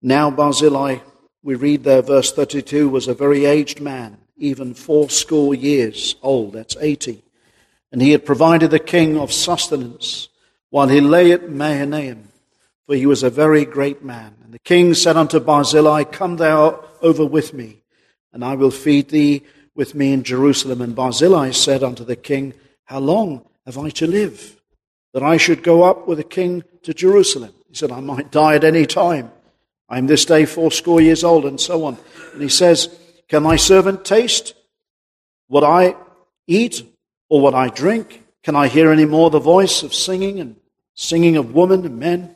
Now 0.00 0.30
Barzillai, 0.30 1.00
we 1.42 1.54
read 1.56 1.84
there, 1.84 2.02
verse 2.02 2.32
32, 2.32 2.88
was 2.88 3.08
a 3.08 3.14
very 3.14 3.44
aged 3.44 3.80
man, 3.80 4.18
even 4.36 4.74
fourscore 4.74 5.54
years 5.54 6.14
old, 6.22 6.52
that's 6.52 6.76
80. 6.80 7.22
And 7.90 8.00
he 8.00 8.12
had 8.12 8.24
provided 8.24 8.70
the 8.70 8.78
king 8.78 9.18
of 9.18 9.32
sustenance 9.32 10.28
while 10.70 10.88
he 10.88 11.00
lay 11.00 11.32
at 11.32 11.50
Mahanaim, 11.50 12.28
for 12.86 12.94
he 12.94 13.06
was 13.06 13.22
a 13.22 13.30
very 13.30 13.64
great 13.64 14.04
man. 14.04 14.34
And 14.44 14.54
the 14.54 14.60
king 14.60 14.94
said 14.94 15.16
unto 15.16 15.40
Barzillai, 15.40 16.04
Come 16.04 16.36
thou 16.36 16.84
over 17.02 17.26
with 17.26 17.52
me, 17.52 17.82
and 18.32 18.44
I 18.44 18.54
will 18.54 18.70
feed 18.70 19.08
thee 19.08 19.42
with 19.74 19.94
me 19.94 20.12
in 20.12 20.22
Jerusalem. 20.22 20.80
And 20.80 20.94
Barzillai 20.94 21.50
said 21.50 21.82
unto 21.82 22.04
the 22.04 22.16
king, 22.16 22.54
How 22.84 23.00
long 23.00 23.44
have 23.66 23.76
I 23.76 23.90
to 23.90 24.06
live, 24.06 24.60
that 25.12 25.22
I 25.22 25.36
should 25.36 25.62
go 25.62 25.82
up 25.82 26.06
with 26.06 26.18
the 26.18 26.24
king 26.24 26.62
to 26.84 26.94
Jerusalem? 26.94 27.52
He 27.68 27.74
said, 27.74 27.90
I 27.90 28.00
might 28.00 28.30
die 28.30 28.54
at 28.54 28.64
any 28.64 28.86
time. 28.86 29.32
I 29.92 29.98
am 29.98 30.06
this 30.06 30.24
day 30.24 30.46
fourscore 30.46 31.02
years 31.02 31.22
old, 31.22 31.44
and 31.44 31.60
so 31.60 31.84
on. 31.84 31.98
And 32.32 32.40
he 32.40 32.48
says, 32.48 32.98
Can 33.28 33.42
thy 33.42 33.56
servant 33.56 34.06
taste 34.06 34.54
what 35.48 35.62
I 35.62 35.96
eat 36.46 36.82
or 37.28 37.42
what 37.42 37.54
I 37.54 37.68
drink? 37.68 38.24
Can 38.42 38.56
I 38.56 38.68
hear 38.68 38.90
any 38.90 39.04
more 39.04 39.28
the 39.28 39.38
voice 39.38 39.82
of 39.82 39.92
singing 39.92 40.40
and 40.40 40.56
singing 40.94 41.36
of 41.36 41.54
women 41.54 41.84
and 41.84 41.98
men? 41.98 42.34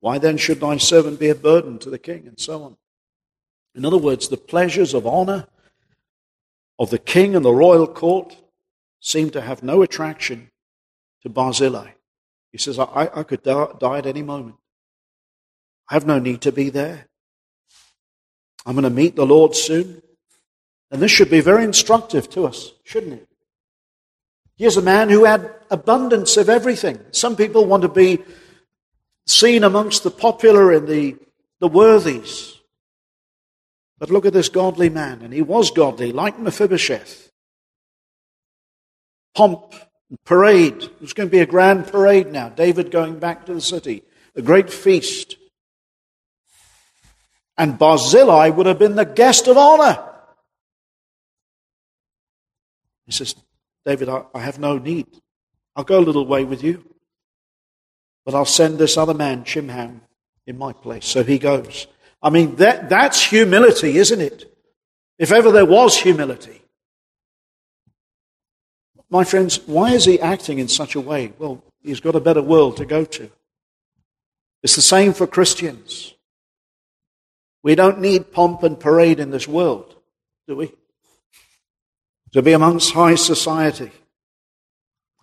Why 0.00 0.18
then 0.18 0.36
should 0.36 0.60
thy 0.60 0.76
servant 0.76 1.18
be 1.18 1.30
a 1.30 1.34
burden 1.34 1.78
to 1.78 1.88
the 1.88 1.98
king? 1.98 2.26
And 2.26 2.38
so 2.38 2.62
on. 2.62 2.76
In 3.74 3.86
other 3.86 3.96
words, 3.96 4.28
the 4.28 4.36
pleasures 4.36 4.92
of 4.92 5.06
honor 5.06 5.46
of 6.78 6.90
the 6.90 6.98
king 6.98 7.34
and 7.34 7.42
the 7.44 7.54
royal 7.54 7.86
court 7.86 8.36
seem 9.00 9.30
to 9.30 9.40
have 9.40 9.62
no 9.62 9.80
attraction 9.80 10.50
to 11.22 11.30
Barzillai. 11.30 11.92
He 12.52 12.58
says, 12.58 12.78
I, 12.78 13.08
I 13.14 13.22
could 13.22 13.42
die, 13.42 13.68
die 13.78 13.98
at 13.98 14.06
any 14.06 14.22
moment. 14.22 14.56
I 15.90 15.94
have 15.94 16.06
no 16.06 16.20
need 16.20 16.42
to 16.42 16.52
be 16.52 16.70
there. 16.70 17.08
I'm 18.64 18.74
going 18.74 18.84
to 18.84 18.90
meet 18.90 19.16
the 19.16 19.26
Lord 19.26 19.56
soon. 19.56 20.00
And 20.90 21.02
this 21.02 21.10
should 21.10 21.30
be 21.30 21.40
very 21.40 21.64
instructive 21.64 22.30
to 22.30 22.46
us, 22.46 22.72
shouldn't 22.84 23.14
it? 23.14 23.28
Here's 24.56 24.76
a 24.76 24.82
man 24.82 25.08
who 25.08 25.24
had 25.24 25.50
abundance 25.70 26.36
of 26.36 26.48
everything. 26.48 27.00
Some 27.12 27.34
people 27.34 27.64
want 27.64 27.82
to 27.82 27.88
be 27.88 28.22
seen 29.26 29.64
amongst 29.64 30.02
the 30.02 30.10
popular 30.10 30.72
and 30.72 30.86
the, 30.86 31.16
the 31.60 31.68
worthies. 31.68 32.58
But 33.98 34.10
look 34.10 34.26
at 34.26 34.32
this 34.32 34.48
godly 34.48 34.90
man, 34.90 35.22
and 35.22 35.32
he 35.32 35.42
was 35.42 35.70
godly, 35.70 36.12
like 36.12 36.38
Mephibosheth. 36.38 37.30
Pomp 39.34 39.74
parade. 40.24 40.88
There's 40.98 41.12
going 41.12 41.28
to 41.28 41.32
be 41.32 41.40
a 41.40 41.46
grand 41.46 41.86
parade 41.86 42.32
now. 42.32 42.48
David 42.48 42.90
going 42.90 43.18
back 43.18 43.46
to 43.46 43.54
the 43.54 43.60
city. 43.60 44.02
A 44.34 44.42
great 44.42 44.70
feast. 44.70 45.36
And 47.60 47.78
Barzillai 47.78 48.48
would 48.48 48.64
have 48.64 48.78
been 48.78 48.96
the 48.96 49.04
guest 49.04 49.46
of 49.46 49.58
honor. 49.58 50.02
He 53.04 53.12
says, 53.12 53.34
David, 53.84 54.08
I, 54.08 54.22
I 54.34 54.40
have 54.40 54.58
no 54.58 54.78
need. 54.78 55.06
I'll 55.76 55.84
go 55.84 55.98
a 55.98 56.00
little 56.00 56.24
way 56.24 56.42
with 56.44 56.64
you. 56.64 56.82
But 58.24 58.34
I'll 58.34 58.46
send 58.46 58.78
this 58.78 58.96
other 58.96 59.12
man, 59.12 59.44
Chimham, 59.44 60.00
in 60.46 60.56
my 60.56 60.72
place. 60.72 61.04
So 61.04 61.22
he 61.22 61.38
goes. 61.38 61.86
I 62.22 62.30
mean, 62.30 62.56
that, 62.56 62.88
that's 62.88 63.22
humility, 63.22 63.98
isn't 63.98 64.22
it? 64.22 64.50
If 65.18 65.30
ever 65.30 65.52
there 65.52 65.66
was 65.66 65.98
humility. 65.98 66.62
My 69.10 69.24
friends, 69.24 69.60
why 69.66 69.92
is 69.92 70.06
he 70.06 70.18
acting 70.18 70.60
in 70.60 70.68
such 70.68 70.94
a 70.94 71.00
way? 71.00 71.34
Well, 71.38 71.62
he's 71.82 72.00
got 72.00 72.16
a 72.16 72.20
better 72.20 72.40
world 72.40 72.78
to 72.78 72.86
go 72.86 73.04
to. 73.04 73.30
It's 74.62 74.76
the 74.76 74.80
same 74.80 75.12
for 75.12 75.26
Christians. 75.26 76.14
We 77.62 77.74
don't 77.74 78.00
need 78.00 78.32
pomp 78.32 78.62
and 78.62 78.78
parade 78.78 79.20
in 79.20 79.30
this 79.30 79.46
world, 79.46 79.94
do 80.48 80.56
we? 80.56 80.72
To 82.32 82.42
be 82.42 82.52
amongst 82.52 82.92
high 82.92 83.16
society 83.16 83.90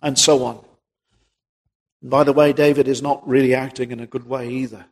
and 0.02 0.18
so 0.18 0.44
on. 0.44 0.64
And 2.02 2.10
by 2.10 2.24
the 2.24 2.32
way, 2.32 2.52
David 2.52 2.86
is 2.86 3.02
not 3.02 3.26
really 3.26 3.54
acting 3.54 3.90
in 3.90 4.00
a 4.00 4.06
good 4.06 4.28
way 4.28 4.48
either. 4.48 4.86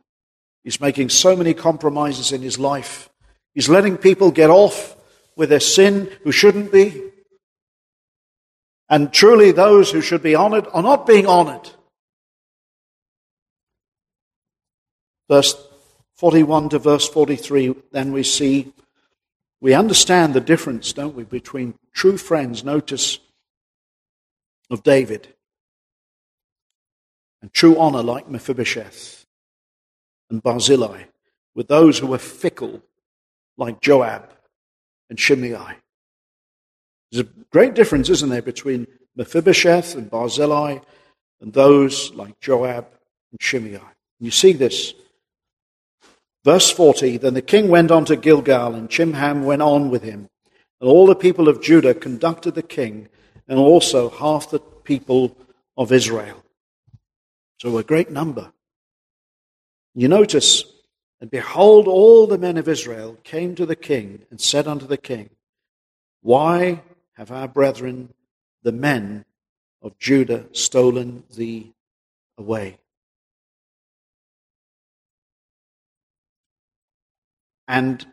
He's 0.63 0.81
making 0.81 1.09
so 1.09 1.35
many 1.35 1.53
compromises 1.53 2.31
in 2.31 2.41
his 2.41 2.59
life. 2.59 3.09
He's 3.53 3.69
letting 3.69 3.97
people 3.97 4.31
get 4.31 4.49
off 4.49 4.95
with 5.37 5.49
their 5.49 5.61
sin 5.61 6.11
who 6.23 6.31
shouldn't 6.31 6.71
be. 6.71 7.03
And 8.89 9.13
truly, 9.13 9.51
those 9.51 9.91
who 9.91 10.01
should 10.01 10.23
be 10.23 10.35
honored 10.35 10.67
are 10.73 10.83
not 10.83 11.07
being 11.07 11.27
honored. 11.27 11.69
Verse 15.29 15.66
41 16.17 16.69
to 16.69 16.79
verse 16.79 17.07
43, 17.07 17.75
then 17.91 18.11
we 18.11 18.23
see, 18.23 18.73
we 19.61 19.73
understand 19.73 20.33
the 20.33 20.41
difference, 20.41 20.91
don't 20.93 21.15
we, 21.15 21.23
between 21.23 21.75
true 21.93 22.17
friends, 22.17 22.63
notice, 22.63 23.19
of 24.69 24.83
David, 24.83 25.33
and 27.41 27.53
true 27.53 27.77
honor 27.77 28.03
like 28.03 28.29
Mephibosheth 28.29 29.25
and 30.29 30.41
Barzillai, 30.41 31.03
with 31.55 31.67
those 31.67 31.99
who 31.99 32.07
were 32.07 32.17
fickle 32.17 32.81
like 33.57 33.79
Joab 33.79 34.33
and 35.09 35.19
Shimei. 35.19 35.77
There's 37.11 37.25
a 37.25 37.29
great 37.51 37.73
difference, 37.73 38.09
isn't 38.09 38.29
there, 38.29 38.41
between 38.41 38.87
Mephibosheth 39.15 39.95
and 39.95 40.09
Barzillai 40.09 40.79
and 41.41 41.53
those 41.53 42.11
like 42.13 42.39
Joab 42.39 42.87
and 43.31 43.41
Shimei. 43.41 43.79
You 44.19 44.31
see 44.31 44.53
this. 44.53 44.93
Verse 46.43 46.71
40 46.71 47.17
Then 47.17 47.33
the 47.33 47.41
king 47.41 47.67
went 47.69 47.91
on 47.91 48.05
to 48.05 48.15
Gilgal, 48.15 48.73
and 48.73 48.89
Chimham 48.89 49.43
went 49.43 49.61
on 49.61 49.89
with 49.89 50.03
him. 50.03 50.29
And 50.79 50.89
all 50.89 51.07
the 51.07 51.15
people 51.15 51.47
of 51.47 51.61
Judah 51.61 51.93
conducted 51.93 52.55
the 52.55 52.63
king, 52.63 53.09
and 53.47 53.59
also 53.59 54.09
half 54.09 54.49
the 54.49 54.59
people 54.59 55.37
of 55.75 55.91
Israel. 55.91 56.43
So 57.59 57.77
a 57.77 57.83
great 57.83 58.11
number. 58.11 58.51
You 59.95 60.07
notice, 60.07 60.63
and 61.19 61.31
behold, 61.31 61.87
all 61.87 62.27
the 62.27 62.37
men 62.37 62.57
of 62.57 62.67
Israel 62.67 63.17
came 63.23 63.55
to 63.55 63.65
the 63.65 63.75
king 63.75 64.23
and 64.29 64.39
said 64.39 64.67
unto 64.67 64.85
the 64.85 64.97
king, 64.97 65.31
Why 66.21 66.83
have 67.13 67.31
our 67.31 67.47
brethren, 67.47 68.13
the 68.61 68.71
men 68.71 69.25
of 69.81 69.97
Judah, 69.97 70.45
stolen 70.51 71.23
thee 71.35 71.73
away? 72.37 72.77
And 77.67 78.05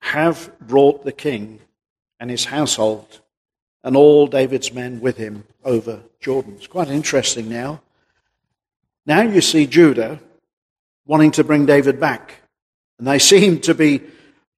have 0.00 0.52
brought 0.60 1.04
the 1.04 1.12
king 1.12 1.60
and 2.18 2.30
his 2.30 2.44
household 2.46 3.20
and 3.82 3.96
all 3.96 4.26
David's 4.26 4.72
men 4.72 5.00
with 5.00 5.16
him 5.16 5.44
over 5.64 6.00
Jordan. 6.20 6.54
It's 6.56 6.66
quite 6.66 6.88
interesting 6.88 7.48
now. 7.48 7.80
Now 9.06 9.22
you 9.22 9.40
see 9.40 9.66
Judah 9.66 10.20
wanting 11.06 11.32
to 11.32 11.44
bring 11.44 11.66
David 11.66 11.98
back. 11.98 12.42
And 12.98 13.06
they 13.06 13.18
seem 13.32 13.60
to 13.60 13.74
be 13.74 14.02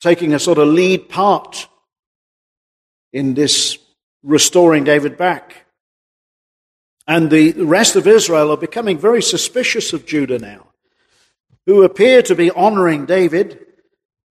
taking 0.00 0.34
a 0.34 0.38
sort 0.38 0.58
of 0.58 0.68
lead 0.68 1.08
part 1.08 1.68
in 3.12 3.34
this 3.34 3.78
restoring 4.22 4.84
David 4.84 5.16
back. 5.16 5.66
And 7.06 7.30
the 7.30 7.52
rest 7.52 7.96
of 7.96 8.06
Israel 8.06 8.50
are 8.50 8.56
becoming 8.56 8.98
very 8.98 9.22
suspicious 9.22 9.92
of 9.92 10.06
Judah 10.06 10.38
now, 10.38 10.68
who 11.66 11.82
appear 11.82 12.22
to 12.22 12.34
be 12.34 12.50
honoring 12.50 13.06
David, 13.06 13.58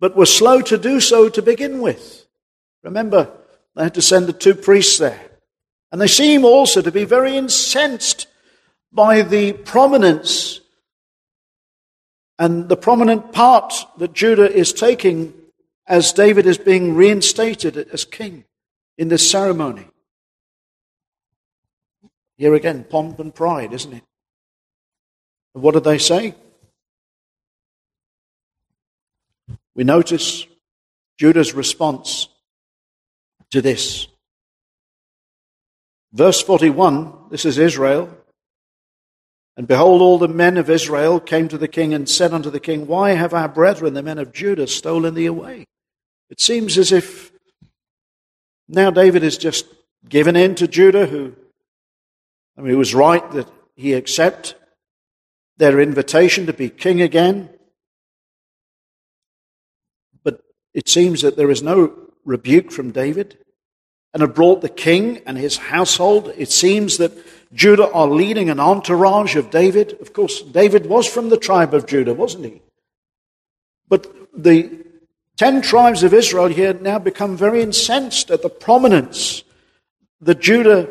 but 0.02 0.18
were 0.18 0.26
slow 0.26 0.62
to 0.62 0.78
do 0.80 1.00
so 1.00 1.30
to 1.30 1.42
begin 1.44 1.80
with. 1.80 2.26
Remember, 2.84 3.32
they 3.76 3.84
had 3.84 3.94
to 3.94 4.02
send 4.02 4.26
the 4.26 4.34
two 4.34 4.56
priests 4.56 4.98
there. 4.98 5.22
And 5.92 6.02
they 6.02 6.08
seem 6.08 6.44
also 6.44 6.82
to 6.82 6.92
be 6.92 7.06
very 7.06 7.38
incensed 7.38 8.26
by 8.92 9.22
the 9.22 9.54
prominence 9.54 10.60
and 12.40 12.68
the 12.68 12.76
prominent 12.78 13.32
part 13.32 13.74
that 14.00 14.14
Judah 14.14 14.52
is 14.52 14.74
taking 14.74 15.34
as 15.86 16.12
David 16.12 16.48
is 16.48 16.58
being 16.58 16.96
reinstated 16.96 17.78
as 17.78 18.04
king 18.04 18.46
in 18.98 19.10
this 19.10 19.30
ceremony. 19.30 19.86
Here 22.38 22.56
again, 22.56 22.86
pomp 22.90 23.20
and 23.20 23.36
pride, 23.36 23.74
isn't 23.74 23.94
it? 23.94 24.04
What 25.54 25.76
did 25.76 25.84
they 25.84 26.00
say? 26.00 26.34
We 29.76 29.84
notice 29.84 30.46
Judah's 31.18 31.54
response 31.54 32.28
to 33.52 33.62
this. 33.62 34.08
Verse 36.14 36.42
41, 36.42 37.30
this 37.30 37.46
is 37.46 37.58
Israel. 37.58 38.10
And 39.58 39.68
behold, 39.68 40.02
all 40.02 40.18
the 40.18 40.28
men 40.28 40.58
of 40.58 40.70
Israel 40.70 41.20
came 41.20 41.48
to 41.50 41.58
the 41.58 41.68
king 41.68 41.94
and 41.94 42.08
said 42.08 42.34
unto 42.34 42.50
the 42.50 42.60
king, 42.60 42.88
Why 42.88 43.12
have 43.12 43.34
our 43.34 43.50
brethren, 43.50 43.94
the 43.94 44.04
men 44.04 44.18
of 44.18 44.34
Judah, 44.34 44.68
stolen 44.68 45.14
thee 45.14 45.26
away? 45.26 45.66
It 46.30 46.40
seems 46.40 46.78
as 46.78 46.92
if 46.92 47.32
now 48.68 48.90
David 48.90 49.24
is 49.24 49.38
just 49.38 49.66
given 50.08 50.36
in 50.36 50.56
to 50.56 50.68
Judah, 50.68 51.06
who, 51.06 51.36
I 52.58 52.62
mean, 52.62 52.74
it 52.74 52.78
was 52.78 52.96
right 52.96 53.30
that 53.32 53.50
he 53.76 53.94
accept 53.94 54.56
their 55.58 55.80
invitation 55.80 56.46
to 56.46 56.54
be 56.54 56.70
king 56.70 57.02
again. 57.02 57.50
It 60.74 60.88
seems 60.88 61.22
that 61.22 61.38
there 61.38 61.52
is 61.52 61.62
no 61.62 61.94
rebuke 62.26 62.72
from 62.72 62.92
David 62.92 63.38
and 64.14 64.22
have 64.22 64.36
brought 64.36 64.62
the 64.62 64.70
king 64.70 65.22
and 65.26 65.38
his 65.38 65.58
household. 65.58 66.34
It 66.38 66.52
seems 66.52 66.98
that 66.98 67.12
Judah 67.54 67.92
are 67.92 68.08
leading 68.08 68.50
an 68.50 68.60
entourage 68.60 69.36
of 69.36 69.50
David. 69.50 69.98
Of 70.02 70.14
course, 70.14 70.42
David 70.42 70.86
was 70.86 71.08
from 71.08 71.30
the 71.30 71.38
tribe 71.38 71.74
of 71.74 71.88
Judah, 71.88 72.14
wasn't 72.14 72.46
he? 72.46 72.62
But 73.88 74.08
the 74.34 74.86
ten 75.38 75.62
tribes 75.62 76.04
of 76.04 76.14
Israel 76.14 76.48
here 76.48 76.74
now 76.74 77.00
become 77.00 77.36
very 77.36 77.62
incensed 77.62 78.32
at 78.32 78.42
the 78.42 78.50
prominence 78.50 79.44
that 80.22 80.40
Judah 80.40 80.90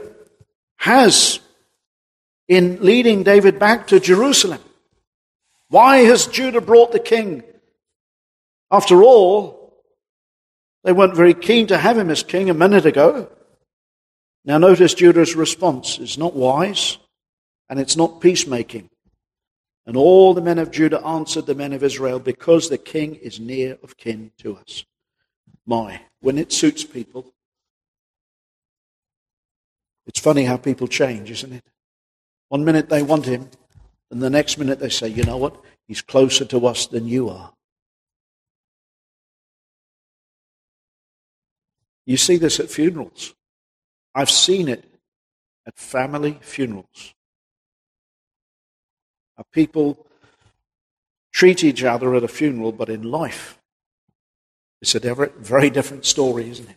has 0.76 1.40
in 2.48 2.78
leading 2.82 3.22
David 3.22 3.58
back 3.58 3.86
to 3.86 4.00
Jerusalem. 4.00 4.60
Why 5.68 5.98
has 5.98 6.26
Judah 6.26 6.60
brought 6.60 6.90
the 6.90 6.98
king? 6.98 7.44
After 8.70 9.02
all, 9.02 9.59
they 10.84 10.92
weren't 10.92 11.16
very 11.16 11.34
keen 11.34 11.66
to 11.68 11.78
have 11.78 11.98
him 11.98 12.10
as 12.10 12.22
king 12.22 12.48
a 12.48 12.54
minute 12.54 12.86
ago. 12.86 13.28
Now, 14.44 14.58
notice 14.58 14.94
Judah's 14.94 15.36
response. 15.36 15.98
It's 15.98 16.16
not 16.16 16.34
wise 16.34 16.98
and 17.68 17.78
it's 17.78 17.96
not 17.96 18.20
peacemaking. 18.20 18.90
And 19.86 19.96
all 19.96 20.34
the 20.34 20.40
men 20.40 20.58
of 20.58 20.70
Judah 20.70 21.04
answered 21.04 21.46
the 21.46 21.54
men 21.54 21.72
of 21.72 21.82
Israel, 21.82 22.18
Because 22.18 22.68
the 22.68 22.78
king 22.78 23.16
is 23.16 23.40
near 23.40 23.78
of 23.82 23.96
kin 23.96 24.32
to 24.38 24.56
us. 24.56 24.84
My, 25.66 26.02
when 26.20 26.38
it 26.38 26.52
suits 26.52 26.84
people, 26.84 27.32
it's 30.06 30.20
funny 30.20 30.44
how 30.44 30.56
people 30.56 30.88
change, 30.88 31.30
isn't 31.30 31.52
it? 31.52 31.64
One 32.48 32.64
minute 32.64 32.88
they 32.88 33.02
want 33.02 33.26
him, 33.26 33.48
and 34.10 34.20
the 34.20 34.30
next 34.30 34.58
minute 34.58 34.80
they 34.80 34.88
say, 34.88 35.08
You 35.08 35.24
know 35.24 35.36
what? 35.36 35.60
He's 35.86 36.02
closer 36.02 36.44
to 36.46 36.66
us 36.66 36.86
than 36.86 37.06
you 37.06 37.28
are. 37.28 37.52
You 42.06 42.16
see 42.16 42.36
this 42.36 42.60
at 42.60 42.70
funerals. 42.70 43.34
I've 44.14 44.30
seen 44.30 44.68
it 44.68 44.84
at 45.66 45.78
family 45.78 46.38
funerals. 46.40 47.14
People 49.52 50.06
treat 51.32 51.64
each 51.64 51.82
other 51.82 52.14
at 52.14 52.24
a 52.24 52.28
funeral, 52.28 52.72
but 52.72 52.88
in 52.88 53.02
life, 53.02 53.58
it's 54.82 54.94
a 54.94 55.30
very 55.38 55.70
different 55.70 56.04
story, 56.04 56.50
isn't 56.50 56.68
it? 56.68 56.76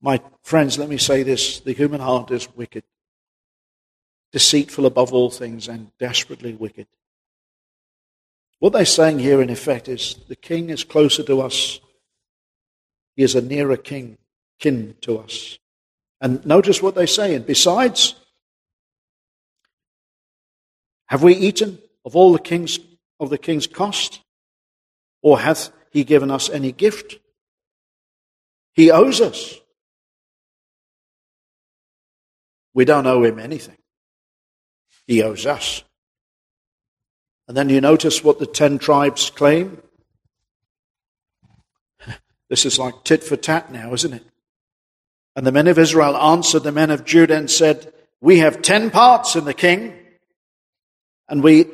My 0.00 0.20
friends, 0.42 0.78
let 0.78 0.88
me 0.88 0.98
say 0.98 1.22
this 1.22 1.60
the 1.60 1.72
human 1.72 2.00
heart 2.00 2.30
is 2.30 2.54
wicked, 2.56 2.84
deceitful 4.32 4.86
above 4.86 5.12
all 5.12 5.30
things, 5.30 5.68
and 5.68 5.96
desperately 5.98 6.54
wicked. 6.54 6.86
What 8.58 8.72
they're 8.72 8.84
saying 8.84 9.18
here, 9.18 9.40
in 9.40 9.50
effect, 9.50 9.88
is 9.88 10.16
the 10.28 10.36
king 10.36 10.70
is 10.70 10.84
closer 10.84 11.22
to 11.24 11.40
us, 11.40 11.80
he 13.20 13.24
is 13.24 13.34
a 13.34 13.42
nearer 13.42 13.76
king, 13.76 14.16
kin 14.60 14.94
to 15.02 15.18
us. 15.18 15.58
And 16.22 16.42
notice 16.46 16.82
what 16.82 16.94
they 16.94 17.04
say. 17.04 17.34
And 17.34 17.44
besides, 17.44 18.14
have 21.04 21.22
we 21.22 21.34
eaten 21.34 21.80
of 22.06 22.16
all 22.16 22.32
the 22.32 22.38
king's 22.38 22.78
of 23.18 23.28
the 23.28 23.36
king's 23.36 23.66
cost? 23.66 24.22
Or 25.20 25.38
hath 25.38 25.70
he 25.90 26.02
given 26.02 26.30
us 26.30 26.48
any 26.48 26.72
gift? 26.72 27.18
He 28.72 28.90
owes 28.90 29.20
us. 29.20 29.60
We 32.72 32.86
don't 32.86 33.06
owe 33.06 33.22
him 33.22 33.38
anything. 33.38 33.76
He 35.06 35.22
owes 35.22 35.44
us. 35.44 35.84
And 37.46 37.54
then 37.54 37.68
you 37.68 37.82
notice 37.82 38.24
what 38.24 38.38
the 38.38 38.46
ten 38.46 38.78
tribes 38.78 39.28
claim. 39.28 39.82
This 42.50 42.66
is 42.66 42.78
like 42.78 43.04
tit 43.04 43.22
for 43.22 43.36
tat 43.36 43.72
now, 43.72 43.94
isn't 43.94 44.12
it? 44.12 44.24
And 45.36 45.46
the 45.46 45.52
men 45.52 45.68
of 45.68 45.78
Israel 45.78 46.16
answered 46.16 46.64
the 46.64 46.72
men 46.72 46.90
of 46.90 47.04
Judah 47.04 47.36
and 47.36 47.48
said, 47.48 47.92
We 48.20 48.40
have 48.40 48.60
ten 48.60 48.90
parts 48.90 49.36
in 49.36 49.44
the 49.44 49.54
king, 49.54 49.94
and 51.28 51.42
we 51.42 51.66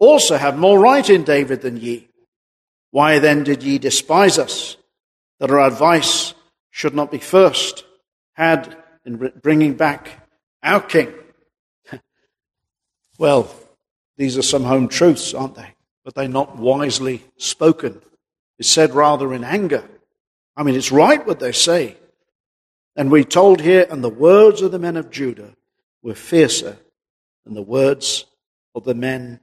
also 0.00 0.36
have 0.36 0.58
more 0.58 0.80
right 0.80 1.08
in 1.08 1.22
David 1.22 1.62
than 1.62 1.76
ye. 1.76 2.08
Why 2.90 3.20
then 3.20 3.44
did 3.44 3.62
ye 3.62 3.78
despise 3.78 4.36
us, 4.36 4.76
that 5.38 5.50
our 5.50 5.60
advice 5.60 6.34
should 6.70 6.94
not 6.94 7.12
be 7.12 7.18
first 7.18 7.84
had 8.34 8.76
in 9.04 9.32
bringing 9.40 9.74
back 9.74 10.28
our 10.60 10.80
king? 10.80 11.14
well, 13.18 13.54
these 14.16 14.36
are 14.36 14.42
some 14.42 14.64
home 14.64 14.88
truths, 14.88 15.34
aren't 15.34 15.54
they? 15.54 15.74
But 16.04 16.16
they're 16.16 16.28
not 16.28 16.56
wisely 16.56 17.22
spoken. 17.36 18.02
It's 18.58 18.68
said 18.68 18.92
rather 18.94 19.32
in 19.32 19.44
anger. 19.44 19.84
I 20.56 20.62
mean, 20.62 20.74
it's 20.74 20.92
right 20.92 21.24
what 21.26 21.40
they 21.40 21.52
say. 21.52 21.96
And 22.96 23.10
we 23.10 23.24
told 23.24 23.60
here, 23.60 23.86
and 23.90 24.02
the 24.02 24.08
words 24.08 24.62
of 24.62 24.72
the 24.72 24.78
men 24.78 24.96
of 24.96 25.10
Judah 25.10 25.54
were 26.02 26.14
fiercer 26.14 26.76
than 27.44 27.54
the 27.54 27.62
words 27.62 28.26
of 28.74 28.84
the 28.84 28.94
men 28.94 29.40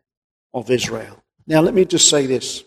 of 0.54 0.70
Israel. 0.70 1.24
Now, 1.46 1.62
let 1.62 1.74
me 1.74 1.86
just 1.86 2.10
say 2.10 2.26
this 2.26 2.64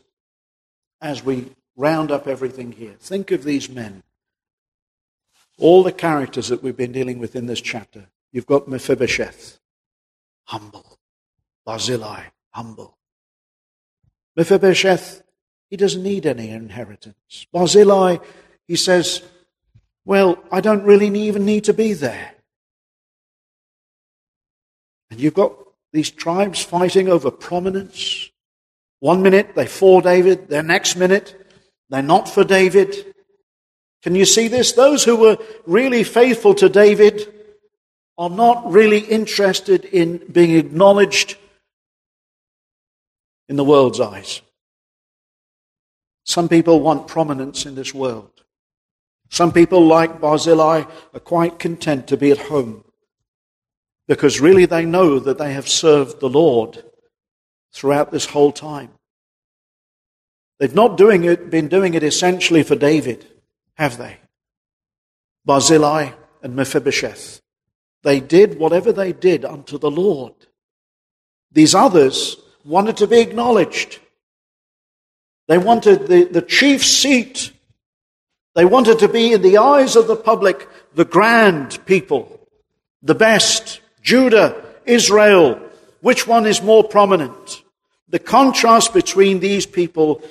as 1.00 1.24
we 1.24 1.52
round 1.76 2.10
up 2.10 2.26
everything 2.26 2.72
here. 2.72 2.94
Think 2.98 3.30
of 3.30 3.44
these 3.44 3.68
men. 3.68 4.02
All 5.58 5.82
the 5.82 5.92
characters 5.92 6.48
that 6.48 6.62
we've 6.62 6.76
been 6.76 6.92
dealing 6.92 7.18
with 7.18 7.36
in 7.36 7.46
this 7.46 7.60
chapter. 7.60 8.06
You've 8.32 8.46
got 8.46 8.68
Mephibosheth, 8.68 9.58
humble. 10.44 10.98
Barzillai, 11.66 12.24
humble. 12.50 12.96
Mephibosheth, 14.36 15.22
he 15.70 15.76
doesn't 15.76 16.02
need 16.02 16.26
any 16.26 16.50
inheritance. 16.50 17.46
Barzillai, 17.52 18.18
he 18.66 18.76
says, 18.76 19.22
well, 20.04 20.42
I 20.50 20.60
don't 20.60 20.82
really 20.82 21.06
even 21.20 21.44
need 21.44 21.64
to 21.64 21.72
be 21.72 21.92
there. 21.92 22.32
And 25.10 25.20
you've 25.20 25.34
got 25.34 25.54
these 25.92 26.10
tribes 26.10 26.62
fighting 26.62 27.08
over 27.08 27.30
prominence. 27.30 28.30
One 28.98 29.22
minute 29.22 29.54
they're 29.54 29.66
for 29.66 30.02
David, 30.02 30.48
the 30.48 30.62
next 30.62 30.96
minute 30.96 31.36
they're 31.88 32.02
not 32.02 32.28
for 32.28 32.44
David. 32.44 33.14
Can 34.02 34.14
you 34.14 34.24
see 34.24 34.48
this? 34.48 34.72
Those 34.72 35.04
who 35.04 35.16
were 35.16 35.38
really 35.66 36.04
faithful 36.04 36.54
to 36.54 36.68
David 36.68 37.32
are 38.18 38.30
not 38.30 38.70
really 38.70 38.98
interested 38.98 39.84
in 39.84 40.18
being 40.30 40.56
acknowledged 40.56 41.36
in 43.48 43.56
the 43.56 43.64
world's 43.64 44.00
eyes. 44.00 44.42
Some 46.30 46.48
people 46.48 46.78
want 46.78 47.08
prominence 47.08 47.66
in 47.66 47.74
this 47.74 47.92
world. 47.92 48.30
Some 49.30 49.50
people, 49.50 49.84
like 49.84 50.20
Barzillai, 50.20 50.84
are 51.12 51.20
quite 51.20 51.58
content 51.58 52.06
to 52.06 52.16
be 52.16 52.30
at 52.30 52.38
home 52.38 52.84
because 54.06 54.40
really 54.40 54.64
they 54.64 54.84
know 54.84 55.18
that 55.18 55.38
they 55.38 55.52
have 55.54 55.68
served 55.68 56.20
the 56.20 56.28
Lord 56.28 56.84
throughout 57.72 58.12
this 58.12 58.26
whole 58.26 58.52
time. 58.52 58.90
They've 60.60 60.72
not 60.72 60.96
doing 60.96 61.24
it, 61.24 61.50
been 61.50 61.66
doing 61.66 61.94
it 61.94 62.04
essentially 62.04 62.62
for 62.62 62.76
David, 62.76 63.26
have 63.74 63.98
they? 63.98 64.18
Barzillai 65.44 66.12
and 66.44 66.54
Mephibosheth. 66.54 67.40
They 68.04 68.20
did 68.20 68.56
whatever 68.56 68.92
they 68.92 69.12
did 69.12 69.44
unto 69.44 69.78
the 69.78 69.90
Lord. 69.90 70.34
These 71.50 71.74
others 71.74 72.36
wanted 72.64 72.96
to 72.98 73.08
be 73.08 73.18
acknowledged. 73.18 73.98
They 75.50 75.58
wanted 75.58 76.06
the, 76.06 76.24
the 76.24 76.42
chief 76.42 76.86
seat 76.86 77.50
they 78.54 78.64
wanted 78.64 78.98
to 79.00 79.08
be, 79.08 79.32
in 79.32 79.42
the 79.42 79.58
eyes 79.58 79.96
of 79.96 80.06
the 80.06 80.16
public, 80.16 80.68
the 80.94 81.04
grand 81.04 81.84
people, 81.86 82.40
the 83.02 83.14
best. 83.14 83.80
Judah, 84.02 84.64
Israel, 84.86 85.60
which 86.00 86.26
one 86.26 86.46
is 86.46 86.62
more 86.62 86.82
prominent? 86.82 87.62
The 88.08 88.18
contrast 88.18 88.92
between 88.92 89.40
these 89.40 89.66
people, 89.66 90.22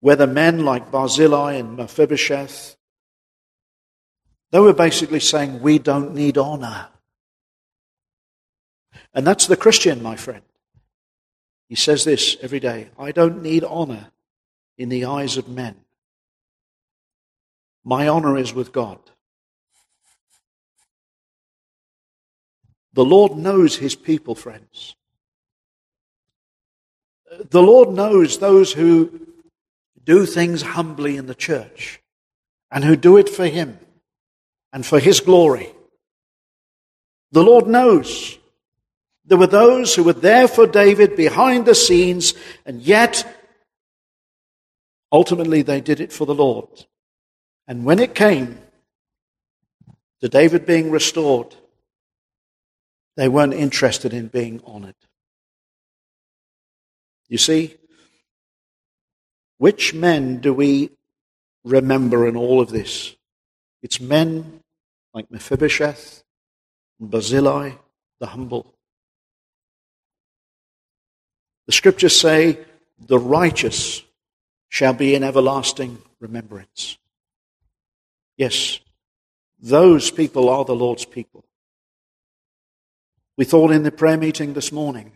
whether 0.00 0.26
men 0.26 0.64
like 0.64 0.90
Barzillai 0.90 1.54
and 1.54 1.76
Mephibosheth, 1.76 2.76
they 4.52 4.60
were 4.60 4.74
basically 4.74 5.20
saying, 5.20 5.60
We 5.60 5.78
don't 5.78 6.14
need 6.14 6.38
honor. 6.38 6.88
And 9.12 9.26
that's 9.26 9.46
the 9.46 9.56
Christian, 9.56 10.02
my 10.02 10.16
friend. 10.16 10.42
He 11.68 11.74
says 11.74 12.04
this 12.04 12.36
every 12.40 12.60
day 12.60 12.90
I 12.98 13.12
don't 13.12 13.42
need 13.42 13.64
honor 13.64 14.10
in 14.78 14.88
the 14.88 15.04
eyes 15.04 15.36
of 15.36 15.48
men. 15.48 15.76
My 17.84 18.08
honor 18.08 18.36
is 18.36 18.52
with 18.52 18.72
God. 18.72 18.98
The 22.92 23.04
Lord 23.04 23.36
knows 23.36 23.76
his 23.76 23.94
people, 23.94 24.34
friends. 24.34 24.96
The 27.50 27.62
Lord 27.62 27.90
knows 27.90 28.38
those 28.38 28.72
who 28.72 29.26
do 30.02 30.24
things 30.24 30.62
humbly 30.62 31.16
in 31.16 31.26
the 31.26 31.34
church 31.34 32.00
and 32.70 32.84
who 32.84 32.96
do 32.96 33.18
it 33.18 33.28
for 33.28 33.46
him 33.46 33.78
and 34.72 34.84
for 34.86 34.98
his 34.98 35.20
glory. 35.20 35.72
The 37.32 37.42
Lord 37.42 37.66
knows. 37.66 38.38
There 39.26 39.38
were 39.38 39.48
those 39.48 39.94
who 39.94 40.04
were 40.04 40.12
there 40.12 40.46
for 40.46 40.66
David 40.66 41.16
behind 41.16 41.66
the 41.66 41.74
scenes, 41.74 42.34
and 42.64 42.80
yet 42.80 43.26
ultimately 45.10 45.62
they 45.62 45.80
did 45.80 46.00
it 46.00 46.12
for 46.12 46.26
the 46.26 46.34
Lord. 46.34 46.68
And 47.66 47.84
when 47.84 47.98
it 47.98 48.14
came 48.14 48.58
to 50.20 50.28
David 50.28 50.64
being 50.64 50.90
restored, 50.92 51.56
they 53.16 53.28
weren't 53.28 53.54
interested 53.54 54.14
in 54.14 54.28
being 54.28 54.60
honored. 54.64 54.94
You 57.28 57.38
see, 57.38 57.74
which 59.58 59.92
men 59.92 60.38
do 60.38 60.54
we 60.54 60.90
remember 61.64 62.28
in 62.28 62.36
all 62.36 62.60
of 62.60 62.70
this? 62.70 63.16
It's 63.82 64.00
men 64.00 64.60
like 65.12 65.30
Mephibosheth 65.30 66.22
and 67.00 67.10
Barzillai, 67.10 67.72
the 68.20 68.26
humble. 68.26 68.75
The 71.66 71.72
scriptures 71.72 72.18
say, 72.18 72.58
the 72.98 73.18
righteous 73.18 74.02
shall 74.68 74.94
be 74.94 75.14
in 75.14 75.22
everlasting 75.22 75.98
remembrance. 76.20 76.98
Yes, 78.36 78.80
those 79.60 80.10
people 80.10 80.48
are 80.48 80.64
the 80.64 80.74
Lord's 80.74 81.04
people. 81.04 81.44
We 83.36 83.44
thought 83.44 83.70
in 83.70 83.82
the 83.82 83.90
prayer 83.90 84.16
meeting 84.16 84.54
this 84.54 84.72
morning 84.72 85.12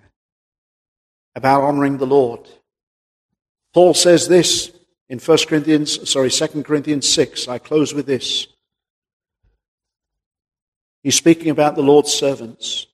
about 1.34 1.62
honoring 1.62 1.98
the 1.98 2.06
Lord. 2.06 2.48
Paul 3.72 3.94
says 3.94 4.28
this 4.28 4.72
in 5.08 5.18
1 5.18 5.38
Corinthians, 5.48 6.10
sorry, 6.10 6.30
2 6.30 6.62
Corinthians 6.62 7.08
6. 7.08 7.48
I 7.48 7.58
close 7.58 7.94
with 7.94 8.06
this. 8.06 8.46
He's 11.02 11.14
speaking 11.14 11.50
about 11.50 11.76
the 11.76 11.82
Lord's 11.82 12.12
servants. 12.12 12.86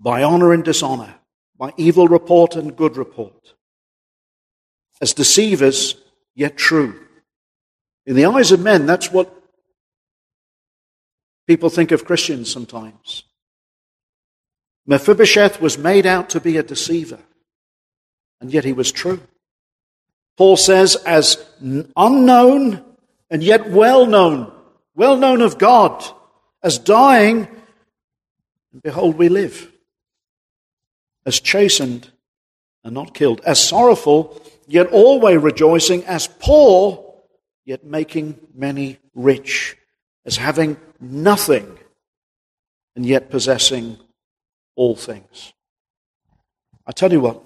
By 0.00 0.24
honor 0.24 0.52
and 0.52 0.64
dishonor, 0.64 1.14
by 1.62 1.72
evil 1.76 2.08
report 2.08 2.56
and 2.56 2.74
good 2.74 2.96
report, 2.96 3.54
as 5.00 5.14
deceivers, 5.14 5.94
yet 6.34 6.56
true. 6.56 7.00
In 8.04 8.16
the 8.16 8.24
eyes 8.24 8.50
of 8.50 8.58
men, 8.58 8.84
that's 8.84 9.12
what 9.12 9.32
people 11.46 11.70
think 11.70 11.92
of 11.92 12.04
Christians 12.04 12.50
sometimes. 12.50 13.22
Mephibosheth 14.88 15.60
was 15.60 15.78
made 15.78 16.04
out 16.04 16.30
to 16.30 16.40
be 16.40 16.56
a 16.56 16.64
deceiver, 16.64 17.20
and 18.40 18.52
yet 18.52 18.64
he 18.64 18.72
was 18.72 18.90
true. 18.90 19.20
Paul 20.36 20.56
says, 20.56 20.96
as 21.06 21.48
unknown 21.96 22.84
and 23.30 23.40
yet 23.40 23.70
well 23.70 24.06
known, 24.06 24.50
well 24.96 25.16
known 25.16 25.40
of 25.40 25.58
God, 25.58 26.04
as 26.60 26.76
dying, 26.76 27.46
and 28.72 28.82
behold, 28.82 29.16
we 29.16 29.28
live. 29.28 29.71
As 31.24 31.40
chastened 31.40 32.10
and 32.84 32.94
not 32.94 33.14
killed, 33.14 33.40
as 33.44 33.62
sorrowful, 33.62 34.40
yet 34.66 34.88
always 34.88 35.38
rejoicing, 35.38 36.04
as 36.04 36.26
poor, 36.26 37.14
yet 37.64 37.84
making 37.84 38.38
many 38.54 38.98
rich, 39.14 39.76
as 40.24 40.36
having 40.36 40.76
nothing, 41.00 41.78
and 42.96 43.06
yet 43.06 43.30
possessing 43.30 43.98
all 44.74 44.96
things. 44.96 45.52
I 46.86 46.92
tell 46.92 47.12
you 47.12 47.20
what, 47.20 47.42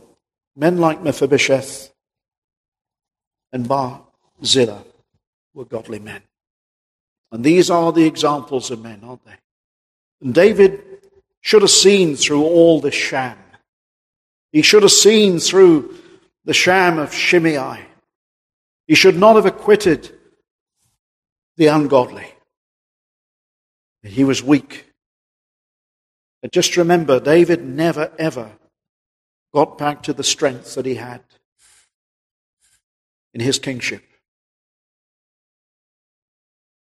men 0.55 0.79
like 0.79 1.03
Mephibosheth 1.03 1.93
and 3.53 3.69
Barzillai 3.69 4.83
were 5.55 5.65
godly 5.65 5.99
men. 5.99 6.23
And 7.33 7.45
these 7.45 7.71
are 7.71 7.93
the 7.93 8.07
examples 8.07 8.71
of 8.71 8.83
men, 8.83 9.01
aren't 9.05 9.25
they? 9.25 9.37
And 10.23 10.35
David 10.35 10.83
should 11.41 11.63
have 11.63 11.71
seen 11.71 12.17
through 12.17 12.45
all 12.45 12.81
the 12.81 12.91
sham. 12.91 13.37
He 14.57 14.63
should 14.63 14.85
have 14.85 14.93
seen 14.93 15.39
through 15.39 15.95
the 16.47 16.55
sham 16.55 16.99
of 16.99 17.13
Shimei. 17.13 17.79
He 18.87 18.95
should 18.95 19.19
not 19.19 19.37
have 19.37 19.45
acquitted 19.45 20.11
the 21.59 21.67
ungodly. 21.67 22.27
He 24.03 24.25
was 24.25 24.43
weak. 24.43 24.87
But 26.41 26.53
just 26.53 26.79
remember, 26.79 27.21
David 27.21 27.67
never 27.67 28.11
ever 28.19 28.51
got 29.53 29.77
back 29.77 30.03
to 30.05 30.15
the 30.15 30.25
strength 30.25 30.75
that 30.77 30.87
he 30.87 30.95
had 30.95 31.21
in 33.35 33.43
his 33.43 33.59
kingship. 33.59 34.05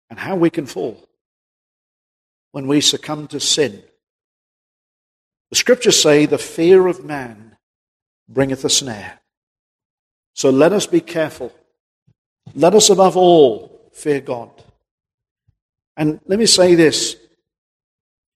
And 0.09 0.17
how 0.17 0.37
we 0.37 0.49
can 0.49 0.65
fall 0.65 1.09
when 2.53 2.67
we 2.67 2.79
succumb 2.79 3.27
to 3.27 3.41
sin. 3.41 3.83
The 5.49 5.57
scriptures 5.57 6.01
say 6.01 6.25
the 6.25 6.37
fear 6.37 6.87
of 6.87 7.03
man 7.03 7.48
bringeth 8.29 8.63
a 8.63 8.69
snare. 8.69 9.19
So 10.33 10.51
let 10.51 10.71
us 10.71 10.85
be 10.85 11.01
careful. 11.01 11.51
Let 12.53 12.75
us 12.75 12.89
above 12.89 13.17
all 13.17 13.91
fear 13.93 14.21
God. 14.21 14.51
And 15.97 16.21
let 16.27 16.39
me 16.39 16.45
say 16.45 16.75
this 16.75 17.17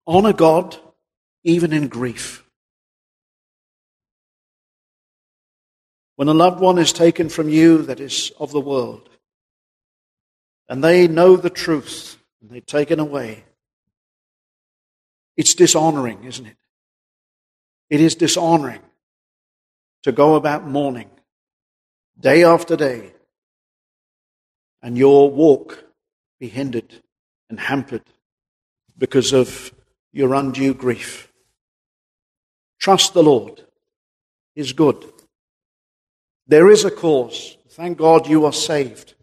honor 0.05 0.33
God 0.33 0.75
even 1.43 1.71
in 1.71 1.87
grief. 1.87 2.43
When 6.15 6.27
a 6.27 6.33
loved 6.33 6.59
one 6.59 6.77
is 6.77 6.93
taken 6.93 7.29
from 7.29 7.49
you 7.49 7.83
that 7.83 7.99
is 7.99 8.31
of 8.39 8.51
the 8.51 8.59
world, 8.59 9.09
and 10.69 10.83
they 10.83 11.07
know 11.07 11.35
the 11.35 11.49
truth, 11.49 12.17
and 12.41 12.49
they're 12.49 12.61
taken 12.61 12.99
away, 12.99 13.43
it's 15.35 15.55
dishonoring, 15.55 16.23
isn't 16.25 16.45
it? 16.45 16.57
It 17.89 17.99
is 17.99 18.15
dishonoring 18.15 18.81
to 20.03 20.11
go 20.11 20.35
about 20.35 20.67
mourning 20.67 21.09
day 22.19 22.43
after 22.43 22.75
day, 22.75 23.11
and 24.81 24.97
your 24.97 25.31
walk 25.31 25.83
be 26.39 26.47
hindered 26.47 27.01
and 27.49 27.59
hampered 27.59 28.03
because 28.97 29.33
of 29.33 29.73
your 30.11 30.33
undue 30.33 30.73
grief. 30.73 31.31
Trust 32.79 33.13
the 33.13 33.23
Lord 33.23 33.63
He's 34.55 34.73
good. 34.73 35.03
There 36.47 36.69
is 36.69 36.85
a 36.85 36.91
cause. 36.91 37.57
Thank 37.69 37.97
God 37.97 38.27
you 38.27 38.45
are 38.45 38.53
saved 38.53 39.15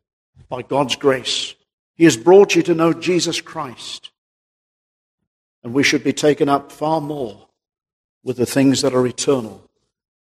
by 0.48 0.62
God's 0.62 0.96
grace. 0.96 1.54
He 1.94 2.04
has 2.04 2.16
brought 2.16 2.56
you 2.56 2.62
to 2.62 2.74
know 2.74 2.92
Jesus 2.92 3.40
Christ. 3.40 4.10
And 5.62 5.72
we 5.72 5.82
should 5.82 6.02
be 6.02 6.14
taken 6.14 6.48
up 6.48 6.72
far 6.72 7.00
more 7.00 7.48
with 8.24 8.38
the 8.38 8.46
things 8.46 8.82
that 8.82 8.94
are 8.94 9.06
eternal 9.06 9.69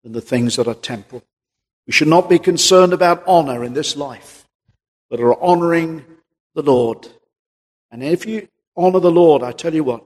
than 0.04 0.12
the 0.12 0.22
things 0.22 0.56
that 0.58 0.68
are 0.68 0.76
temporal. 0.76 1.24
We 1.88 1.94
should 1.94 2.08
not 2.08 2.30
be 2.30 2.40
concerned 2.40 2.94
about 2.94 3.24
honor 3.28 3.64
in 3.64 3.74
this 3.74 3.96
life, 3.96 4.48
but 5.10 5.20
are 5.20 5.42
honoring 5.42 6.06
the 6.56 6.62
Lord. 6.62 7.08
And 7.92 8.04
if 8.04 8.26
you 8.26 8.48
honor 8.76 9.00
the 9.00 9.12
Lord, 9.12 9.44
I 9.44 9.52
tell 9.52 9.74
you 9.74 9.84
what, 9.84 10.04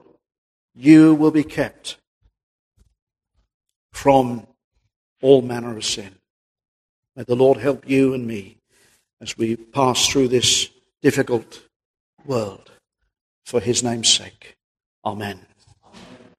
you 0.74 1.14
will 1.14 1.30
be 1.30 1.44
kept 1.44 1.96
from 3.92 4.46
all 5.22 5.42
manner 5.42 5.76
of 5.76 5.84
sin. 5.84 6.14
May 7.16 7.24
the 7.24 7.36
Lord 7.36 7.58
help 7.58 7.88
you 7.88 8.14
and 8.14 8.26
me 8.26 8.58
as 9.20 9.36
we 9.36 9.56
pass 9.56 10.08
through 10.08 10.28
this 10.28 10.68
difficult 11.02 11.62
world 12.24 12.70
for 13.44 13.60
his 13.60 13.82
name's 13.82 14.12
sake. 14.12 14.56
Amen. 15.04 15.40